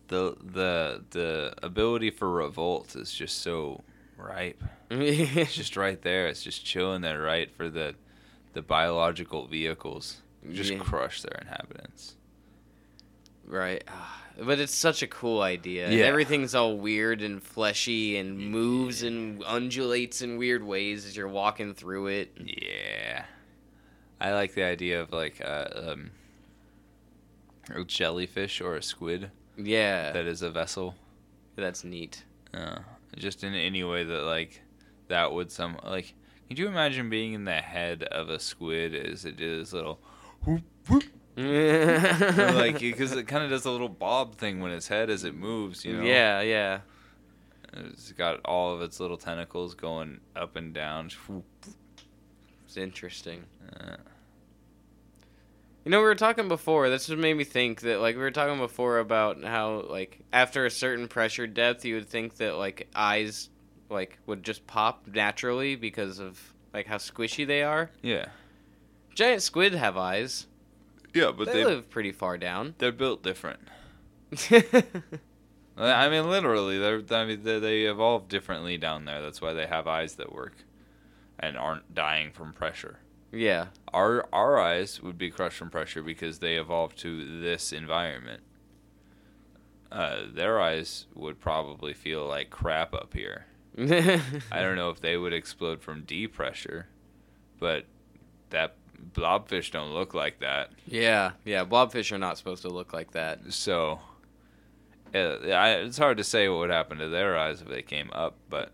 the 0.07 0.35
the 0.43 1.03
the 1.11 1.53
ability 1.61 2.09
for 2.09 2.29
revolt 2.31 2.95
is 2.95 3.13
just 3.13 3.41
so 3.41 3.83
ripe. 4.17 4.61
It's 4.89 5.53
just 5.53 5.77
right 5.77 6.01
there. 6.01 6.27
It's 6.27 6.41
just 6.41 6.65
chilling 6.65 7.01
there, 7.01 7.21
right 7.21 7.51
for 7.55 7.69
the 7.69 7.93
the 8.53 8.63
biological 8.63 9.45
vehicles. 9.45 10.21
Just 10.51 10.71
Yeah. 10.71 10.79
crush 10.79 11.21
their 11.21 11.37
inhabitants. 11.41 12.15
right. 13.45 13.83
Ah, 13.87 14.21
But 14.41 14.59
it's 14.59 14.73
such 14.73 15.01
a 15.03 15.07
cool 15.07 15.41
idea. 15.41 15.85
and 15.87 15.93
Yeah. 15.93 16.05
Everything's 16.05 16.55
all 16.55 16.77
weird 16.77 17.21
and 17.21 17.41
fleshy 17.43 18.17
and 18.17 18.37
moves 18.51 19.03
and 19.03 19.43
undulates 19.45 20.21
in 20.21 20.37
weird 20.37 20.63
ways 20.63 21.05
as 21.05 21.15
you're 21.17 21.27
walking 21.27 21.73
through 21.73 22.07
it. 22.07 22.31
Yeah, 22.37 23.25
I 24.21 24.31
like 24.33 24.53
the 24.53 24.63
idea 24.63 25.01
of 25.01 25.11
like 25.11 25.41
uh, 25.43 25.65
um, 25.75 26.11
a 27.73 27.83
jellyfish 27.83 28.61
or 28.61 28.75
a 28.75 28.81
squid 28.83 29.31
Yeah. 29.57 30.11
that 30.11 30.25
is 30.25 30.41
a 30.41 30.49
vessel. 30.49 30.95
That's 31.55 31.83
neat. 31.83 32.23
Uh, 32.53 32.79
just 33.17 33.43
in 33.43 33.53
any 33.53 33.83
way 33.83 34.03
that 34.03 34.21
like 34.23 34.61
that 35.09 35.31
would 35.31 35.51
some 35.51 35.77
like. 35.83 36.13
Could 36.47 36.57
you 36.57 36.67
imagine 36.67 37.09
being 37.09 37.33
in 37.33 37.43
the 37.45 37.53
head 37.61 38.03
of 38.03 38.29
a 38.29 38.39
squid 38.39 38.95
as 38.95 39.23
it 39.25 39.37
did 39.37 39.61
this 39.61 39.71
little 39.73 39.99
whoop, 40.45 40.63
whoop, 40.87 41.03
or, 41.39 42.51
like 42.53 42.79
because 42.79 43.11
it 43.13 43.27
kind 43.27 43.43
of 43.43 43.49
does 43.49 43.65
a 43.65 43.71
little 43.71 43.89
bob 43.89 44.35
thing 44.35 44.59
when 44.59 44.71
its 44.71 44.87
head 44.87 45.09
as 45.09 45.23
it 45.23 45.35
moves, 45.35 45.85
you 45.85 45.97
know? 45.97 46.03
Yeah, 46.03 46.41
yeah. 46.41 46.79
It's 47.73 48.11
got 48.13 48.39
all 48.45 48.73
of 48.73 48.81
its 48.81 48.99
little 48.99 49.17
tentacles 49.17 49.75
going 49.75 50.19
up 50.35 50.55
and 50.55 50.73
down. 50.73 51.11
It's 52.65 52.77
interesting. 52.77 53.43
uh, 53.79 53.97
You 55.85 55.91
know, 55.91 55.99
we 55.99 56.05
were 56.05 56.15
talking 56.15 56.47
before. 56.47 56.89
This 56.89 57.07
just 57.07 57.17
made 57.19 57.35
me 57.35 57.43
think 57.43 57.81
that, 57.81 57.99
like, 57.99 58.15
we 58.15 58.21
were 58.21 58.31
talking 58.31 58.57
before 58.57 58.97
about 58.99 59.43
how, 59.43 59.81
like, 59.89 60.19
after 60.33 60.65
a 60.65 60.71
certain 60.71 61.07
pressure 61.07 61.47
depth, 61.47 61.85
you 61.85 61.95
would 61.95 62.09
think 62.09 62.37
that, 62.37 62.55
like, 62.57 62.87
eyes, 62.95 63.49
like, 63.89 64.17
would 64.25 64.43
just 64.43 64.65
pop 64.67 65.07
naturally 65.07 65.75
because 65.75 66.19
of, 66.19 66.39
like, 66.73 66.85
how 66.87 66.97
squishy 66.97 67.45
they 67.45 67.61
are. 67.63 67.91
yeah, 68.01 68.25
Giant 69.15 69.41
squid 69.41 69.73
have 69.73 69.97
eyes. 69.97 70.47
Yeah, 71.13 71.31
but 71.35 71.47
they, 71.47 71.53
they 71.53 71.65
live 71.65 71.89
pretty 71.89 72.11
far 72.11 72.37
down. 72.37 72.75
they're 72.79 72.91
built 72.91 73.23
different. 73.23 73.59
I 75.77 76.09
mean, 76.09 76.29
literally, 76.29 76.77
they're 76.77 77.01
I 77.11 77.25
mean 77.25 77.43
they, 77.43 77.59
they 77.59 77.81
evolve 77.83 78.27
differently 78.27 78.77
down 78.77 79.05
there. 79.05 79.21
That's 79.21 79.41
why 79.41 79.53
they 79.53 79.65
have 79.65 79.87
eyes 79.87 80.15
that 80.15 80.33
work, 80.33 80.55
and 81.39 81.57
aren't 81.57 81.93
dying 81.93 82.31
from 82.31 82.53
pressure. 82.53 82.99
Yeah. 83.31 83.67
Our 83.93 84.27
our 84.33 84.59
eyes 84.59 85.01
would 85.01 85.17
be 85.17 85.29
crushed 85.29 85.57
from 85.57 85.69
pressure 85.69 86.01
because 86.01 86.39
they 86.39 86.55
evolved 86.55 86.97
to 86.99 87.39
this 87.41 87.71
environment. 87.71 88.43
Uh, 89.91 90.23
their 90.31 90.59
eyes 90.59 91.07
would 91.15 91.39
probably 91.39 91.93
feel 91.93 92.27
like 92.27 92.49
crap 92.49 92.93
up 92.93 93.13
here. 93.13 93.45
I 93.77 94.61
don't 94.61 94.75
know 94.75 94.89
if 94.89 94.99
they 95.01 95.17
would 95.17 95.33
explode 95.33 95.81
from 95.81 96.03
deep 96.03 96.33
pressure, 96.35 96.87
but 97.59 97.85
that 98.49 98.75
blobfish 99.13 99.71
don't 99.71 99.93
look 99.93 100.13
like 100.13 100.39
that. 100.39 100.71
yeah, 100.85 101.31
yeah. 101.45 101.65
Blobfish 101.65 102.11
are 102.11 102.17
not 102.17 102.37
supposed 102.37 102.61
to 102.63 102.69
look 102.69 102.93
like 102.93 103.11
that. 103.11 103.53
So, 103.53 103.99
uh, 105.13 105.17
I, 105.17 105.71
it's 105.75 105.97
hard 105.97 106.17
to 106.17 106.23
say 106.23 106.47
what 106.49 106.59
would 106.59 106.69
happen 106.69 106.97
to 106.99 107.09
their 107.09 107.37
eyes 107.37 107.61
if 107.61 107.67
they 107.67 107.81
came 107.81 108.09
up, 108.13 108.35
but 108.49 108.71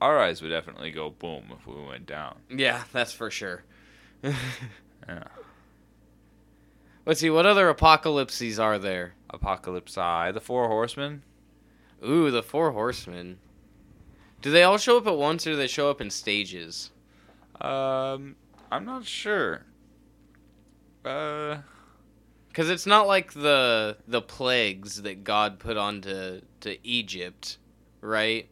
our 0.00 0.18
eyes 0.18 0.42
would 0.42 0.48
definitely 0.50 0.90
go 0.90 1.10
boom 1.10 1.44
if 1.58 1.66
we 1.66 1.74
went 1.84 2.06
down. 2.06 2.36
Yeah, 2.48 2.84
that's 2.92 3.12
for 3.12 3.30
sure. 3.30 3.64
Yeah. 5.08 5.24
Let's 7.06 7.20
see, 7.20 7.30
what 7.30 7.46
other 7.46 7.68
apocalypses 7.68 8.58
are 8.60 8.78
there? 8.78 9.14
Apocalypse 9.30 9.96
Eye, 9.98 10.30
the 10.30 10.40
Four 10.40 10.68
Horsemen. 10.68 11.22
Ooh, 12.06 12.30
the 12.30 12.42
Four 12.42 12.70
Horsemen. 12.72 13.38
Do 14.42 14.50
they 14.50 14.62
all 14.62 14.78
show 14.78 14.98
up 14.98 15.06
at 15.06 15.16
once 15.16 15.46
or 15.46 15.50
do 15.52 15.56
they 15.56 15.66
show 15.66 15.90
up 15.90 16.00
in 16.00 16.10
stages? 16.10 16.90
Um, 17.60 18.36
I'm 18.70 18.84
not 18.84 19.04
sure. 19.04 19.66
Uh, 21.04 21.58
Because 22.48 22.68
it's 22.70 22.86
not 22.86 23.06
like 23.06 23.32
the 23.32 23.98
the 24.06 24.22
plagues 24.22 25.02
that 25.02 25.24
God 25.24 25.58
put 25.58 25.76
onto 25.76 26.42
to 26.60 26.86
Egypt, 26.86 27.58
right? 28.00 28.50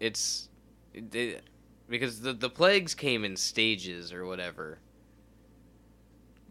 It's 0.00 0.48
it, 0.92 1.44
because 1.88 2.20
the 2.22 2.32
the 2.32 2.50
plagues 2.50 2.94
came 2.94 3.24
in 3.24 3.36
stages 3.36 4.12
or 4.12 4.26
whatever. 4.26 4.80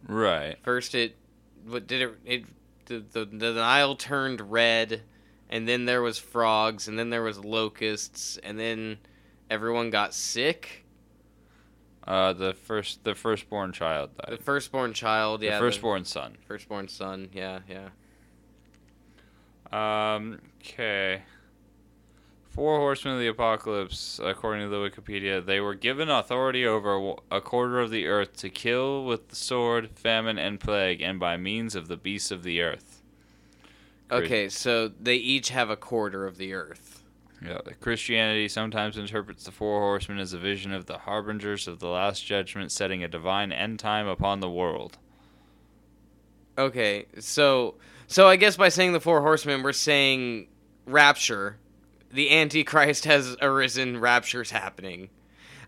right. 0.07 0.57
First, 0.63 0.95
it 0.95 1.17
what 1.65 1.87
did 1.87 2.01
it 2.01 2.19
it 2.25 2.45
the, 2.85 2.99
the 2.99 3.25
the 3.25 3.53
Nile 3.53 3.95
turned 3.95 4.51
red, 4.51 5.03
and 5.49 5.67
then 5.67 5.85
there 5.85 6.01
was 6.01 6.17
frogs, 6.17 6.87
and 6.87 6.97
then 6.97 7.09
there 7.09 7.23
was 7.23 7.43
locusts, 7.43 8.37
and 8.43 8.59
then 8.59 8.99
everyone 9.49 9.89
got 9.89 10.13
sick. 10.13 10.85
Uh, 12.09 12.33
the 12.33 12.53
first, 12.53 13.03
the 13.03 13.13
firstborn 13.13 13.71
child 13.71 14.09
The 14.27 14.37
firstborn 14.37 14.93
child, 14.93 15.43
yeah, 15.43 15.53
the 15.53 15.59
firstborn 15.59 16.05
son. 16.05 16.37
firstborn 16.47 16.87
son, 16.87 17.29
yeah, 17.31 17.59
yeah. 17.69 17.89
Um, 19.71 20.41
okay. 20.59 21.21
Four 22.49 22.79
horsemen 22.79 23.13
of 23.13 23.19
the 23.19 23.27
apocalypse, 23.27 24.19
according 24.23 24.63
to 24.63 24.69
the 24.69 24.77
Wikipedia, 24.77 25.45
they 25.45 25.59
were 25.59 25.75
given 25.75 26.09
authority 26.09 26.65
over 26.65 27.13
a 27.29 27.41
quarter 27.41 27.79
of 27.79 27.91
the 27.91 28.07
earth 28.07 28.35
to 28.37 28.49
kill 28.49 29.05
with 29.05 29.29
the 29.29 29.35
sword, 29.35 29.91
famine, 29.91 30.39
and 30.39 30.59
plague, 30.59 31.03
and 31.03 31.19
by 31.19 31.37
means 31.37 31.75
of 31.75 31.87
the 31.87 31.95
beasts 31.95 32.31
of 32.31 32.41
the 32.41 32.59
earth. 32.61 33.03
Okay, 34.11 34.49
so 34.49 34.87
they 34.87 35.15
each 35.15 35.49
have 35.49 35.69
a 35.69 35.77
quarter 35.77 36.25
of 36.25 36.37
the 36.37 36.53
earth. 36.53 36.98
Yeah, 37.45 37.59
Christianity 37.79 38.49
sometimes 38.49 38.97
interprets 38.97 39.45
the 39.45 39.51
four 39.51 39.79
horsemen 39.79 40.19
as 40.19 40.33
a 40.33 40.37
vision 40.37 40.73
of 40.73 40.87
the 40.87 40.97
harbingers 40.99 41.67
of 41.67 41.79
the 41.79 41.87
last 41.87 42.25
judgment, 42.25 42.71
setting 42.71 43.03
a 43.03 43.07
divine 43.07 43.51
end 43.51 43.79
time 43.79 44.07
upon 44.07 44.41
the 44.41 44.49
world. 44.49 44.97
Okay, 46.57 47.05
so 47.19 47.75
so 48.07 48.27
I 48.27 48.35
guess 48.35 48.57
by 48.57 48.67
saying 48.67 48.91
the 48.91 48.99
four 48.99 49.21
horsemen, 49.21 49.63
we're 49.63 49.71
saying 49.71 50.47
rapture. 50.85 51.57
The 52.11 52.35
Antichrist 52.37 53.05
has 53.05 53.37
arisen. 53.41 53.99
Rapture's 53.99 54.51
happening. 54.51 55.09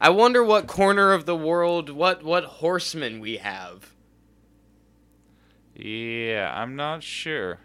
I 0.02 0.10
wonder 0.10 0.44
what 0.44 0.68
corner 0.68 1.14
of 1.14 1.26
the 1.26 1.38
world, 1.38 1.90
what 1.90 2.24
what 2.24 2.44
horsemen 2.44 3.22
we 3.22 3.38
have. 3.38 3.94
Yeah, 5.74 6.52
I'm 6.54 6.76
not 6.76 7.02
sure. 7.02 7.60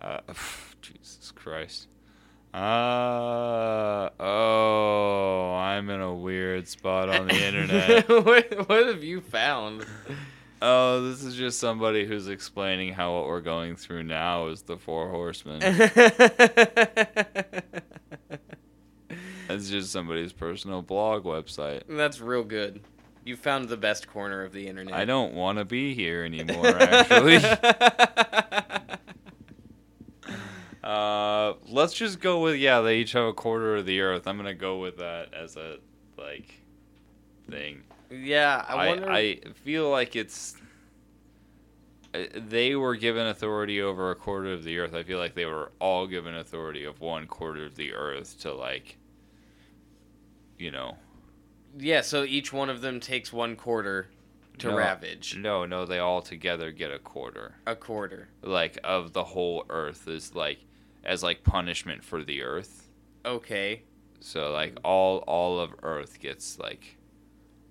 Uh, 0.00 0.20
Jesus 0.80 1.30
Christ. 1.34 1.88
Uh, 2.54 4.10
oh, 4.20 5.54
I'm 5.56 5.90
in 5.90 6.00
a 6.00 6.14
weird 6.14 6.68
spot 6.68 7.08
on 7.08 7.26
the 7.26 7.34
internet. 7.34 8.08
what, 8.08 8.68
what 8.68 8.86
have 8.86 9.02
you 9.02 9.20
found? 9.20 9.84
oh, 10.62 11.02
this 11.02 11.24
is 11.24 11.34
just 11.34 11.58
somebody 11.58 12.06
who's 12.06 12.28
explaining 12.28 12.92
how 12.92 13.14
what 13.14 13.26
we're 13.26 13.40
going 13.40 13.74
through 13.74 14.04
now 14.04 14.46
is 14.48 14.62
the 14.62 14.76
Four 14.76 15.10
Horsemen. 15.10 15.60
It's 19.48 19.68
just 19.68 19.92
somebody's 19.92 20.32
personal 20.32 20.82
blog 20.82 21.24
website. 21.24 21.82
That's 21.88 22.20
real 22.20 22.44
good. 22.44 22.80
You 23.24 23.36
found 23.36 23.68
the 23.68 23.76
best 23.76 24.08
corner 24.08 24.42
of 24.42 24.52
the 24.52 24.68
internet. 24.68 24.94
I 24.94 25.04
don't 25.04 25.34
want 25.34 25.58
to 25.58 25.64
be 25.64 25.94
here 25.94 26.24
anymore, 26.24 26.66
actually. 26.66 27.38
Uh, 30.84 31.54
let's 31.66 31.94
just 31.94 32.20
go 32.20 32.40
with 32.40 32.56
yeah. 32.56 32.80
They 32.82 32.98
each 32.98 33.12
have 33.12 33.24
a 33.24 33.32
quarter 33.32 33.76
of 33.76 33.86
the 33.86 34.00
earth. 34.00 34.26
I'm 34.26 34.36
gonna 34.36 34.52
go 34.54 34.78
with 34.80 34.98
that 34.98 35.32
as 35.32 35.56
a 35.56 35.78
like 36.18 36.60
thing. 37.50 37.82
yeah, 38.10 38.64
I 38.68 38.74
I, 38.74 38.86
wonder. 38.88 39.10
I, 39.10 39.36
feel 39.64 39.88
like 39.90 40.14
it's 40.14 40.56
uh, 42.12 42.24
they 42.34 42.74
were 42.76 42.96
given 42.96 43.26
authority 43.26 43.80
over 43.80 44.10
a 44.10 44.14
quarter 44.14 44.52
of 44.52 44.62
the 44.62 44.78
earth. 44.78 44.94
I 44.94 45.02
feel 45.04 45.18
like 45.18 45.34
they 45.34 45.46
were 45.46 45.72
all 45.80 46.06
given 46.06 46.34
authority 46.36 46.84
of 46.84 47.00
one 47.00 47.26
quarter 47.26 47.64
of 47.64 47.76
the 47.76 47.94
earth 47.94 48.38
to 48.40 48.52
like, 48.52 48.98
you 50.58 50.70
know. 50.70 50.98
yeah, 51.78 52.02
so 52.02 52.24
each 52.24 52.52
one 52.52 52.68
of 52.68 52.82
them 52.82 53.00
takes 53.00 53.32
one 53.32 53.56
quarter 53.56 54.08
to 54.58 54.68
No. 54.68 54.76
ravage. 54.76 55.36
No, 55.36 55.64
no, 55.64 55.84
they 55.86 55.98
all 55.98 56.20
together 56.22 56.70
get 56.72 56.92
a 56.92 56.98
quarter. 56.98 57.56
A 57.66 57.74
quarter. 57.74 58.28
Like 58.42 58.78
of 58.84 59.12
the 59.14 59.24
whole 59.24 59.64
earth 59.70 60.06
is 60.06 60.34
like 60.34 60.58
as 61.04 61.22
like 61.22 61.44
punishment 61.44 62.02
for 62.02 62.24
the 62.24 62.42
earth. 62.42 62.88
Okay. 63.24 63.82
So 64.20 64.52
like 64.52 64.78
all 64.82 65.18
all 65.18 65.60
of 65.60 65.74
Earth 65.82 66.18
gets 66.18 66.58
like 66.58 66.96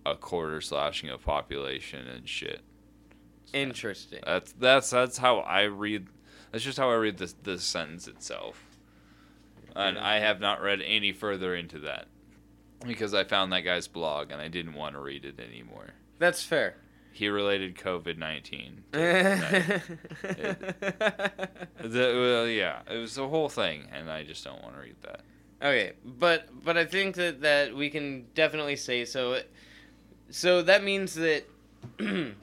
a 0.06 0.16
quarter 0.16 0.62
slashing 0.62 1.10
of 1.10 1.24
population 1.24 2.08
and 2.08 2.28
shit. 2.30 2.62
Interesting. 3.54 4.20
That's 4.26 4.52
that's 4.54 4.90
that's 4.90 5.18
how 5.18 5.40
I 5.40 5.64
read. 5.64 6.08
That's 6.52 6.64
just 6.64 6.78
how 6.78 6.90
I 6.90 6.96
read 6.96 7.18
this 7.18 7.34
this 7.34 7.64
sentence 7.64 8.08
itself. 8.08 8.64
And 9.76 9.98
I 9.98 10.20
have 10.20 10.40
not 10.40 10.62
read 10.62 10.82
any 10.86 11.12
further 11.12 11.56
into 11.56 11.80
that 11.80 12.06
because 12.86 13.16
I 13.16 13.24
found 13.24 13.52
that 13.52 13.62
guy's 13.62 13.88
blog 13.88 14.30
and 14.30 14.40
I 14.40 14.48
didn't 14.48 14.76
want 14.76 14.94
to 14.94 15.02
read 15.02 15.26
it 15.26 15.40
anymore. 15.40 15.96
That's 16.20 16.44
fair. 16.44 16.76
He 17.14 17.30
related 17.30 17.78
COVID 17.78 18.18
nineteen. 18.18 18.84
well, 18.94 19.02
yeah, 22.48 22.82
it 22.90 22.98
was 22.98 23.14
the 23.14 23.28
whole 23.28 23.50
thing, 23.50 23.88
and 23.94 24.10
I 24.10 24.24
just 24.24 24.44
don't 24.44 24.62
want 24.64 24.76
to 24.76 24.82
read 24.82 24.96
that. 25.04 25.22
Okay, 25.62 25.94
but 26.04 26.50
but 26.64 26.78
I 26.78 26.86
think 26.86 27.16
that 27.16 27.42
that 27.42 27.76
we 27.76 27.90
can 27.90 28.26
definitely 28.34 28.76
say 28.76 29.06
so. 29.06 29.40
So 30.30 30.64
that 30.64 30.84
means 30.84 31.14
that 31.16 31.46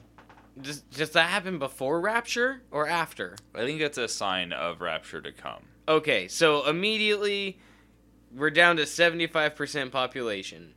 does 0.61 0.81
does 0.81 1.11
that 1.11 1.29
happen 1.29 1.59
before 1.59 1.99
rapture 1.99 2.61
or 2.71 2.87
after? 2.87 3.35
I 3.53 3.65
think 3.65 3.81
it's 3.81 3.97
a 3.97 4.07
sign 4.07 4.53
of 4.53 4.81
rapture 4.81 5.21
to 5.21 5.31
come. 5.31 5.63
Okay, 5.87 6.27
so 6.27 6.67
immediately 6.67 7.59
we're 8.33 8.49
down 8.49 8.77
to 8.77 8.85
seventy 8.85 9.27
five 9.27 9.55
percent 9.55 9.91
population. 9.91 10.73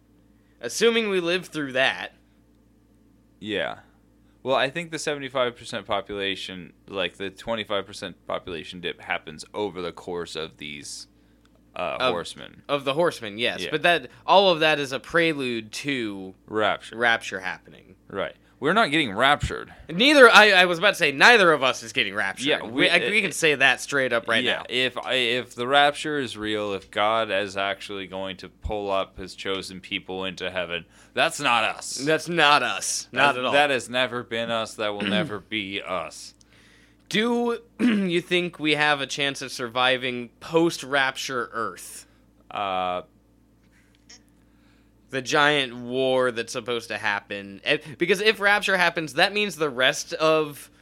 Assuming 0.60 1.08
we 1.10 1.20
live 1.20 1.46
through 1.46 1.72
that. 1.72 2.12
Yeah. 3.44 3.80
Well, 4.42 4.56
I 4.56 4.70
think 4.70 4.90
the 4.90 4.96
75% 4.96 5.84
population, 5.86 6.72
like 6.88 7.16
the 7.18 7.30
25% 7.30 8.14
population 8.26 8.80
dip, 8.80 9.00
happens 9.02 9.44
over 9.54 9.80
the 9.82 9.92
course 9.92 10.34
of 10.36 10.56
these 10.58 11.08
uh, 11.76 11.96
Of- 12.00 12.12
horsemen. 12.12 12.62
Of 12.68 12.84
the 12.84 12.94
horsemen, 12.94 13.36
yes, 13.38 13.62
Yeah. 13.64 13.68
but 13.70 13.82
that 13.82 14.08
all 14.26 14.50
of 14.50 14.60
that 14.60 14.78
is 14.78 14.92
a 14.92 15.00
prelude 15.00 15.72
to 15.72 16.34
Rapture. 16.46 16.96
rapture 16.96 17.40
happening. 17.40 17.96
Right. 18.08 18.36
We're 18.64 18.72
not 18.72 18.90
getting 18.90 19.12
raptured. 19.12 19.74
Neither 19.90 20.26
I, 20.30 20.52
I 20.52 20.64
was 20.64 20.78
about 20.78 20.92
to 20.92 20.94
say 20.94 21.12
neither 21.12 21.52
of 21.52 21.62
us 21.62 21.82
is 21.82 21.92
getting 21.92 22.14
raptured. 22.14 22.46
Yeah, 22.46 22.62
we, 22.62 22.70
we- 22.70 22.88
I, 22.88 22.98
we 23.10 23.20
can 23.20 23.30
say 23.30 23.54
that 23.56 23.82
straight 23.82 24.10
up 24.14 24.26
right 24.26 24.42
yeah, 24.42 24.60
now. 24.60 24.64
If 24.70 24.96
I, 24.96 25.12
if 25.12 25.54
the 25.54 25.68
rapture 25.68 26.18
is 26.18 26.38
real, 26.38 26.72
if 26.72 26.90
God 26.90 27.30
is 27.30 27.58
actually 27.58 28.06
going 28.06 28.38
to 28.38 28.48
pull 28.48 28.90
up 28.90 29.18
his 29.18 29.34
chosen 29.34 29.82
people 29.82 30.24
into 30.24 30.50
heaven, 30.50 30.86
that's 31.12 31.40
not 31.40 31.64
us. 31.64 31.96
That's 31.96 32.26
not 32.26 32.62
us. 32.62 33.06
Not 33.12 33.34
That- 33.34 33.40
at 33.40 33.44
all. 33.44 33.52
That 33.52 33.68
has 33.68 33.90
never 33.90 34.22
been 34.22 34.50
us. 34.50 34.72
That 34.72 34.94
will 34.94 35.02
never 35.02 35.40
be 35.40 35.82
us. 35.82 36.32
Do 37.10 37.58
you 37.78 38.22
think 38.22 38.58
we 38.58 38.76
have 38.76 39.02
a 39.02 39.06
chance 39.06 39.42
of 39.42 39.52
surviving 39.52 40.30
post 40.40 40.82
rapture 40.82 41.50
Earth? 41.52 42.06
Uh, 42.50 43.02
The 45.14 45.22
giant 45.22 45.76
war 45.76 46.32
that's 46.32 46.52
supposed 46.52 46.88
to 46.88 46.98
happen. 46.98 47.60
And- 47.62 47.80
Because 47.98 48.20
if 48.20 48.40
rapture 48.40 48.76
happens, 48.76 49.14
that 49.14 49.32
means 49.32 49.54
the 49.54 49.70
rest 49.70 50.12
of 50.14 50.72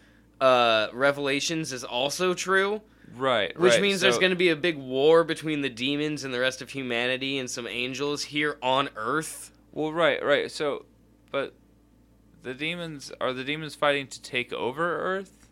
uh, 0.40 0.88
Revelations 0.94 1.70
is 1.70 1.84
also 1.84 2.32
true. 2.32 2.80
Right. 3.14 3.54
Which 3.60 3.74
right. 3.74 3.82
means 3.82 4.00
there's 4.00 4.16
going 4.16 4.30
to 4.30 4.36
be 4.36 4.48
a 4.48 4.56
big 4.56 4.78
war 4.78 5.22
between 5.22 5.60
the 5.60 5.68
demons 5.68 6.24
and 6.24 6.32
the 6.32 6.40
rest 6.40 6.62
of 6.62 6.70
humanity 6.70 7.38
and 7.38 7.50
some 7.50 7.66
angels 7.66 8.22
here 8.22 8.56
on 8.62 8.88
Earth. 8.96 9.52
Well, 9.70 9.92
right, 9.92 10.24
right. 10.24 10.50
So, 10.50 10.86
but 11.30 11.52
the 12.42 12.54
demons 12.54 13.12
are 13.20 13.34
the 13.34 13.44
demons 13.44 13.74
fighting 13.74 14.06
to 14.06 14.22
take 14.22 14.50
over 14.54 14.98
Earth? 14.98 15.50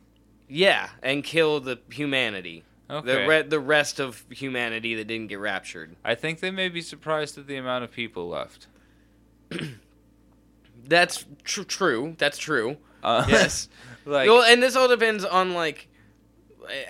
Yeah, 0.48 0.88
and 1.02 1.22
kill 1.22 1.60
the 1.60 1.80
humanity. 1.90 2.64
Okay. 2.90 3.22
The 3.22 3.28
re- 3.28 3.42
the 3.42 3.60
rest 3.60 4.00
of 4.00 4.24
humanity 4.30 4.94
that 4.96 5.06
didn't 5.06 5.28
get 5.28 5.38
raptured. 5.38 5.96
I 6.04 6.14
think 6.14 6.40
they 6.40 6.50
may 6.50 6.68
be 6.68 6.80
surprised 6.82 7.38
at 7.38 7.46
the 7.46 7.56
amount 7.56 7.84
of 7.84 7.92
people 7.92 8.28
left. 8.28 8.66
That's 10.84 11.24
tr- 11.44 11.62
true. 11.62 12.16
That's 12.18 12.38
true. 12.38 12.76
Uh, 13.02 13.24
Yes. 13.28 13.68
like 14.04 14.28
well, 14.28 14.42
and 14.42 14.62
this 14.62 14.76
all 14.76 14.88
depends 14.88 15.24
on 15.24 15.54
like, 15.54 15.88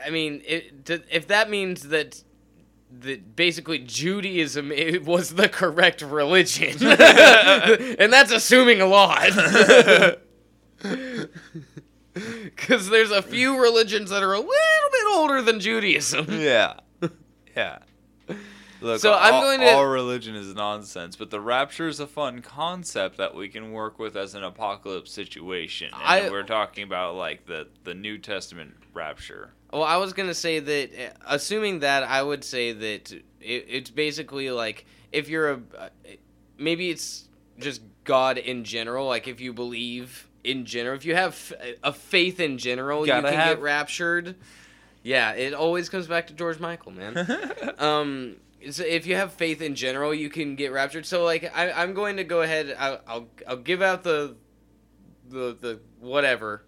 I- 0.07 0.11
mean, 0.11 0.43
it, 0.47 0.87
th- 0.87 1.03
if 1.11 1.29
that 1.29 1.51
means 1.51 1.89
that 1.89 2.23
that 3.01 3.37
basically 3.37 3.79
Judaism 3.79 4.73
was 5.05 5.35
the 5.35 5.49
correct 5.49 6.03
religion, 6.03 6.71
and 6.89 8.13
that's 8.13 8.33
assuming 8.33 8.81
a 8.81 8.87
lot. 8.87 9.31
Because 12.45 12.89
there's 12.89 13.11
a 13.11 13.23
few 13.23 13.61
religions 13.61 14.11
that 14.11 14.23
are 14.23 14.33
a 14.35 14.39
little 14.39 14.91
bit 14.93 15.07
older 15.15 15.43
than 15.43 15.61
Judaism. 15.61 16.27
yeah. 16.31 16.75
Yeah. 17.57 17.79
Look, 18.83 19.01
So 19.01 19.13
all, 19.13 19.19
I'm 19.19 19.43
going 19.43 19.61
to- 19.61 19.73
all 19.73 19.87
religion 19.87 20.35
is 20.35 20.55
nonsense, 20.55 21.15
but 21.17 21.31
the 21.31 21.41
rapture 21.41 21.89
is 21.89 22.01
a 22.01 22.07
fun 22.07 22.41
concept 22.41 23.19
that 23.19 23.35
we 23.35 23.49
can 23.49 23.73
work 23.73 23.99
with 23.99 24.17
as 24.17 24.35
an 24.35 24.43
apocalypse 24.45 25.13
situation. 25.13 25.89
And 25.93 26.03
I- 26.27 26.31
we're 26.31 26.43
talking 26.45 26.85
about 26.85 27.15
like 27.17 27.47
the 27.47 27.69
the 27.85 27.95
New 27.95 28.17
Testament 28.19 28.75
rapture. 28.95 29.53
Well, 29.73 29.83
I 29.85 29.99
was 29.99 30.13
gonna 30.15 30.35
say 30.35 30.59
that, 30.61 30.91
uh, 30.99 31.13
assuming 31.29 31.81
that, 31.81 32.03
I 32.05 32.23
would 32.23 32.43
say 32.43 32.73
that 32.73 33.13
it, 33.13 33.23
it's 33.41 33.91
basically 33.91 34.51
like 34.51 34.87
if 35.13 35.29
you're 35.29 35.51
a, 35.51 35.61
uh, 35.79 35.89
maybe 36.57 36.89
it's 36.91 37.29
just 37.59 37.83
God 38.05 38.39
in 38.39 38.65
general. 38.65 39.07
Like 39.07 39.29
if 39.29 39.41
you 39.41 39.53
believe 39.53 40.27
in 40.45 40.65
general, 40.65 40.97
if 40.97 41.05
you 41.05 41.15
have 41.15 41.53
a 41.83 41.93
faith 41.93 42.41
in 42.41 42.59
general, 42.59 43.01
you 43.01 43.07
Gotta 43.09 43.29
can 43.31 43.39
have- 43.39 43.57
get 43.57 43.63
raptured. 43.63 44.37
Yeah, 45.03 45.33
it 45.33 45.55
always 45.55 45.89
comes 45.89 46.07
back 46.07 46.27
to 46.27 46.35
George 46.35 46.59
Michael, 46.61 46.93
man. 46.93 47.17
um, 47.79 48.37
so 48.71 48.85
if 48.85 49.07
you 49.07 49.17
have 49.17 49.33
faith 49.33 49.63
in 49.63 49.75
general, 49.75 50.13
you 50.13 50.29
can 50.29 50.57
get 50.57 50.73
raptured. 50.73 51.07
So 51.07 51.25
like, 51.25 51.51
I, 51.57 51.71
I'm 51.73 51.95
going 51.95 52.19
to 52.19 52.25
go 52.25 52.43
ahead. 52.43 52.77
I'll, 52.79 53.01
I'll 53.07 53.29
I'll 53.49 53.57
give 53.57 53.81
out 53.81 54.03
the 54.03 54.37
the 55.29 55.57
the 55.59 55.81
whatever. 56.01 56.65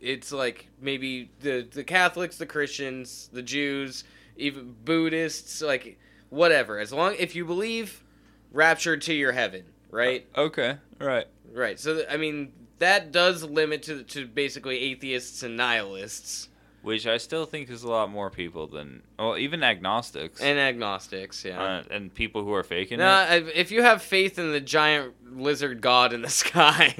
It's 0.00 0.30
like 0.30 0.68
maybe 0.80 1.30
the 1.40 1.62
the 1.68 1.82
Catholics, 1.82 2.36
the 2.38 2.46
Christians, 2.46 3.28
the 3.32 3.42
Jews, 3.42 4.04
even 4.36 4.76
Buddhists, 4.84 5.60
like 5.60 5.98
whatever. 6.30 6.78
As 6.78 6.92
long 6.92 7.16
if 7.18 7.34
you 7.34 7.44
believe, 7.44 8.04
raptured 8.52 9.02
to 9.02 9.14
your 9.14 9.32
heaven, 9.32 9.64
right? 9.90 10.24
okay. 10.36 10.76
Right. 11.00 11.26
Right. 11.52 11.80
So 11.80 11.94
th- 11.96 12.06
I 12.08 12.16
mean 12.16 12.52
that 12.82 13.12
does 13.12 13.42
limit 13.44 13.82
to 13.84 14.02
to 14.04 14.26
basically 14.26 14.78
atheists 14.78 15.42
and 15.42 15.56
nihilists 15.56 16.48
Which 16.82 17.06
I 17.06 17.18
still 17.18 17.46
think 17.46 17.70
is 17.70 17.82
a 17.84 17.88
lot 17.88 18.10
more 18.10 18.28
people 18.30 18.66
than 18.66 19.02
well, 19.18 19.38
even 19.38 19.62
agnostics 19.62 20.40
and 20.40 20.58
agnostics. 20.58 21.44
Yeah. 21.44 21.62
uh, 21.62 21.82
and 21.90 22.12
people 22.12 22.42
who 22.44 22.52
are 22.52 22.64
faking 22.64 22.98
no, 22.98 23.26
it. 23.30 23.46
if 23.54 23.70
you 23.70 23.82
have 23.82 24.02
faith 24.02 24.38
in 24.38 24.52
the 24.52 24.60
giant 24.60 25.14
lizard 25.36 25.80
god 25.80 26.12
in 26.12 26.22
the 26.22 26.28
sky, 26.44 26.94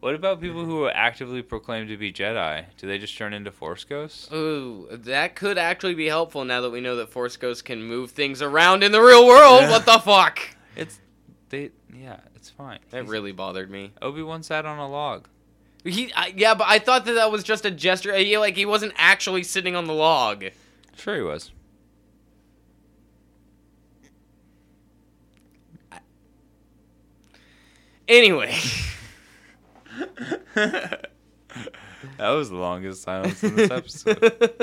What 0.00 0.14
about 0.14 0.40
people 0.40 0.64
who 0.64 0.86
actively 0.88 1.42
proclaim 1.42 1.88
to 1.88 1.96
be 1.96 2.12
Jedi? 2.12 2.64
Do 2.76 2.86
they 2.86 2.98
just 2.98 3.18
turn 3.18 3.32
into 3.34 3.50
Force 3.50 3.82
ghosts? 3.82 4.30
Ooh, 4.32 4.86
that 4.92 5.34
could 5.34 5.58
actually 5.58 5.96
be 5.96 6.06
helpful 6.06 6.44
now 6.44 6.60
that 6.60 6.70
we 6.70 6.80
know 6.80 6.94
that 6.96 7.08
Force 7.10 7.36
Ghosts 7.36 7.62
can 7.62 7.82
move 7.82 8.12
things 8.12 8.40
around 8.40 8.84
in 8.84 8.92
the 8.92 9.00
real 9.02 9.26
world. 9.26 9.62
What 9.70 9.86
the 9.86 9.98
fuck? 9.98 10.38
It's 10.76 11.00
they. 11.48 11.70
Yeah, 11.94 12.18
it's 12.34 12.50
fine. 12.50 12.80
That 12.90 13.06
really 13.06 13.32
bothered 13.32 13.70
me. 13.70 13.92
Obi 14.02 14.22
Wan 14.22 14.42
sat 14.42 14.66
on 14.66 14.78
a 14.78 14.88
log. 14.88 15.28
He, 15.84 16.12
I, 16.14 16.32
yeah, 16.36 16.54
but 16.54 16.66
I 16.68 16.78
thought 16.78 17.04
that 17.06 17.14
that 17.14 17.30
was 17.30 17.42
just 17.42 17.64
a 17.64 17.70
gesture. 17.70 18.14
He, 18.14 18.36
like 18.36 18.56
he 18.56 18.66
wasn't 18.66 18.92
actually 18.96 19.42
sitting 19.42 19.74
on 19.76 19.86
the 19.86 19.94
log. 19.94 20.44
Sure, 20.96 21.16
he 21.16 21.22
was. 21.22 21.50
Anyway, 28.08 28.56
that 30.54 31.10
was 32.18 32.48
the 32.48 32.56
longest 32.56 33.02
silence 33.02 33.44
in 33.44 33.54
this 33.54 33.70
episode. 33.70 34.58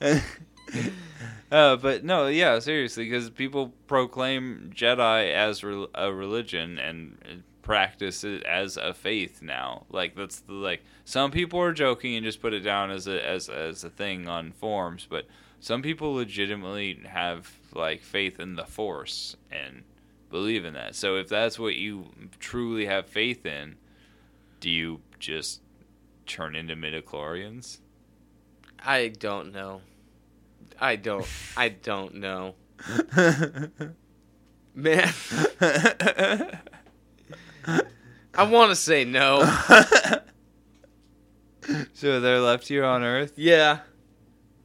uh, 1.50 1.76
but 1.76 2.04
no, 2.04 2.26
yeah, 2.28 2.58
seriously, 2.58 3.04
because 3.04 3.30
people 3.30 3.72
proclaim 3.86 4.70
Jedi 4.74 5.32
as 5.32 5.64
re- 5.64 5.86
a 5.94 6.12
religion 6.12 6.78
and 6.78 7.42
practice 7.62 8.24
it 8.24 8.42
as 8.44 8.76
a 8.76 8.92
faith 8.92 9.42
now. 9.42 9.84
Like 9.90 10.16
that's 10.16 10.40
the 10.40 10.52
like 10.52 10.82
some 11.04 11.30
people 11.30 11.60
are 11.60 11.72
joking 11.72 12.16
and 12.16 12.24
just 12.24 12.40
put 12.40 12.52
it 12.52 12.60
down 12.60 12.90
as 12.90 13.06
a 13.06 13.24
as 13.26 13.48
as 13.48 13.84
a 13.84 13.90
thing 13.90 14.28
on 14.28 14.52
forums, 14.52 15.06
but 15.08 15.26
some 15.60 15.82
people 15.82 16.14
legitimately 16.14 17.00
have 17.06 17.50
like 17.74 18.02
faith 18.02 18.40
in 18.40 18.56
the 18.56 18.64
Force 18.64 19.36
and 19.52 19.82
believe 20.30 20.64
in 20.64 20.74
that. 20.74 20.94
So 20.94 21.16
if 21.16 21.28
that's 21.28 21.58
what 21.58 21.76
you 21.76 22.06
truly 22.38 22.86
have 22.86 23.06
faith 23.06 23.44
in, 23.44 23.76
do 24.60 24.70
you 24.70 25.00
just 25.18 25.60
turn 26.26 26.56
into 26.56 26.74
midichlorians? 26.74 27.78
I 28.78 29.08
don't 29.08 29.52
know. 29.52 29.82
I 30.80 30.96
don't. 30.96 31.26
I 31.56 31.68
don't 31.68 32.14
know, 32.14 32.54
man. 34.74 35.12
I 38.34 38.42
want 38.44 38.70
to 38.70 38.76
say 38.76 39.04
no. 39.04 39.42
so 41.92 42.20
they're 42.20 42.40
left 42.40 42.68
here 42.68 42.84
on 42.84 43.02
Earth. 43.02 43.34
Yeah, 43.36 43.80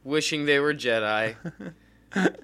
wishing 0.04 0.46
they 0.46 0.58
were 0.58 0.74
Jedi. 0.74 1.36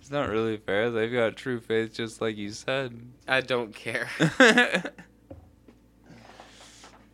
It's 0.00 0.10
not 0.10 0.28
really 0.28 0.56
fair. 0.56 0.90
They've 0.90 1.12
got 1.12 1.36
true 1.36 1.60
faith, 1.60 1.94
just 1.94 2.20
like 2.20 2.36
you 2.36 2.50
said. 2.50 3.00
I 3.26 3.40
don't 3.40 3.74
care. 3.74 4.08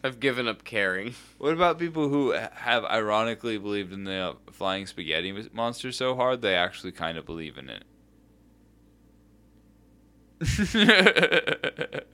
I've 0.05 0.21
given 0.21 0.47
up 0.47 0.65
caring. 0.65 1.15
what 1.39 1.53
about 1.53 1.79
people 1.79 2.09
who 2.09 2.31
have 2.31 2.85
ironically 2.85 3.59
believed 3.59 3.93
in 3.93 4.05
the 4.05 4.37
flying 4.53 4.87
spaghetti 4.87 5.49
monster 5.53 5.91
so 5.93 6.15
hard 6.15 6.41
they 6.43 6.55
actually 6.55 6.93
kind 6.93 7.19
of 7.19 7.27
believe 7.27 7.59
in 7.59 7.69
it? 7.71 7.83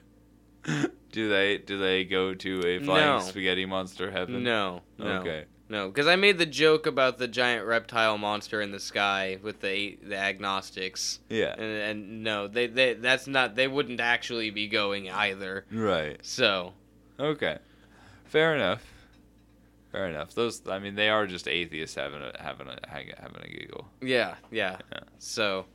do 1.12 1.28
they 1.28 1.59
do 1.59 1.78
they 1.78 2.05
go 2.05 2.35
to 2.35 2.66
a 2.66 2.78
flying 2.80 3.05
No. 3.07 3.18
spaghetti 3.20 3.66
monster 3.66 4.11
heaven? 4.11 4.43
No, 4.43 4.80
no, 4.99 5.18
Okay. 5.20 5.45
no. 5.68 5.89
Because 5.89 6.07
I 6.07 6.16
made 6.16 6.39
the 6.39 6.47
joke 6.47 6.87
about 6.87 7.18
the 7.18 7.28
giant 7.28 7.66
reptile 7.66 8.16
monster 8.16 8.62
in 8.62 8.72
the 8.72 8.80
sky 8.80 9.39
with 9.43 9.61
the 9.61 9.99
the 10.03 10.16
agnostics, 10.16 11.20
Yeah. 11.28 11.53
and, 11.53 11.62
and 11.62 12.24
no, 12.24 12.49
they, 12.49 12.66
they 12.66 12.95
that's 12.95 13.26
not. 13.26 13.57
They 13.57 13.68
wouldn't 13.68 14.01
actually 14.01 14.49
be 14.51 14.68
going 14.68 15.11
either. 15.11 15.66
Right. 15.70 16.18
So 16.22 16.72
Okay. 17.20 17.59
Fair 18.25 18.55
enough. 18.55 18.83
Fair 19.93 20.09
enough. 20.09 20.35
Those, 20.35 20.66
I 20.68 20.81
mean, 20.81 20.97
they 20.97 21.09
are 21.09 21.27
just 21.27 21.47
atheists 21.47 21.95
having 21.95 22.20
a 22.20 22.33
having 22.41 22.66
a 22.66 22.79
having 22.89 23.43
a 23.43 23.49
giggle. 23.49 23.87
yeah, 24.03 24.35
yeah. 24.51 24.79
Yeah. 24.93 25.01
So 25.18 25.66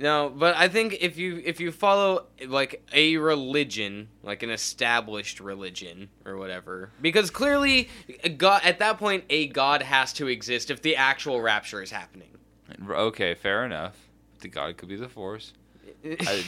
no, 0.00 0.32
but 0.34 0.54
I 0.54 0.68
think 0.68 0.98
if 1.00 1.18
you 1.18 1.42
if 1.44 1.58
you 1.58 1.72
follow 1.72 2.26
like 2.46 2.86
a 2.92 3.16
religion, 3.16 4.08
like 4.22 4.44
an 4.44 4.50
established 4.50 5.40
religion 5.40 6.08
or 6.24 6.36
whatever, 6.36 6.90
because 7.02 7.30
clearly 7.30 7.88
God 8.36 8.62
at 8.64 8.78
that 8.78 8.98
point 8.98 9.24
a 9.28 9.48
God 9.48 9.82
has 9.82 10.12
to 10.14 10.28
exist 10.28 10.70
if 10.70 10.82
the 10.82 10.94
actual 10.94 11.40
rapture 11.40 11.82
is 11.82 11.90
happening. 11.90 12.28
Okay, 12.88 13.34
fair 13.34 13.64
enough. 13.64 13.96
The 14.38 14.48
god 14.48 14.76
could 14.76 14.88
be 14.88 14.94
the 14.94 15.08
Force. 15.08 15.52
I, 16.04 16.44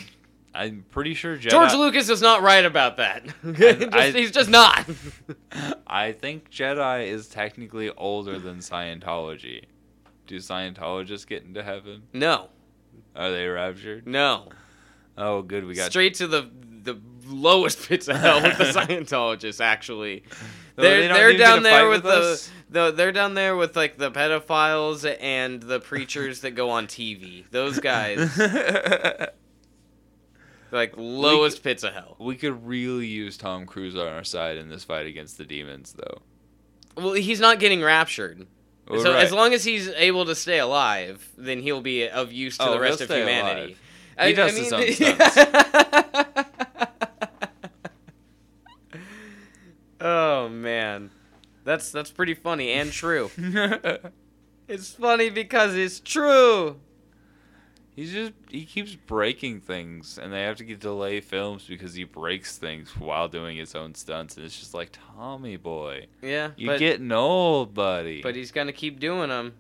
I'm 0.54 0.84
pretty 0.90 1.14
sure 1.14 1.36
Jedi. 1.36 1.50
George 1.50 1.72
Lucas 1.74 2.08
is 2.08 2.20
not 2.20 2.42
right 2.42 2.64
about 2.64 2.96
that. 2.96 3.24
Just- 3.52 3.94
I- 3.94 4.10
he's 4.10 4.30
just 4.32 4.50
not. 4.50 4.84
I 5.86 6.12
think 6.12 6.50
Jedi 6.50 7.06
is 7.06 7.28
technically 7.28 7.90
older 7.90 8.38
than 8.38 8.58
Scientology. 8.58 9.64
Do 10.26 10.36
Scientologists 10.36 11.26
get 11.26 11.44
into 11.44 11.62
heaven? 11.62 12.02
no, 12.12 12.48
Are 13.16 13.30
they 13.30 13.46
raptured? 13.46 14.06
no. 14.06 14.48
Oh, 15.18 15.42
good. 15.42 15.64
We 15.66 15.74
got. 15.74 15.90
Straight 15.90 16.14
to 16.14 16.26
the 16.26 16.48
the 16.82 16.98
lowest 17.26 17.86
pits 17.88 18.08
of 18.08 18.16
hell 18.16 18.42
with 18.42 18.56
the 18.56 18.64
Scientologists. 18.72 19.60
Actually, 19.60 20.22
they're 20.76 21.00
they 21.02 21.08
don't 21.08 21.16
they're 21.16 21.36
down 21.36 21.62
there 21.62 21.88
with, 21.90 22.04
with 22.04 22.50
the, 22.70 22.86
the 22.86 22.90
they're 22.92 23.12
down 23.12 23.34
there 23.34 23.54
with 23.56 23.76
like 23.76 23.98
the 23.98 24.10
pedophiles 24.10 25.04
and 25.20 25.60
the 25.62 25.78
preachers 25.80 26.40
that 26.40 26.52
go 26.52 26.70
on 26.70 26.86
TV. 26.86 27.44
Those 27.50 27.80
guys, 27.80 28.18
like 30.72 30.94
lowest 30.96 31.62
pits 31.62 31.82
of 31.82 31.92
hell. 31.94 32.16
we 32.18 32.36
could 32.36 32.66
really 32.66 33.06
use 33.06 33.36
Tom 33.36 33.66
Cruise 33.66 33.96
on 33.96 34.06
our 34.06 34.24
side 34.24 34.56
in 34.58 34.68
this 34.68 34.84
fight 34.84 35.06
against 35.06 35.38
the 35.38 35.44
demons, 35.44 35.94
though. 35.94 36.22
Well, 36.96 37.12
he's 37.14 37.40
not 37.40 37.60
getting 37.60 37.82
raptured. 37.82 38.46
Well, 38.88 39.00
so 39.00 39.12
right. 39.12 39.22
as 39.24 39.32
long 39.32 39.54
as 39.54 39.62
he's 39.64 39.88
able 39.88 40.24
to 40.26 40.34
stay 40.34 40.58
alive, 40.58 41.28
then 41.38 41.60
he'll 41.60 41.80
be 41.80 42.08
of 42.08 42.32
use 42.32 42.58
to 42.58 42.68
Oh, 42.68 42.72
the 42.72 42.80
rest 42.80 43.00
of 43.00 43.08
humanity. 43.08 43.76
alive. 44.18 44.28
He 44.28 44.32
does 44.34 44.56
his 44.56 44.72
own 44.72 44.84
oh 50.00 50.48
man, 50.48 51.10
that's 51.64 51.90
that's 51.90 52.10
pretty 52.10 52.34
funny 52.34 52.72
and 52.72 52.90
true. 52.92 53.30
it's 54.68 54.92
funny 54.92 55.30
because 55.30 55.74
it's 55.74 56.00
true. 56.00 56.80
He's 58.00 58.12
just 58.14 58.32
he 58.48 58.64
keeps 58.64 58.94
breaking 58.94 59.60
things, 59.60 60.16
and 60.16 60.32
they 60.32 60.40
have 60.44 60.56
to 60.56 60.64
get 60.64 60.80
delay 60.80 61.20
films 61.20 61.66
because 61.68 61.92
he 61.92 62.04
breaks 62.04 62.56
things 62.56 62.96
while 62.96 63.28
doing 63.28 63.58
his 63.58 63.74
own 63.74 63.94
stunts, 63.94 64.38
and 64.38 64.46
it's 64.46 64.58
just 64.58 64.72
like 64.72 64.88
Tommy 65.14 65.58
boy, 65.58 66.06
Yeah, 66.22 66.52
you're 66.56 66.72
but, 66.72 66.78
getting 66.78 67.12
old, 67.12 67.74
buddy. 67.74 68.22
but 68.22 68.34
he's 68.34 68.52
gonna 68.52 68.72
keep 68.72 69.00
doing 69.00 69.28
them. 69.28 69.52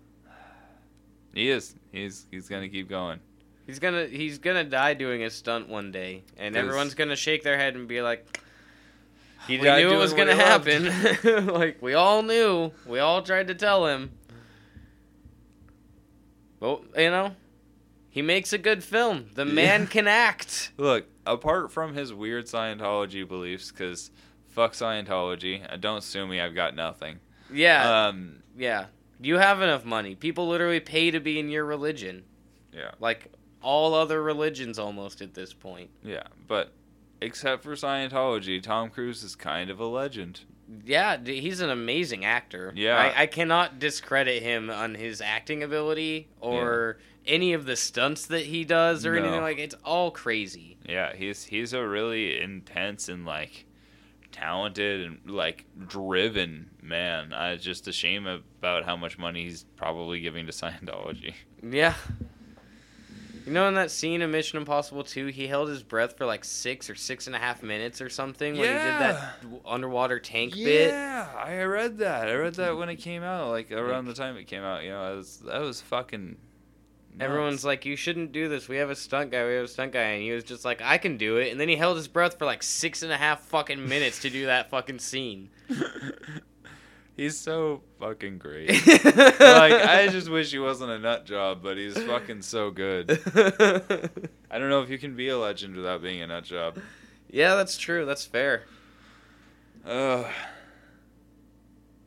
he 1.34 1.50
is. 1.50 1.74
He's 1.92 2.26
he's 2.30 2.48
gonna 2.48 2.70
keep 2.70 2.88
going. 2.88 3.20
He's 3.66 3.78
gonna 3.78 4.06
he's 4.06 4.38
gonna 4.38 4.64
die 4.64 4.94
doing 4.94 5.22
a 5.22 5.28
stunt 5.28 5.68
one 5.68 5.92
day, 5.92 6.24
and 6.38 6.56
everyone's 6.56 6.94
gonna 6.94 7.16
shake 7.16 7.42
their 7.42 7.58
head 7.58 7.74
and 7.74 7.86
be 7.86 8.00
like, 8.00 8.40
He 9.48 9.58
"We 9.58 9.64
knew 9.64 9.92
it 9.92 9.98
was 9.98 10.14
gonna 10.14 10.34
happen. 10.34 11.46
like 11.46 11.82
we 11.82 11.92
all 11.92 12.22
knew. 12.22 12.72
We 12.86 13.00
all 13.00 13.20
tried 13.20 13.48
to 13.48 13.54
tell 13.54 13.86
him." 13.86 14.12
Well, 16.58 16.86
you 16.96 17.10
know, 17.10 17.34
he 18.10 18.20
makes 18.22 18.52
a 18.52 18.58
good 18.58 18.82
film. 18.84 19.26
The 19.34 19.46
Yeah. 19.46 19.52
man 19.52 19.86
can 19.86 20.06
act. 20.08 20.72
Look, 20.76 21.06
apart 21.26 21.70
from 21.72 21.94
his 21.94 22.12
weird 22.12 22.46
Scientology 22.46 23.26
beliefs, 23.26 23.70
because 23.70 24.10
fuck 24.48 24.72
Scientology, 24.72 25.64
uh, 25.72 25.76
don't 25.76 26.02
sue 26.02 26.26
me. 26.26 26.40
I've 26.40 26.54
got 26.54 26.74
nothing. 26.74 27.20
Yeah, 27.52 28.06
Um, 28.08 28.42
yeah. 28.56 28.86
You 29.22 29.36
have 29.38 29.60
enough 29.62 29.84
money. 29.84 30.14
People 30.14 30.48
literally 30.48 30.80
pay 30.80 31.10
to 31.10 31.20
be 31.20 31.38
in 31.38 31.50
your 31.50 31.64
religion, 31.64 32.24
yeah, 32.72 32.92
like 33.00 33.30
all 33.62 33.92
other 33.94 34.22
religions 34.22 34.78
almost 34.78 35.20
at 35.20 35.34
this 35.34 35.52
point. 35.52 35.90
yeah, 36.02 36.22
but 36.48 36.72
except 37.20 37.62
for 37.62 37.72
Scientology, 37.74 38.62
Tom 38.62 38.88
Cruise 38.88 39.22
is 39.22 39.36
kind 39.36 39.68
of 39.68 39.78
a 39.78 39.84
legend. 39.86 40.40
Yeah, 40.86 41.18
he's 41.22 41.60
an 41.60 41.68
amazing 41.68 42.24
actor. 42.24 42.72
Yeah. 42.74 42.96
I, 42.96 43.22
I 43.22 43.26
cannot 43.26 43.78
discredit 43.78 44.42
him 44.42 44.70
on 44.70 44.94
his 44.94 45.20
acting 45.20 45.62
ability 45.64 46.28
or 46.40 46.98
any 47.26 47.52
of 47.52 47.66
the 47.66 47.76
stunts 47.76 48.26
that 48.26 48.46
he 48.46 48.64
does 48.64 49.04
or 49.06 49.14
No. 49.14 49.22
anything 49.22 49.42
like. 49.42 49.58
It's 49.58 49.74
all 49.84 50.10
crazy. 50.10 50.76
Yeah, 50.88 51.14
he's 51.14 51.44
he's 51.44 51.72
a 51.72 51.86
really 51.86 52.40
intense 52.40 53.08
and 53.08 53.24
like 53.24 53.66
talented 54.32 55.06
and 55.06 55.30
like 55.30 55.64
driven 55.86 56.70
man. 56.82 57.32
It's 57.32 57.64
just 57.64 57.88
a 57.88 57.92
shame 57.92 58.26
about 58.26 58.84
how 58.84 58.96
much 58.96 59.18
money 59.18 59.44
he's 59.44 59.64
probably 59.76 60.20
giving 60.20 60.46
to 60.46 60.52
Scientology. 60.52 61.34
Yeah. 61.62 61.94
You 63.46 63.52
know, 63.52 63.66
in 63.68 63.74
that 63.74 63.90
scene 63.90 64.22
in 64.22 64.30
Mission 64.30 64.58
Impossible 64.58 65.02
2, 65.02 65.26
he 65.26 65.46
held 65.46 65.70
his 65.70 65.82
breath 65.82 66.16
for 66.16 66.26
like 66.26 66.44
six 66.44 66.90
or 66.90 66.94
six 66.94 67.26
and 67.26 67.34
a 67.34 67.38
half 67.38 67.62
minutes 67.62 68.00
or 68.00 68.08
something 68.08 68.52
when 68.56 68.68
he 68.68 68.74
did 68.74 68.78
that 68.78 69.34
underwater 69.66 70.20
tank 70.20 70.54
bit. 70.54 70.90
Yeah, 70.90 71.26
I 71.36 71.62
read 71.62 71.98
that. 71.98 72.28
I 72.28 72.34
read 72.34 72.54
that 72.54 72.70
mm-hmm. 72.70 72.78
when 72.78 72.88
it 72.90 72.96
came 72.96 73.22
out, 73.22 73.48
like 73.48 73.72
around 73.72 74.04
the 74.04 74.14
time 74.14 74.36
it 74.36 74.44
came 74.44 74.62
out. 74.62 74.84
You 74.84 74.90
know, 74.90 75.02
I 75.02 75.10
was 75.14 75.38
that 75.46 75.60
was 75.60 75.80
fucking. 75.80 76.36
Nuts. 77.14 77.24
Everyone's 77.24 77.64
like, 77.64 77.84
you 77.84 77.96
shouldn't 77.96 78.32
do 78.32 78.48
this. 78.48 78.68
We 78.68 78.76
have 78.76 78.90
a 78.90 78.96
stunt 78.96 79.30
guy. 79.30 79.46
We 79.46 79.54
have 79.54 79.64
a 79.64 79.68
stunt 79.68 79.92
guy. 79.92 80.02
And 80.02 80.22
he 80.22 80.32
was 80.32 80.44
just 80.44 80.64
like, 80.64 80.80
I 80.82 80.98
can 80.98 81.16
do 81.16 81.36
it. 81.36 81.50
And 81.50 81.60
then 81.60 81.68
he 81.68 81.76
held 81.76 81.96
his 81.96 82.08
breath 82.08 82.38
for 82.38 82.44
like 82.44 82.62
six 82.62 83.02
and 83.02 83.12
a 83.12 83.16
half 83.16 83.40
fucking 83.46 83.88
minutes 83.88 84.20
to 84.20 84.30
do 84.30 84.46
that 84.46 84.70
fucking 84.70 84.98
scene. 84.98 85.50
he's 87.16 87.38
so 87.38 87.82
fucking 87.98 88.38
great. 88.38 88.70
like 88.86 89.72
I 89.72 90.08
just 90.10 90.30
wish 90.30 90.50
he 90.50 90.58
wasn't 90.58 90.90
a 90.90 90.98
nut 90.98 91.26
job, 91.26 91.62
but 91.62 91.76
he's 91.76 91.98
fucking 91.98 92.42
so 92.42 92.70
good. 92.70 93.10
I 94.50 94.58
don't 94.58 94.70
know 94.70 94.82
if 94.82 94.90
you 94.90 94.98
can 94.98 95.14
be 95.16 95.28
a 95.28 95.38
legend 95.38 95.76
without 95.76 96.02
being 96.02 96.22
a 96.22 96.26
nut 96.26 96.44
job. 96.44 96.78
yeah, 97.30 97.54
that's 97.54 97.76
true. 97.76 98.06
That's 98.06 98.24
fair. 98.24 98.64
Ugh. 99.84 100.26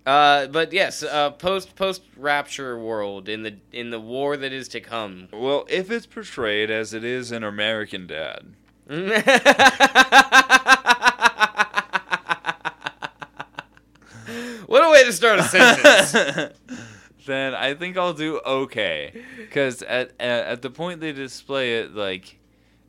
Uh, 0.05 0.47
but 0.47 0.73
yes, 0.73 1.01
uh, 1.01 1.31
post 1.31 1.75
post 1.75 2.01
rapture 2.17 2.77
world 2.77 3.29
in 3.29 3.43
the 3.43 3.55
in 3.71 3.89
the 3.89 3.99
war 3.99 4.35
that 4.35 4.51
is 4.51 4.67
to 4.69 4.81
come. 4.81 5.29
Well, 5.31 5.65
if 5.69 5.89
it's 5.89 6.05
portrayed 6.05 6.69
as 6.69 6.93
it 6.93 7.05
is 7.05 7.31
in 7.31 7.43
American 7.43 8.07
Dad, 8.07 8.53
what 14.65 14.83
a 14.83 14.89
way 14.91 15.05
to 15.05 15.13
start 15.13 15.39
a 15.39 15.43
sentence. 15.43 16.53
then 17.25 17.55
I 17.55 17.73
think 17.73 17.97
I'll 17.97 18.13
do 18.13 18.41
okay. 18.45 19.23
Because 19.37 19.83
at, 19.83 20.11
at 20.19 20.45
at 20.47 20.61
the 20.61 20.69
point 20.69 20.99
they 20.99 21.13
display 21.13 21.79
it, 21.79 21.95
like 21.95 22.39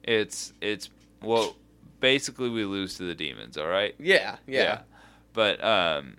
it's 0.03 0.53
it's 0.61 0.91
well, 1.23 1.55
basically 2.01 2.51
we 2.51 2.65
lose 2.65 2.97
to 2.97 3.05
the 3.05 3.15
demons. 3.15 3.57
All 3.57 3.69
right. 3.69 3.95
yeah, 4.01 4.37
yeah. 4.49 4.81
But 5.33 5.63
um, 5.65 6.17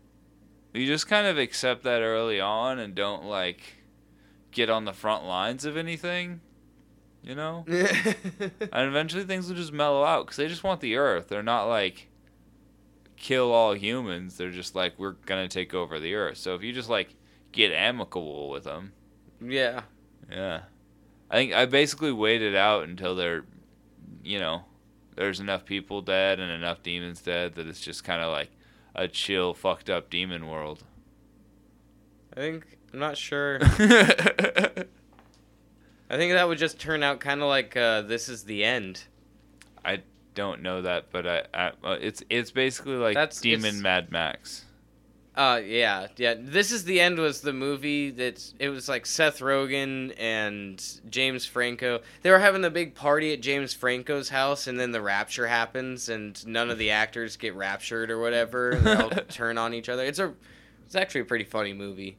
you 0.76 0.88
just 0.88 1.08
kind 1.08 1.28
of 1.28 1.38
accept 1.38 1.84
that 1.84 2.02
early 2.02 2.40
on 2.40 2.80
and 2.80 2.96
don't 2.96 3.26
like 3.26 3.62
get 4.52 4.70
on 4.70 4.86
the 4.86 4.94
front 4.94 5.26
lines 5.26 5.66
of 5.66 5.78
anything. 5.78 6.42
You 7.24 7.36
know. 7.36 7.66
and 7.68 8.52
eventually 8.72 9.24
things 9.24 9.48
will 9.48 9.56
just 9.56 9.74
mellow 9.74 10.04
out 10.04 10.26
because 10.26 10.38
they 10.38 10.48
just 10.48 10.64
want 10.64 10.82
the 10.82 10.96
earth. 10.96 11.28
They're 11.28 11.44
not 11.44 11.66
like 11.66 12.10
kill 13.18 13.52
all 13.52 13.74
humans. 13.74 14.38
They're 14.38 14.52
just 14.52 14.76
like 14.76 14.98
we're 14.98 15.14
gonna 15.26 15.48
take 15.48 15.74
over 15.74 16.00
the 16.00 16.14
earth. 16.16 16.38
So 16.38 16.56
if 16.56 16.64
you 16.64 16.74
just 16.74 16.90
like 16.90 17.16
get 17.52 17.72
amicable 17.72 18.50
with 18.50 18.64
them, 18.64 18.94
yeah. 19.42 19.82
yeah. 20.30 20.62
I 21.30 21.36
think 21.36 21.54
I 21.54 21.66
basically 21.66 22.12
waited 22.12 22.56
out 22.56 22.84
until 22.84 23.16
they're, 23.16 23.46
you 24.24 24.40
know, 24.40 24.66
there's 25.16 25.40
enough 25.40 25.66
people 25.66 26.02
dead 26.02 26.40
and 26.40 26.52
enough 26.52 26.84
demons 26.84 27.22
dead 27.22 27.56
that 27.56 27.68
it's 27.68 27.82
just 27.82 28.04
kind 28.04 28.22
of 28.22 28.32
like 28.32 28.52
a 28.96 29.08
chill, 29.08 29.54
fucked 29.54 29.89
up 29.89 30.10
demon 30.10 30.48
world. 30.48 30.84
I 32.34 32.39
think 32.39 32.78
I'm 32.93 33.00
not 33.00 33.18
sure. 33.18 33.60
I 36.10 36.18
think 36.18 36.34
that 36.34 36.48
would 36.48 36.58
just 36.58 36.80
turn 36.80 37.04
out 37.04 37.20
kind 37.20 37.41
of 37.41 37.48
like 37.48 37.76
uh, 37.78 38.02
this 38.02 38.30
is 38.30 38.43
the 38.43 38.64
end. 38.64 39.04
I 39.84 40.02
don't 40.34 40.62
know 40.62 40.82
that, 40.82 41.12
but 41.12 41.26
I, 41.28 41.43
I 41.54 41.68
uh, 41.84 41.98
it's 42.02 42.24
it's 42.30 42.52
basically 42.52 42.96
like 42.96 43.16
That's- 43.16 43.39
Demon 43.41 43.82
Mad 43.82 44.12
Max. 44.12 44.64
Uh, 45.36 45.60
yeah, 45.66 46.08
yeah. 46.16 46.34
This 46.38 46.72
is 46.72 46.86
the 46.86 47.02
end 47.02 47.20
was 47.20 47.42
the 47.42 47.52
movie 47.52 48.10
that 48.12 48.54
it 48.58 48.70
was 48.70 48.88
like 48.88 49.06
Seth 49.06 49.40
Rogen 49.40 50.14
and 50.18 50.82
James 51.10 51.46
Franco. 51.46 52.00
They 52.22 52.32
were 52.32 52.40
having 52.40 52.62
the 52.62 52.70
big 52.70 52.96
party 52.96 53.34
at 53.34 53.42
James 53.42 53.74
Franco's 53.74 54.30
house, 54.30 54.68
and 54.68 54.80
then 54.80 54.94
the 54.94 55.02
rapture 55.02 55.48
happens, 55.48 56.08
and 56.08 56.46
none 56.48 56.70
of 56.70 56.78
the 56.78 56.92
actors 56.92 57.36
get 57.36 57.54
raptured 57.54 58.12
or 58.12 58.20
whatever. 58.20 58.72
And 58.72 58.86
they 58.86 58.94
all 58.94 59.10
turn 59.30 59.58
on 59.58 59.74
each 59.74 59.90
other. 59.90 60.06
It's 60.06 60.20
a, 60.20 60.34
it's 60.86 60.96
actually 60.96 61.22
a 61.22 61.26
pretty 61.26 61.46
funny 61.46 61.74
movie. 61.74 62.18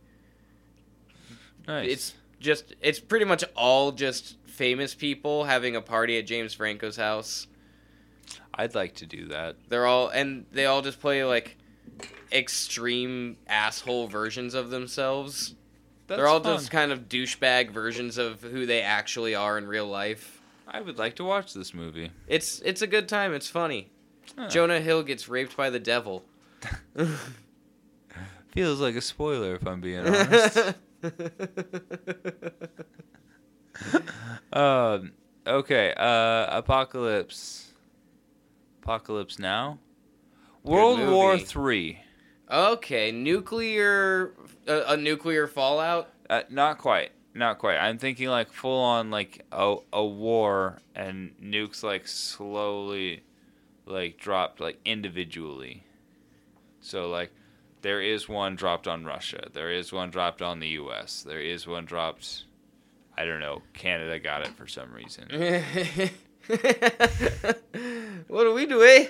Nice. 1.66 1.88
It's 1.88 2.14
just, 2.38 2.74
it's 2.82 3.00
pretty 3.00 3.24
much 3.24 3.44
all 3.56 3.92
just 3.92 4.36
famous 4.44 4.94
people 4.94 5.44
having 5.44 5.74
a 5.74 5.80
party 5.80 6.18
at 6.18 6.26
James 6.26 6.52
Franco's 6.52 6.96
house. 6.96 7.46
I'd 8.54 8.74
like 8.74 8.94
to 8.96 9.06
do 9.06 9.28
that. 9.28 9.56
They're 9.68 9.86
all 9.86 10.08
and 10.08 10.46
they 10.52 10.66
all 10.66 10.80
just 10.80 11.00
play 11.00 11.24
like 11.24 11.56
extreme 12.32 13.36
asshole 13.46 14.08
versions 14.08 14.54
of 14.54 14.70
themselves. 14.70 15.54
That's 16.06 16.18
They're 16.18 16.28
all 16.28 16.40
fun. 16.40 16.56
just 16.56 16.70
kind 16.70 16.92
of 16.92 17.08
douchebag 17.08 17.70
versions 17.70 18.18
of 18.18 18.40
who 18.40 18.66
they 18.66 18.82
actually 18.82 19.34
are 19.34 19.58
in 19.58 19.66
real 19.66 19.86
life. 19.86 20.40
I 20.68 20.80
would 20.80 20.98
like 20.98 21.16
to 21.16 21.24
watch 21.24 21.54
this 21.54 21.74
movie. 21.74 22.10
It's 22.26 22.60
it's 22.60 22.82
a 22.82 22.86
good 22.86 23.08
time. 23.08 23.34
It's 23.34 23.48
funny. 23.48 23.90
Huh. 24.36 24.48
Jonah 24.48 24.80
Hill 24.80 25.02
gets 25.02 25.28
raped 25.28 25.56
by 25.56 25.70
the 25.70 25.78
devil. 25.78 26.24
Feels 28.52 28.80
like 28.80 28.96
a 28.96 29.00
spoiler 29.00 29.54
if 29.54 29.66
I'm 29.66 29.80
being 29.80 30.06
honest. 30.06 30.74
um. 34.52 35.12
Okay. 35.46 35.94
Uh. 35.96 36.58
Apocalypse. 36.58 37.72
Apocalypse 38.82 39.38
Now. 39.38 39.78
World 40.62 40.98
War 41.00 41.32
movie. 41.32 41.44
Three. 41.44 42.00
Okay, 42.50 43.12
nuclear 43.12 44.32
uh, 44.68 44.82
a 44.88 44.96
nuclear 44.96 45.46
fallout. 45.46 46.10
Uh, 46.28 46.42
not 46.50 46.78
quite. 46.78 47.12
Not 47.34 47.58
quite. 47.58 47.76
I'm 47.76 47.98
thinking 47.98 48.28
like 48.28 48.50
full 48.50 48.80
on 48.80 49.10
like 49.10 49.44
a 49.52 49.76
a 49.92 50.04
war 50.04 50.78
and 50.94 51.34
nukes 51.42 51.82
like 51.82 52.08
slowly, 52.08 53.22
like 53.84 54.18
dropped 54.18 54.60
like 54.60 54.78
individually. 54.84 55.84
So 56.80 57.08
like, 57.10 57.32
there 57.82 58.00
is 58.00 58.28
one 58.28 58.56
dropped 58.56 58.88
on 58.88 59.04
Russia. 59.04 59.48
There 59.52 59.70
is 59.70 59.92
one 59.92 60.10
dropped 60.10 60.40
on 60.40 60.60
the 60.60 60.68
U.S. 60.68 61.22
There 61.22 61.40
is 61.40 61.66
one 61.66 61.84
dropped. 61.84 62.44
I 63.18 63.24
don't 63.24 63.40
know. 63.40 63.62
Canada 63.72 64.18
got 64.18 64.42
it 64.42 64.48
for 64.48 64.66
some 64.66 64.92
reason. 64.92 65.28
what 68.28 68.44
do 68.44 68.54
we 68.54 68.66
do, 68.66 68.82
eh? 68.84 69.08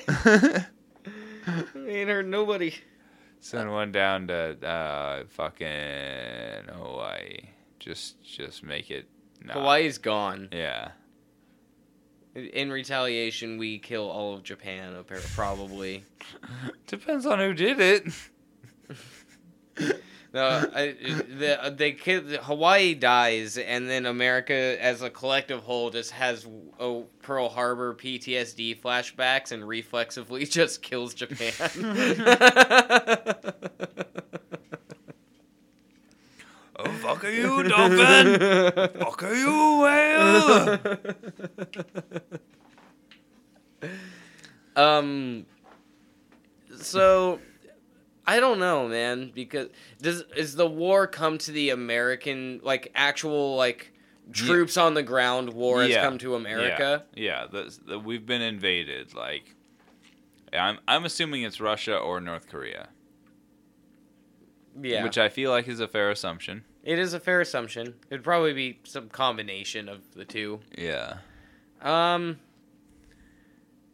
We 1.75 1.91
ain't 1.91 2.09
heard 2.09 2.29
nobody. 2.29 2.75
Send 3.41 3.71
one 3.71 3.93
down 3.93 4.27
to 4.29 4.67
uh, 4.67 5.25
fucking 5.29 5.67
Hawaii. 6.75 7.51
Just 7.79 8.23
just 8.25 8.63
make 8.65 8.91
it. 8.91 9.09
Not. 9.45 9.59
Hawaii's 9.59 9.99
gone. 9.99 10.49
Yeah. 10.51 10.93
In 12.35 12.71
retaliation, 12.71 13.57
we 13.57 13.79
kill 13.79 14.11
all 14.11 14.35
of 14.35 14.43
Japan, 14.43 14.95
appar- 14.95 15.35
probably. 15.35 16.05
Depends 16.87 17.25
on 17.25 17.39
who 17.39 17.55
did 17.55 17.81
it. 17.81 18.13
No, 20.37 20.71
I, 20.75 20.95
the 21.39 21.75
they 21.75 21.93
kill 21.93 22.21
Hawaii 22.21 22.93
dies, 22.93 23.57
and 23.57 23.89
then 23.89 24.05
America, 24.05 24.53
as 24.53 25.01
a 25.01 25.09
collective 25.09 25.63
whole, 25.63 25.89
just 25.89 26.11
has 26.11 26.47
oh, 26.79 27.07
Pearl 27.23 27.49
Harbor 27.49 27.95
PTSD 27.95 28.79
flashbacks 28.79 29.51
and 29.51 29.67
reflexively 29.67 30.45
just 30.45 30.83
kills 30.83 31.15
Japan. 31.15 31.55
Oh 36.79 36.91
fuck 36.91 37.25
are 37.25 37.31
you, 37.31 37.63
dolphin? 37.63 38.39
fuck 39.01 39.23
are 39.23 39.35
you, 39.35 39.81
whale? 39.81 40.79
um. 44.77 45.47
So, 46.79 47.41
I 48.27 48.41
don't 48.41 48.59
know, 48.59 48.89
man. 48.89 49.31
Because 49.35 49.69
does 50.03 50.23
is 50.37 50.57
the 50.57 50.67
war 50.67 51.07
come 51.07 51.39
to 51.39 51.53
the 51.53 51.71
American 51.71 52.61
like 52.63 52.91
actual 52.95 53.57
like 53.57 53.93
troops 54.33 54.77
on 54.77 54.95
the 54.95 55.03
ground? 55.03 55.51
War 55.53 55.83
has 55.83 55.91
Yeah. 55.91 56.03
come 56.03 56.19
to 56.19 56.35
America. 56.35 57.05
Yeah, 57.15 57.47
the, 57.51 57.77
the, 57.87 57.99
we've 57.99 58.27
been 58.27 58.43
invaded. 58.43 59.15
Like, 59.15 59.55
I'm 60.53 60.79
I'm 60.89 61.05
assuming 61.05 61.43
it's 61.43 61.61
Russia 61.61 61.97
or 61.97 62.21
North 62.21 62.49
Korea, 62.49 62.89
Yeah, 64.81 65.05
which 65.05 65.19
I 65.19 65.29
feel 65.29 65.51
like 65.51 65.69
is 65.69 65.81
a 65.81 65.89
fair 65.89 66.11
assumption. 66.11 66.65
it 66.83 66.99
is 66.99 67.15
a 67.15 67.21
fair 67.21 67.41
assumption. 67.41 67.95
It'd 68.11 68.25
probably 68.25 68.53
be 68.53 68.81
some 68.85 69.09
combination 69.09 69.89
of 69.89 70.01
the 70.15 70.25
two. 70.25 70.61
Yeah. 70.77 71.19
Um, 71.83 72.39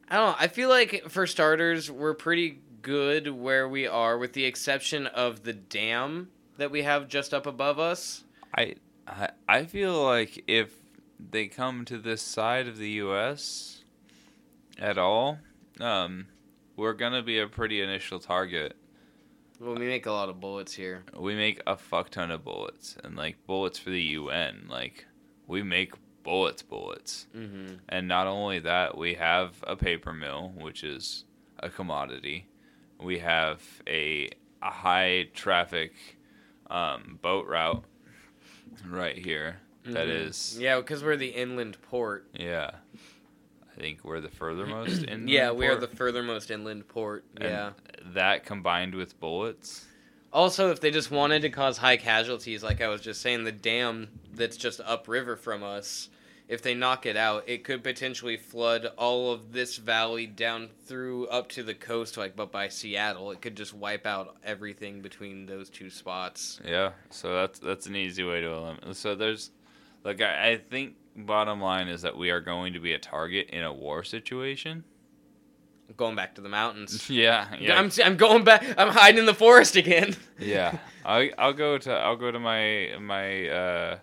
I 0.08 0.16
don't 0.16 0.26
know. 0.30 0.36
I 0.38 0.48
feel 0.48 0.68
like 0.68 1.04
for 1.08 1.26
starters, 1.26 1.90
we're 1.90 2.14
pretty 2.14 2.60
good 2.82 3.28
where 3.28 3.68
we 3.68 3.86
are, 3.86 4.18
with 4.18 4.32
the 4.32 4.44
exception 4.44 5.06
of 5.06 5.44
the 5.44 5.52
dam 5.52 6.28
that 6.58 6.70
we 6.70 6.82
have 6.82 7.08
just 7.08 7.32
up 7.32 7.46
above 7.46 7.78
us. 7.78 8.24
I, 8.56 8.74
I 9.06 9.30
I 9.48 9.64
feel 9.64 10.02
like 10.04 10.44
if 10.46 10.74
they 11.18 11.46
come 11.46 11.84
to 11.86 11.98
this 11.98 12.20
side 12.22 12.66
of 12.68 12.76
the 12.78 12.90
U.S. 12.90 13.84
at 14.78 14.98
all, 14.98 15.38
um, 15.80 16.26
we're 16.76 16.92
gonna 16.92 17.22
be 17.22 17.38
a 17.38 17.46
pretty 17.46 17.80
initial 17.80 18.18
target. 18.18 18.76
Well, 19.60 19.74
we 19.76 19.86
make 19.86 20.06
a 20.06 20.12
lot 20.12 20.28
of 20.28 20.40
bullets 20.40 20.74
here. 20.74 21.04
We 21.16 21.34
make 21.36 21.62
a 21.66 21.76
fuck 21.76 22.10
ton 22.10 22.30
of 22.32 22.44
bullets, 22.44 22.96
and 23.04 23.16
like 23.16 23.36
bullets 23.46 23.78
for 23.78 23.90
the 23.90 24.02
UN. 24.02 24.66
Like 24.68 25.06
we 25.46 25.62
make 25.62 25.92
bullets, 26.24 26.62
bullets, 26.62 27.26
Mm-hmm. 27.36 27.74
and 27.88 28.08
not 28.08 28.26
only 28.26 28.58
that, 28.60 28.96
we 28.98 29.14
have 29.14 29.62
a 29.66 29.76
paper 29.76 30.12
mill, 30.12 30.52
which 30.56 30.82
is 30.84 31.24
a 31.60 31.68
commodity. 31.70 32.46
We 33.02 33.18
have 33.18 33.60
a, 33.86 34.30
a 34.62 34.70
high 34.70 35.28
traffic 35.34 35.92
um, 36.70 37.18
boat 37.22 37.46
route 37.46 37.84
right 38.88 39.16
here. 39.16 39.56
That 39.86 40.06
is, 40.08 40.52
Mm-hmm. 40.54 40.62
Yeah, 40.62 40.76
because 40.76 41.02
we're 41.02 41.16
the 41.16 41.28
inland 41.28 41.76
port. 41.82 42.28
yeah. 42.38 42.70
I 43.74 43.80
think 43.80 44.04
we're 44.04 44.20
the 44.20 44.28
furthermost 44.28 45.02
in. 45.08 45.26
yeah, 45.28 45.50
we 45.50 45.66
are 45.66 45.76
the 45.76 45.88
furthermost 45.88 46.50
inland 46.50 46.86
port. 46.88 47.24
and 47.36 47.44
yeah. 47.44 47.70
That 48.14 48.44
combined 48.44 48.94
with 48.94 49.18
bullets. 49.18 49.86
Also, 50.32 50.70
if 50.70 50.80
they 50.80 50.90
just 50.90 51.10
wanted 51.10 51.42
to 51.42 51.50
cause 51.50 51.78
high 51.78 51.96
casualties, 51.96 52.62
like 52.62 52.80
I 52.80 52.88
was 52.88 53.00
just 53.00 53.20
saying, 53.22 53.44
the 53.44 53.52
dam 53.52 54.08
that's 54.32 54.56
just 54.56 54.80
upriver 54.84 55.36
from 55.36 55.62
us, 55.62 56.10
if 56.48 56.60
they 56.62 56.74
knock 56.74 57.06
it 57.06 57.16
out, 57.16 57.44
it 57.48 57.64
could 57.64 57.82
potentially 57.82 58.36
flood 58.36 58.86
all 58.98 59.32
of 59.32 59.52
this 59.52 59.76
valley 59.76 60.26
down 60.26 60.68
through 60.86 61.26
up 61.28 61.48
to 61.50 61.62
the 61.62 61.74
coast, 61.74 62.16
like 62.16 62.36
but 62.36 62.52
by 62.52 62.68
Seattle, 62.68 63.30
it 63.30 63.40
could 63.40 63.56
just 63.56 63.72
wipe 63.74 64.06
out 64.06 64.36
everything 64.44 65.00
between 65.00 65.46
those 65.46 65.70
two 65.70 65.88
spots. 65.90 66.60
Yeah, 66.64 66.90
so 67.10 67.34
that's 67.34 67.58
that's 67.58 67.86
an 67.86 67.96
easy 67.96 68.24
way 68.24 68.40
to 68.40 68.48
eliminate. 68.48 68.96
So 68.96 69.14
there's, 69.14 69.50
like, 70.04 70.20
I, 70.20 70.50
I 70.52 70.56
think 70.58 70.94
bottom 71.16 71.60
line 71.60 71.88
is 71.88 72.02
that 72.02 72.16
we 72.16 72.30
are 72.30 72.40
going 72.40 72.72
to 72.74 72.80
be 72.80 72.92
a 72.92 72.98
target 72.98 73.48
in 73.50 73.62
a 73.62 73.72
war 73.72 74.02
situation. 74.04 74.84
Going 75.96 76.16
back 76.16 76.34
to 76.36 76.40
the 76.40 76.48
mountains. 76.48 77.10
Yeah, 77.10 77.48
yeah, 77.60 77.78
I'm, 77.78 77.90
I'm 78.02 78.16
going 78.16 78.44
back. 78.44 78.64
I'm 78.78 78.88
hiding 78.88 79.18
in 79.20 79.26
the 79.26 79.34
forest 79.34 79.76
again. 79.76 80.16
yeah. 80.38 80.78
I 81.04 81.32
I'll 81.36 81.52
go 81.52 81.76
to 81.78 81.92
I'll 81.92 82.16
go 82.16 82.30
to 82.30 82.38
my 82.38 82.94
my 83.00 83.48
uh 83.48 83.98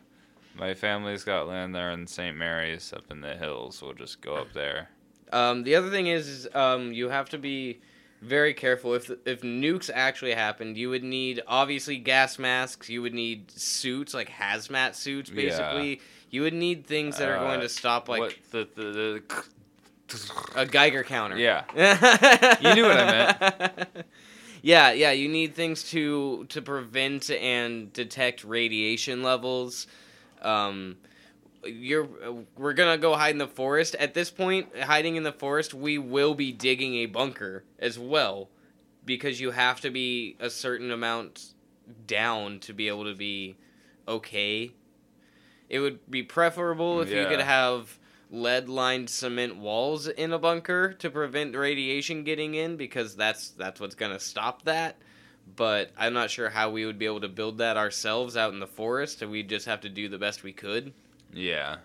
my 0.59 0.73
family's 0.73 1.23
got 1.23 1.47
land 1.47 1.73
there 1.73 1.91
in 1.91 2.05
St. 2.05 2.35
Maries 2.37 2.91
up 2.93 3.05
in 3.09 3.21
the 3.21 3.35
hills. 3.35 3.81
We'll 3.81 3.93
just 3.93 4.21
go 4.21 4.35
up 4.35 4.53
there. 4.53 4.89
Um, 5.31 5.63
the 5.63 5.75
other 5.75 5.89
thing 5.89 6.07
is, 6.07 6.27
is 6.27 6.47
um, 6.53 6.91
you 6.91 7.09
have 7.09 7.29
to 7.29 7.37
be 7.37 7.79
very 8.21 8.53
careful. 8.53 8.93
If 8.95 9.09
if 9.25 9.41
nukes 9.41 9.89
actually 9.93 10.33
happened, 10.33 10.75
you 10.77 10.89
would 10.89 11.03
need 11.03 11.41
obviously 11.47 11.97
gas 11.97 12.37
masks. 12.37 12.89
You 12.89 13.01
would 13.01 13.13
need 13.13 13.49
suits 13.51 14.13
like 14.13 14.29
hazmat 14.29 14.95
suits, 14.95 15.29
Yeah. 15.29 15.35
basically. 15.43 16.01
You 16.31 16.41
would 16.43 16.53
need 16.53 16.85
things 16.85 17.17
that 17.17 17.29
are 17.29 17.37
going 17.39 17.59
Uh, 17.59 17.63
to 17.63 17.69
stop 17.69 18.09
like 18.09 18.19
what 18.19 18.35
the 18.51 18.67
the, 18.75 18.83
the 18.91 19.43
a 20.55 20.65
Geiger 20.65 21.03
counter. 21.03 21.37
yeah 21.37 21.63
you 22.61 22.73
knew 22.75 22.83
what 22.83 22.97
I 22.99 23.05
meant. 23.05 23.87
yeah, 24.63 24.91
yeah. 24.91 25.11
You 25.11 25.29
need 25.29 25.55
things 25.55 25.83
to 25.91 26.45
to 26.49 26.61
prevent 26.61 27.29
and 27.29 27.93
detect 27.93 28.43
radiation 28.43 29.21
levels. 29.23 29.87
Um, 30.41 30.97
you're 31.65 32.07
we're 32.57 32.73
gonna 32.73 32.97
go 32.97 33.15
hide 33.15 33.31
in 33.31 33.37
the 33.37 33.47
forest. 33.47 33.95
At 33.95 34.13
this 34.13 34.31
point, 34.31 34.67
hiding 34.81 35.15
in 35.15 35.23
the 35.23 35.31
forest, 35.31 35.73
we 35.73 35.97
will 35.97 36.33
be 36.33 36.51
digging 36.51 36.95
a 36.95 37.05
bunker 37.05 37.63
as 37.79 37.99
well, 37.99 38.49
because 39.05 39.41
you 39.41 39.51
have 39.51 39.81
to 39.81 39.89
be 39.89 40.37
a 40.39 40.49
certain 40.49 40.91
amount 40.91 41.53
down 42.07 42.59
to 42.59 42.73
be 42.73 42.87
able 42.87 43.05
to 43.05 43.15
be 43.15 43.57
okay. 44.07 44.71
It 45.67 45.79
would 45.79 46.09
be 46.09 46.23
preferable 46.23 47.01
if 47.01 47.09
you 47.11 47.25
could 47.27 47.41
have 47.41 47.99
lead 48.31 48.69
lined 48.69 49.09
cement 49.09 49.57
walls 49.57 50.07
in 50.07 50.31
a 50.33 50.39
bunker 50.39 50.93
to 50.93 51.09
prevent 51.09 51.55
radiation 51.55 52.23
getting 52.23 52.53
in 52.55 52.77
because 52.77 53.15
that's 53.15 53.49
that's 53.49 53.79
what's 53.79 53.95
going 53.95 54.11
to 54.11 54.19
stop 54.19 54.63
that 54.63 54.97
but 55.55 55.91
i'm 55.97 56.13
not 56.13 56.29
sure 56.29 56.49
how 56.49 56.69
we 56.69 56.85
would 56.85 56.99
be 56.99 57.05
able 57.05 57.21
to 57.21 57.27
build 57.29 57.57
that 57.59 57.77
ourselves 57.77 58.35
out 58.37 58.53
in 58.53 58.59
the 58.59 58.67
forest 58.67 59.21
and 59.21 59.31
we'd 59.31 59.49
just 59.49 59.65
have 59.65 59.81
to 59.81 59.89
do 59.89 60.07
the 60.09 60.17
best 60.17 60.43
we 60.43 60.51
could 60.53 60.93
yeah. 61.33 61.77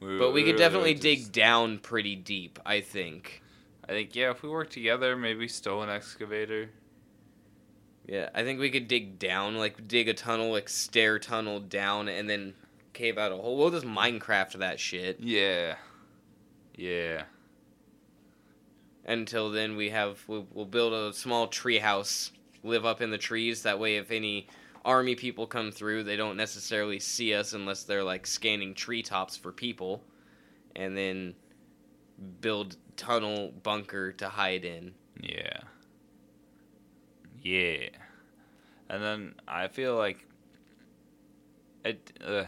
but 0.00 0.32
we 0.32 0.44
could 0.44 0.56
definitely 0.56 0.92
just- 0.94 1.02
dig 1.02 1.32
down 1.32 1.78
pretty 1.78 2.16
deep 2.16 2.58
i 2.66 2.80
think 2.80 3.40
I 3.84 3.92
think 3.94 4.14
yeah. 4.14 4.30
If 4.30 4.44
we 4.44 4.48
work 4.48 4.70
together, 4.70 5.16
maybe 5.16 5.48
stow 5.48 5.82
an 5.82 5.90
excavator. 5.90 6.70
yeah 8.06 8.28
i 8.34 8.42
think 8.44 8.60
we 8.60 8.70
could 8.70 8.86
dig 8.86 9.18
down 9.18 9.56
like 9.56 9.88
dig 9.88 10.08
a 10.08 10.14
tunnel 10.14 10.52
like 10.52 10.68
stair 10.68 11.18
tunnel 11.18 11.58
down 11.58 12.08
and 12.08 12.30
then 12.30 12.54
cave 12.92 13.18
out 13.18 13.32
a 13.32 13.36
hole 13.36 13.56
we'll 13.58 13.70
just 13.70 13.84
minecraft 13.84 14.52
that 14.54 14.78
shit 14.78 15.18
Yeah. 15.20 15.74
Yeah. 16.76 17.24
until 19.04 19.50
then 19.50 19.76
we 19.76 19.90
have 19.90 20.22
we'll, 20.26 20.46
we'll 20.52 20.64
build 20.66 20.92
a 20.92 21.12
small 21.12 21.48
tree 21.48 21.78
house 21.78 22.30
live 22.62 22.84
up 22.84 23.00
in 23.00 23.10
the 23.10 23.18
trees 23.18 23.62
that 23.62 23.78
way 23.78 23.96
if 23.96 24.10
any 24.10 24.46
army 24.84 25.14
people 25.14 25.46
come 25.46 25.70
through 25.70 26.02
they 26.02 26.16
don't 26.16 26.36
necessarily 26.36 26.98
see 26.98 27.34
us 27.34 27.52
unless 27.52 27.84
they're 27.84 28.04
like 28.04 28.26
scanning 28.26 28.74
treetops 28.74 29.36
for 29.36 29.52
people 29.52 30.02
and 30.76 30.96
then 30.96 31.34
build 32.40 32.76
tunnel 32.96 33.52
bunker 33.62 34.12
to 34.12 34.28
hide 34.28 34.64
in 34.64 34.92
Yeah. 35.20 35.60
Yeah. 37.42 37.88
And 38.88 39.02
then 39.02 39.34
I 39.48 39.68
feel 39.68 39.96
like 39.96 40.26
it 41.84 42.12
uh, 42.24 42.44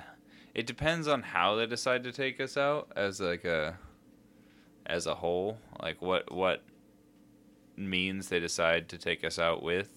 it 0.54 0.66
depends 0.66 1.08
on 1.08 1.22
how 1.22 1.56
they 1.56 1.66
decide 1.66 2.04
to 2.04 2.12
take 2.12 2.40
us 2.40 2.56
out 2.56 2.92
as 2.96 3.20
like 3.20 3.44
a 3.44 3.76
as 4.86 5.06
a 5.06 5.14
whole, 5.14 5.58
like 5.82 6.00
what 6.00 6.32
what 6.32 6.62
means 7.76 8.28
they 8.28 8.38
decide 8.38 8.88
to 8.90 8.98
take 8.98 9.24
us 9.24 9.38
out 9.38 9.62
with. 9.62 9.93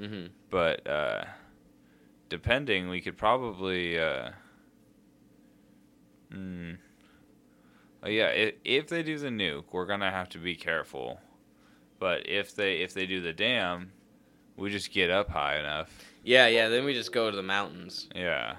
Mm-hmm. 0.00 0.26
But 0.50 0.86
uh 0.86 1.24
depending, 2.28 2.88
we 2.88 3.00
could 3.00 3.16
probably 3.16 3.98
uh 3.98 4.30
mm, 6.32 6.76
oh 8.02 8.08
yeah, 8.08 8.28
if, 8.28 8.54
if 8.64 8.88
they 8.88 9.02
do 9.02 9.18
the 9.18 9.28
nuke, 9.28 9.64
we're 9.72 9.86
going 9.86 10.00
to 10.00 10.10
have 10.10 10.28
to 10.30 10.38
be 10.38 10.54
careful. 10.56 11.20
But 11.98 12.28
if 12.28 12.54
they 12.54 12.76
if 12.82 12.92
they 12.94 13.06
do 13.06 13.20
the 13.20 13.32
dam, 13.32 13.92
we 14.56 14.70
just 14.70 14.92
get 14.92 15.10
up 15.10 15.30
high 15.30 15.58
enough. 15.58 15.90
yeah 16.22 16.46
yeah 16.46 16.68
then 16.68 16.84
we 16.84 16.92
just 16.94 17.12
go 17.12 17.30
to 17.30 17.36
the 17.36 17.42
mountains 17.42 18.08
Yeah. 18.14 18.56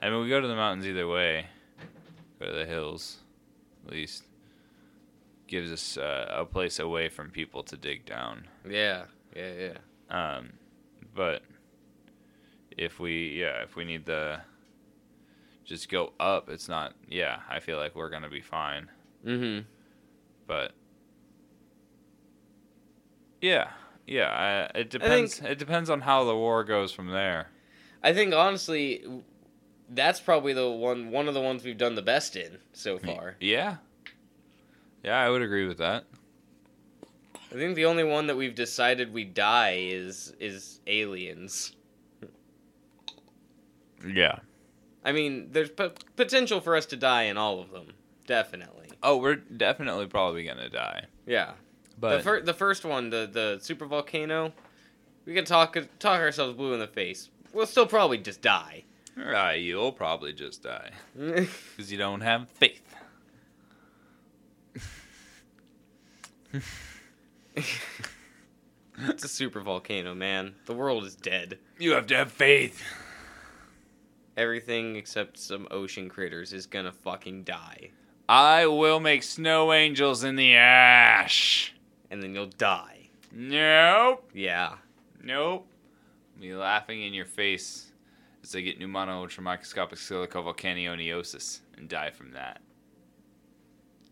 I 0.00 0.10
mean, 0.10 0.20
we 0.22 0.28
go 0.28 0.40
to 0.40 0.46
the 0.46 0.54
mountains 0.54 0.86
either 0.86 1.08
way. 1.08 1.46
Go 2.38 2.46
to 2.46 2.52
the 2.52 2.64
hills, 2.66 3.18
at 3.84 3.92
least. 3.92 4.22
Gives 5.48 5.72
us 5.72 5.96
uh, 5.98 6.26
a 6.30 6.44
place 6.44 6.78
away 6.78 7.08
from 7.08 7.30
people 7.30 7.64
to 7.64 7.76
dig 7.76 8.06
down. 8.06 8.46
yeah 8.68 9.04
yeah 9.34 9.52
yeah 9.58 9.78
Um, 10.10 10.52
but 11.14 11.42
if 12.76 12.98
we, 13.00 13.40
yeah, 13.40 13.62
if 13.62 13.76
we 13.76 13.84
need 13.84 14.06
to 14.06 14.42
just 15.64 15.88
go 15.90 16.12
up, 16.18 16.48
it's 16.48 16.68
not. 16.68 16.94
Yeah, 17.08 17.40
I 17.48 17.60
feel 17.60 17.76
like 17.76 17.94
we're 17.94 18.10
gonna 18.10 18.30
be 18.30 18.40
fine. 18.40 18.88
Mm-hmm. 19.24 19.66
But 20.46 20.72
yeah, 23.40 23.70
yeah, 24.06 24.68
I, 24.74 24.78
it 24.78 24.90
depends. 24.90 25.40
it 25.40 25.58
depends 25.58 25.90
on 25.90 26.00
how 26.00 26.24
the 26.24 26.34
war 26.34 26.64
goes 26.64 26.92
from 26.92 27.08
there. 27.08 27.48
I 28.02 28.14
think 28.14 28.32
honestly, 28.32 29.04
that's 29.90 30.20
probably 30.20 30.54
the 30.54 30.70
one 30.70 31.10
one 31.10 31.28
of 31.28 31.34
the 31.34 31.40
ones 31.40 31.64
we've 31.64 31.76
done 31.76 31.94
the 31.94 32.02
best 32.02 32.36
in 32.36 32.58
so 32.72 32.98
far. 32.98 33.36
Yeah, 33.40 33.76
yeah, 35.04 35.20
I 35.20 35.28
would 35.28 35.42
agree 35.42 35.66
with 35.66 35.78
that. 35.78 36.04
I 37.50 37.54
think 37.54 37.76
the 37.76 37.86
only 37.86 38.04
one 38.04 38.26
that 38.26 38.36
we've 38.36 38.54
decided 38.54 39.12
we 39.12 39.24
die 39.24 39.78
is 39.80 40.34
is 40.38 40.80
aliens. 40.86 41.74
Yeah. 44.06 44.38
I 45.04 45.12
mean, 45.12 45.48
there's 45.52 45.70
p- 45.70 45.90
potential 46.16 46.60
for 46.60 46.76
us 46.76 46.84
to 46.86 46.96
die 46.96 47.22
in 47.24 47.36
all 47.38 47.60
of 47.60 47.70
them, 47.70 47.94
definitely. 48.26 48.88
Oh, 49.02 49.16
we're 49.16 49.36
definitely 49.36 50.06
probably 50.06 50.44
gonna 50.44 50.68
die. 50.68 51.04
Yeah. 51.26 51.52
But 51.98 52.18
the, 52.18 52.22
fir- 52.22 52.40
the 52.42 52.54
first 52.54 52.84
one, 52.84 53.10
the 53.10 53.28
the 53.30 53.58
super 53.62 53.86
volcano, 53.86 54.52
we 55.24 55.34
can 55.34 55.44
talk 55.44 55.76
talk 55.98 56.20
ourselves 56.20 56.56
blue 56.56 56.74
in 56.74 56.80
the 56.80 56.86
face. 56.86 57.30
We'll 57.52 57.66
still 57.66 57.86
probably 57.86 58.18
just 58.18 58.42
die. 58.42 58.84
uh, 59.18 59.50
you'll 59.56 59.90
probably 59.92 60.32
just 60.32 60.62
die 60.62 60.90
because 61.16 61.90
you 61.90 61.96
don't 61.98 62.20
have 62.20 62.48
faith. 62.50 62.82
it's 68.98 69.24
a 69.24 69.28
super 69.28 69.60
volcano, 69.60 70.14
man. 70.14 70.54
The 70.66 70.74
world 70.74 71.04
is 71.04 71.14
dead. 71.14 71.58
You 71.78 71.92
have 71.92 72.06
to 72.08 72.16
have 72.16 72.32
faith. 72.32 72.82
Everything 74.36 74.96
except 74.96 75.38
some 75.38 75.66
ocean 75.70 76.08
critters 76.08 76.52
is 76.52 76.66
gonna 76.66 76.92
fucking 76.92 77.42
die, 77.44 77.90
I 78.28 78.66
will 78.66 79.00
make 79.00 79.22
snow 79.22 79.72
angels 79.72 80.22
in 80.22 80.36
the 80.36 80.54
ash. 80.54 81.74
and 82.10 82.22
then 82.22 82.34
you'll 82.34 82.46
die. 82.46 83.08
Nope. 83.32 84.30
Yeah. 84.34 84.76
Nope. 85.22 85.66
Me 86.38 86.54
laughing 86.54 87.02
in 87.02 87.14
your 87.14 87.24
face 87.24 87.90
as 88.42 88.54
I 88.54 88.60
get 88.60 88.78
pneumono 88.78 89.26
ultramicroscopic 89.26 89.94
silicovolcanioniosis 89.94 91.60
and 91.76 91.88
die 91.88 92.10
from 92.10 92.32
that. 92.32 92.60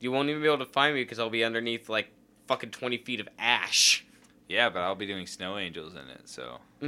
You 0.00 0.12
won't 0.12 0.28
even 0.28 0.42
be 0.42 0.48
able 0.48 0.58
to 0.58 0.72
find 0.72 0.94
me 0.94 1.02
because 1.02 1.18
I'll 1.18 1.30
be 1.30 1.44
underneath 1.44 1.88
like 1.88 2.08
fucking 2.46 2.70
twenty 2.70 2.98
feet 2.98 3.20
of 3.20 3.28
ash. 3.38 4.04
Yeah, 4.48 4.68
but 4.70 4.80
I'll 4.80 4.94
be 4.94 5.06
doing 5.06 5.26
snow 5.26 5.58
angels 5.58 5.94
in 5.94 6.08
it, 6.08 6.28
so 6.28 6.58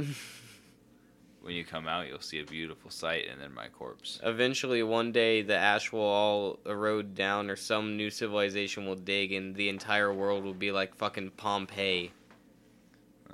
when 1.41 1.55
you 1.55 1.65
come 1.65 1.87
out, 1.87 2.07
you'll 2.07 2.21
see 2.21 2.39
a 2.39 2.45
beautiful 2.45 2.89
sight 2.89 3.27
and 3.29 3.41
then 3.41 3.53
my 3.53 3.67
corpse. 3.67 4.19
Eventually, 4.23 4.81
one 4.83 5.11
day, 5.11 5.41
the 5.41 5.55
ash 5.55 5.91
will 5.91 5.99
all 6.01 6.59
erode 6.65 7.15
down, 7.15 7.49
or 7.49 7.55
some 7.55 7.97
new 7.97 8.09
civilization 8.09 8.85
will 8.85 8.95
dig, 8.95 9.33
and 9.33 9.55
the 9.55 9.69
entire 9.69 10.13
world 10.13 10.43
will 10.43 10.53
be 10.53 10.71
like 10.71 10.95
fucking 10.95 11.31
Pompeii. 11.31 12.11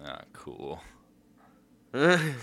Ah, 0.03 0.21
cool. 0.34 0.82
I 1.93 2.34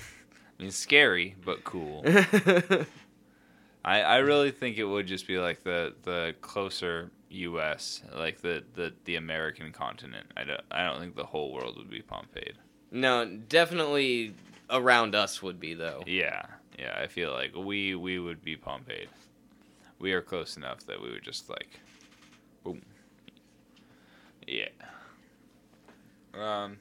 mean, 0.59 0.71
scary, 0.71 1.37
but 1.45 1.65
cool. 1.65 2.05
I, 3.85 4.01
I 4.03 4.17
really 4.19 4.53
think 4.53 4.79
it 4.79 4.85
would 4.85 5.07
just 5.07 5.27
be 5.27 5.39
like 5.39 5.65
the, 5.65 5.95
the 6.05 6.35
closer 6.41 7.11
U.S., 7.33 8.03
like 8.17 8.41
the, 8.43 8.63
the, 8.75 8.93
the 9.05 9.17
American 9.17 9.73
continent. 9.73 10.27
I 10.37 10.45
don't, 10.45 10.61
I 10.71 10.85
don't 10.85 11.01
think 11.01 11.17
the 11.17 11.25
whole 11.25 11.53
world 11.53 11.77
would 11.79 11.91
be 11.91 12.03
Pompeii. 12.03 12.53
no, 12.91 13.27
definitely 13.49 14.35
around 14.71 15.15
us 15.15 15.43
would 15.43 15.59
be 15.61 15.75
though. 15.75 16.03
Yeah, 16.07 16.43
yeah. 16.79 16.99
I 16.99 17.07
feel 17.07 17.33
like 17.33 17.55
we 17.55 17.95
we 17.95 18.19
would 18.19 18.43
be 18.43 18.57
Pompeii. 18.57 19.07
We 19.99 20.13
are 20.13 20.23
close 20.23 20.57
enough 20.57 20.85
that 20.87 21.01
we 21.01 21.11
would 21.11 21.23
just 21.23 21.49
like, 21.51 21.81
boom. 22.65 22.83
Yeah. 24.47 24.69
Um, 26.35 26.79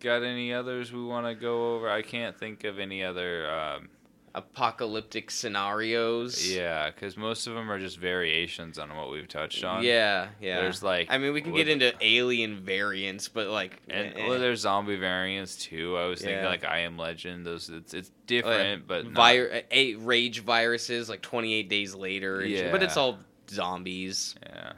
got 0.00 0.22
any 0.22 0.52
others 0.52 0.92
we 0.92 1.02
want 1.02 1.26
to 1.26 1.34
go 1.34 1.74
over? 1.76 1.88
I 1.88 2.02
can't 2.02 2.38
think 2.38 2.64
of 2.64 2.78
any 2.78 3.02
other. 3.04 3.50
Um, 3.50 3.88
Apocalyptic 4.34 5.30
scenarios. 5.30 6.48
yeah, 6.50 6.90
because 6.90 7.16
most 7.16 7.46
of 7.46 7.54
them 7.54 7.70
are 7.70 7.78
just 7.78 7.98
variations 7.98 8.78
on 8.78 8.94
what 8.96 9.10
we've 9.10 9.28
touched 9.28 9.64
on. 9.64 9.82
Yeah, 9.84 10.28
yeah. 10.40 10.60
There's 10.60 10.82
like. 10.82 11.08
I 11.10 11.18
mean, 11.18 11.32
we 11.32 11.40
can 11.40 11.52
what- 11.52 11.58
get 11.58 11.68
into 11.68 11.92
alien 12.00 12.60
variants, 12.60 13.28
but 13.28 13.48
like, 13.48 13.80
And 13.88 14.14
eh, 14.16 14.28
well, 14.28 14.38
there's 14.38 14.60
zombie 14.60 14.96
variants 14.96 15.56
too. 15.56 15.96
I 15.96 16.06
was 16.06 16.20
thinking 16.20 16.42
Yeah. 16.44 16.48
like 16.48 16.64
I 16.64 16.80
Am 16.80 16.96
Legend. 16.98 17.46
Those 17.46 17.68
it's 17.68 17.94
it's 17.94 18.10
oh, 18.10 18.12
yeah, 18.12 18.26
different, 18.42 18.86
but 18.86 19.04
vir- 19.06 19.62
a 19.70 19.94
rage 19.96 20.40
viruses 20.40 21.08
like 21.08 21.22
28 21.22 21.68
days 21.68 21.94
later. 21.94 22.46
Shit, 22.46 22.72
but 22.72 22.82
it's 22.82 22.96
all 22.96 23.18
zombies. 23.50 24.34
yeah. 24.44 24.72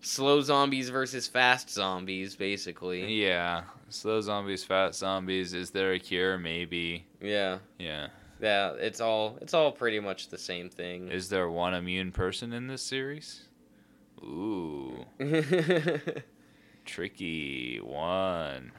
Slow 0.00 0.42
zombies 0.42 0.90
versus 0.90 1.26
fast 1.26 1.70
zombies, 1.70 2.36
basically. 2.36 3.22
Yeah. 3.22 3.62
Slow 3.88 4.20
zombies, 4.20 4.62
fat 4.62 4.94
zombies. 4.94 5.54
Is 5.54 5.70
there 5.70 5.92
a 5.94 5.98
cure? 5.98 6.36
Maybe. 6.36 7.06
Yeah, 7.22 7.58
Yeah. 7.78 8.08
Yeah. 8.44 8.72
It's 8.78 9.00
all 9.00 9.38
it's 9.40 9.54
all 9.54 9.72
pretty 9.72 10.00
much 10.00 10.28
the 10.28 10.38
same 10.38 10.68
thing. 10.68 11.08
Is 11.08 11.28
there 11.28 11.48
one 11.48 11.74
immune 11.74 12.12
person 12.12 12.52
in 12.52 12.66
this 12.66 12.82
series? 12.82 13.48
Ooh, 14.22 15.04
tricky 16.84 17.78
one. 17.78 18.72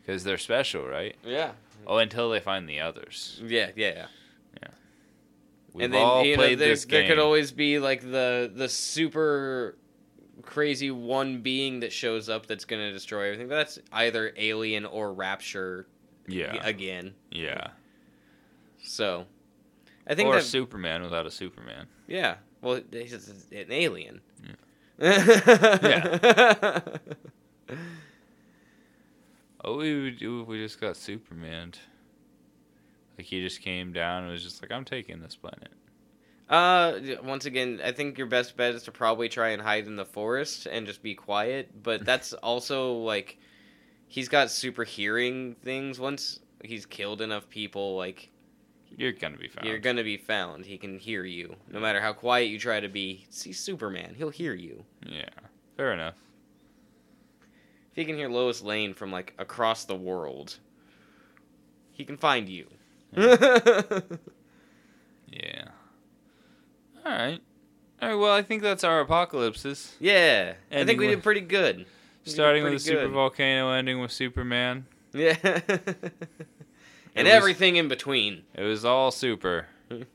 Because 0.00 0.24
they're 0.24 0.38
special, 0.38 0.86
right? 0.86 1.16
yeah, 1.22 1.52
Oh, 1.86 1.98
until 1.98 2.30
they 2.30 2.40
find 2.40 2.68
the 2.68 2.80
others. 2.80 3.42
yeah, 3.44 3.70
yeah. 3.76 4.06
yeah. 4.62 4.68
We've 5.72 5.84
and 5.84 5.94
then 5.94 6.02
all 6.02 6.24
you 6.24 6.36
know, 6.36 6.42
played 6.42 6.58
there, 6.58 6.68
this 6.68 6.84
there 6.86 7.06
could 7.06 7.18
always 7.18 7.52
be 7.52 7.78
like 7.78 8.00
the 8.00 8.50
the 8.54 8.68
super 8.68 9.76
crazy 10.42 10.90
one 10.90 11.42
being 11.42 11.80
that 11.80 11.92
shows 11.92 12.28
up 12.28 12.46
that's 12.46 12.64
gonna 12.64 12.92
destroy 12.92 13.26
everything. 13.26 13.48
But 13.48 13.56
that's 13.56 13.78
either 13.92 14.32
alien 14.36 14.86
or 14.86 15.12
rapture 15.12 15.86
yeah. 16.26 16.54
again. 16.66 17.14
Yeah. 17.30 17.68
So, 18.82 19.26
I 20.06 20.14
think 20.14 20.28
or 20.28 20.36
that 20.36 20.44
Superman 20.44 21.02
without 21.02 21.26
a 21.26 21.30
Superman. 21.30 21.86
yeah. 22.06 22.36
Well, 22.60 22.80
he's 22.90 23.12
an 23.52 23.70
alien. 23.70 24.20
Yeah. 25.00 26.80
Oh, 29.64 29.76
we 29.76 30.02
would 30.02 30.18
do 30.18 30.42
if 30.42 30.48
we 30.48 30.58
just 30.58 30.80
got 30.80 30.96
Superman. 30.96 31.74
Like 33.16 33.26
he 33.26 33.40
just 33.40 33.62
came 33.62 33.92
down 33.92 34.24
and 34.24 34.32
was 34.32 34.42
just 34.42 34.60
like, 34.62 34.72
"I'm 34.72 34.84
taking 34.84 35.20
this 35.20 35.36
planet." 35.36 35.70
Uh, 36.48 36.98
once 37.22 37.44
again, 37.44 37.80
I 37.84 37.92
think 37.92 38.16
your 38.16 38.26
best 38.26 38.56
bet 38.56 38.74
is 38.74 38.84
to 38.84 38.92
probably 38.92 39.28
try 39.28 39.50
and 39.50 39.60
hide 39.60 39.86
in 39.86 39.96
the 39.96 40.04
forest 40.04 40.66
and 40.66 40.86
just 40.86 41.02
be 41.02 41.14
quiet. 41.14 41.82
But 41.82 42.04
that's 42.06 42.32
also 42.32 42.94
like, 42.94 43.38
he's 44.06 44.28
got 44.28 44.50
super 44.50 44.84
hearing 44.84 45.56
things. 45.62 46.00
Once 46.00 46.40
he's 46.64 46.86
killed 46.86 47.20
enough 47.20 47.48
people, 47.48 47.96
like 47.96 48.30
You're 48.96 49.12
gonna 49.12 49.36
be 49.36 49.48
found. 49.48 49.66
you're 49.66 49.78
gonna 49.78 50.04
be 50.04 50.16
found. 50.16 50.64
He 50.66 50.78
can 50.78 50.98
hear 50.98 51.24
you, 51.24 51.54
no 51.70 51.80
matter 51.80 52.00
how 52.00 52.12
quiet 52.12 52.48
you 52.48 52.58
try 52.58 52.80
to 52.80 52.88
be. 52.88 53.26
See 53.30 53.52
Superman, 53.52 54.14
he'll 54.16 54.30
hear 54.30 54.54
you. 54.54 54.84
Yeah, 55.06 55.28
fair 55.76 55.92
enough. 55.92 56.14
If 57.90 57.96
he 57.96 58.04
can 58.04 58.16
hear 58.16 58.28
Lois 58.28 58.62
Lane 58.62 58.94
from 58.94 59.10
like 59.12 59.34
across 59.38 59.84
the 59.84 59.96
world, 59.96 60.58
he 61.92 62.04
can 62.04 62.16
find 62.16 62.48
you. 62.48 62.66
Yeah. 63.16 63.32
All 67.04 67.12
right. 67.12 67.40
All 68.02 68.08
right. 68.08 68.14
Well, 68.14 68.32
I 68.34 68.42
think 68.42 68.62
that's 68.62 68.84
our 68.84 69.00
apocalypses. 69.00 69.94
yeah, 70.00 70.54
I 70.70 70.84
think 70.84 70.98
we 71.00 71.06
with- 71.08 71.16
did 71.18 71.22
pretty 71.24 71.40
good. 71.40 71.78
We 71.78 71.84
did 72.24 72.30
Starting 72.32 72.62
with 72.64 72.72
a 72.72 72.76
pretty 72.76 72.84
super 72.84 73.08
volcano, 73.08 73.70
ending 73.72 74.00
with 74.00 74.12
Superman. 74.12 74.86
Yeah. 75.14 75.36
and 77.18 77.26
was- 77.26 77.34
everything 77.34 77.76
in 77.76 77.88
between. 77.88 78.42
It 78.54 78.62
was 78.62 78.84
all 78.84 79.10
super. 79.10 79.66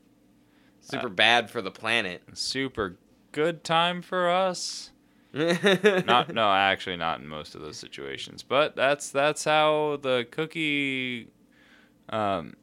Super 0.80 1.06
Uh, 1.06 1.10
bad 1.10 1.50
for 1.50 1.62
the 1.62 1.70
planet. 1.70 2.22
Super 2.34 2.98
good 3.32 3.64
time 3.64 4.02
for 4.02 4.28
us. 4.28 4.90
not 5.32 6.32
no, 6.34 6.52
actually 6.52 6.96
not 6.96 7.20
in 7.20 7.26
most 7.26 7.54
of 7.54 7.62
those 7.62 7.78
situations. 7.78 8.42
But 8.42 8.76
that's 8.76 9.10
that's 9.10 9.44
how 9.44 9.98
the 10.02 10.26
cookie 10.30 11.28
um 12.10 12.54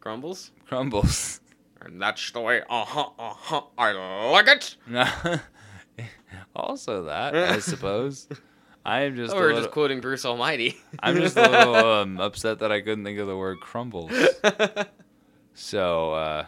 Crumbles? 0.00 0.50
crumbles. 0.66 1.40
And 1.80 2.02
that's 2.02 2.30
the 2.32 2.40
way, 2.40 2.62
uh 2.68 2.84
huh, 2.84 3.10
uh 3.18 3.32
huh, 3.34 3.60
I 3.78 3.92
like 4.32 4.48
it. 4.48 4.76
No. 4.88 5.06
also 6.56 7.04
that, 7.04 7.34
I 7.34 7.58
suppose. 7.60 8.28
I 8.86 9.00
am 9.02 9.16
just 9.16 9.34
oh, 9.34 9.36
we're 9.36 9.46
little, 9.48 9.60
just 9.62 9.72
quoting 9.72 10.00
Bruce 10.00 10.24
Almighty. 10.24 10.76
I'm 11.00 11.16
just 11.16 11.36
a 11.36 11.48
little 11.48 11.74
um, 11.92 12.20
upset 12.20 12.60
that 12.60 12.70
I 12.70 12.80
couldn't 12.80 13.04
think 13.04 13.18
of 13.18 13.26
the 13.26 13.36
word 13.36 13.58
crumbles. 13.60 14.12
So 15.58 16.12
uh 16.12 16.44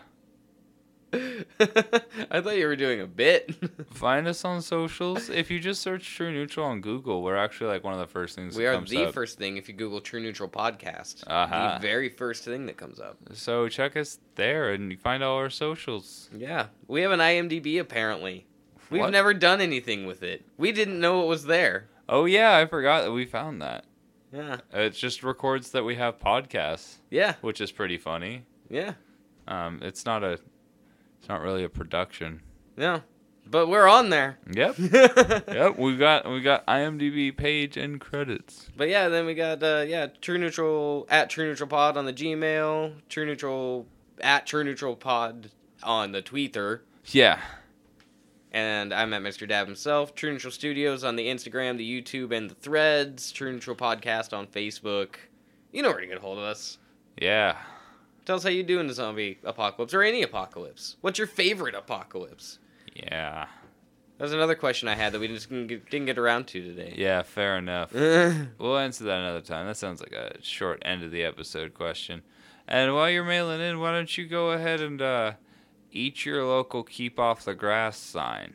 I 1.13 2.41
thought 2.43 2.57
you 2.59 2.67
were 2.67 2.77
doing 2.77 3.01
a 3.01 3.07
bit. 3.07 3.55
Find 3.95 4.29
us 4.29 4.45
on 4.45 4.61
socials. 4.61 5.31
If 5.31 5.51
you 5.51 5.59
just 5.59 5.81
search 5.81 6.15
True 6.15 6.31
Neutral 6.31 6.67
on 6.67 6.83
Google, 6.83 7.23
we're 7.23 7.37
actually 7.37 7.69
like 7.71 7.83
one 7.85 7.95
of 7.95 8.01
the 8.01 8.07
first 8.07 8.35
things 8.37 8.55
we 8.55 8.67
are 8.67 8.79
the 8.83 9.07
up. 9.07 9.15
first 9.15 9.39
thing 9.39 9.57
if 9.57 9.67
you 9.69 9.75
Google 9.75 10.03
True 10.03 10.21
Neutral 10.21 10.49
Podcast. 10.49 11.25
Uh-huh. 11.27 11.79
The 11.79 11.81
very 11.81 12.11
first 12.11 12.45
thing 12.45 12.67
that 12.67 12.77
comes 12.77 13.01
up. 13.01 13.17
So 13.33 13.69
check 13.69 13.97
us 13.97 14.19
there 14.35 14.73
and 14.73 14.91
you 14.93 14.99
find 14.99 15.23
all 15.25 15.37
our 15.39 15.51
socials. 15.51 16.29
Yeah. 16.37 16.67
We 16.87 17.01
have 17.01 17.11
an 17.13 17.21
IMDb 17.21 17.81
apparently. 17.81 18.47
We've 18.91 19.01
What? 19.01 19.11
never 19.13 19.33
done 19.33 19.61
anything 19.63 20.07
with 20.07 20.23
it. 20.23 20.45
We 20.59 20.73
didn't 20.73 21.01
know 21.01 21.23
it 21.23 21.27
was 21.27 21.45
there. 21.45 21.89
Oh 22.09 22.25
yeah, 22.25 22.57
I 22.57 22.67
forgot 22.67 23.03
that 23.05 23.13
we 23.13 23.25
found 23.27 23.61
that. 23.63 23.85
Yeah. 24.33 24.59
It 24.73 24.91
just 24.91 25.23
records 25.23 25.71
that 25.73 25.85
we 25.85 25.95
have 25.97 26.19
podcasts, 26.19 26.97
Yeah. 27.11 27.35
which 27.41 27.61
is 27.61 27.73
pretty 27.73 27.99
funny. 27.99 28.45
Yeah. 28.69 28.95
Um, 29.47 29.81
it's 29.83 30.05
not 30.05 30.23
a, 30.23 30.33
it's 31.19 31.29
not 31.29 31.41
really 31.41 31.65
a 31.65 31.69
production. 31.69 32.43
Yeah. 32.77 33.01
But 33.51 33.69
we're 33.69 33.89
on 33.89 34.11
there. 34.11 34.39
Yep. 34.53 34.79
yep. 35.49 35.79
We 35.79 35.97
got 35.97 36.29
we 36.31 36.43
got 36.43 36.67
IMDb 36.67 37.35
page 37.35 37.79
and 37.79 37.99
credits. 37.99 38.69
But 38.77 38.91
yeah, 38.91 39.09
then 39.09 39.25
we 39.25 39.35
got 39.35 39.63
uh 39.63 39.85
yeah, 39.89 40.09
True 40.21 40.37
Neutral 40.37 41.07
at 41.09 41.31
True 41.31 41.47
Neutral 41.47 41.69
Pod 41.69 41.97
on 41.97 42.05
the 42.05 42.13
Gmail, 42.13 42.93
True 43.09 43.25
Neutral 43.25 43.87
at 44.21 44.47
True 44.47 44.65
Neutral 44.65 44.97
Pod 44.97 45.51
on 45.83 46.13
the 46.13 46.21
Twitter. 46.21 46.83
Yeah. 47.07 47.41
And 48.53 48.95
I'm 48.95 49.13
at 49.13 49.23
Mr. 49.23 49.47
Dab 49.47 49.67
himself. 49.67 50.15
True 50.15 50.33
Neutral 50.33 50.51
Studios 50.51 51.05
on 51.05 51.17
the 51.17 51.27
Instagram, 51.27 51.77
the 51.77 52.03
YouTube, 52.03 52.33
and 52.33 52.49
the 52.49 52.55
Threads. 52.55 53.31
True 53.31 53.53
Neutral 53.53 53.77
Podcast 53.77 54.37
on 54.37 54.47
Facebook. 54.47 55.17
You 55.73 55.83
know 55.83 55.91
where 55.91 56.01
to 56.01 56.07
get 56.07 56.17
a 56.17 56.21
hold 56.21 56.39
of 56.39 56.45
us. 56.45 56.79
Yeah. 57.21 57.57
Tell 58.25 58.37
us 58.37 58.43
how 58.43 58.49
you 58.49 58.63
do 58.63 58.81
in 58.81 58.87
the 58.87 58.95
zombie 58.95 59.39
apocalypse 59.45 59.93
or 59.93 60.03
any 60.03 60.23
apocalypse. 60.23 60.97
What's 61.03 61.19
your 61.19 61.27
favorite 61.27 61.75
apocalypse? 61.75 62.59
Yeah. 62.95 63.47
That 64.17 64.25
was 64.25 64.33
another 64.33 64.55
question 64.55 64.89
I 64.89 64.95
had 64.95 65.13
that 65.13 65.21
we 65.21 65.29
just 65.29 65.49
didn't 65.49 65.69
get, 65.69 65.91
didn't 65.91 66.07
get 66.07 66.19
around 66.19 66.47
to 66.49 66.63
today. 66.63 66.95
Yeah. 66.97 67.23
Fair 67.23 67.59
enough. 67.59 67.93
We'll 68.59 68.79
answer 68.79 69.05
that 69.05 69.19
another 69.21 69.41
time. 69.41 69.67
That 69.67 69.77
sounds 69.77 70.01
like 70.01 70.13
a 70.13 70.43
short 70.43 70.83
end 70.85 71.03
of 71.03 71.11
the 71.11 71.23
episode 71.23 71.75
question. 71.75 72.23
And 72.67 72.95
while 72.95 73.09
you're 73.09 73.25
mailing 73.25 73.61
in, 73.61 73.79
why 73.79 73.93
don't 73.93 74.17
you 74.19 74.27
go 74.27 74.51
ahead 74.51 74.81
and 74.81 75.01
uh, 75.01 75.33
eat 75.93 76.25
your 76.25 76.45
local 76.45 76.83
keep 76.83 77.19
off 77.19 77.45
the 77.45 77.55
grass 77.55 77.97
sign? 77.97 78.55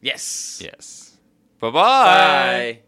yes. 0.00 0.60
Yes. 0.62 1.16
Bye-bye. 1.60 1.72
Bye. 1.82 2.80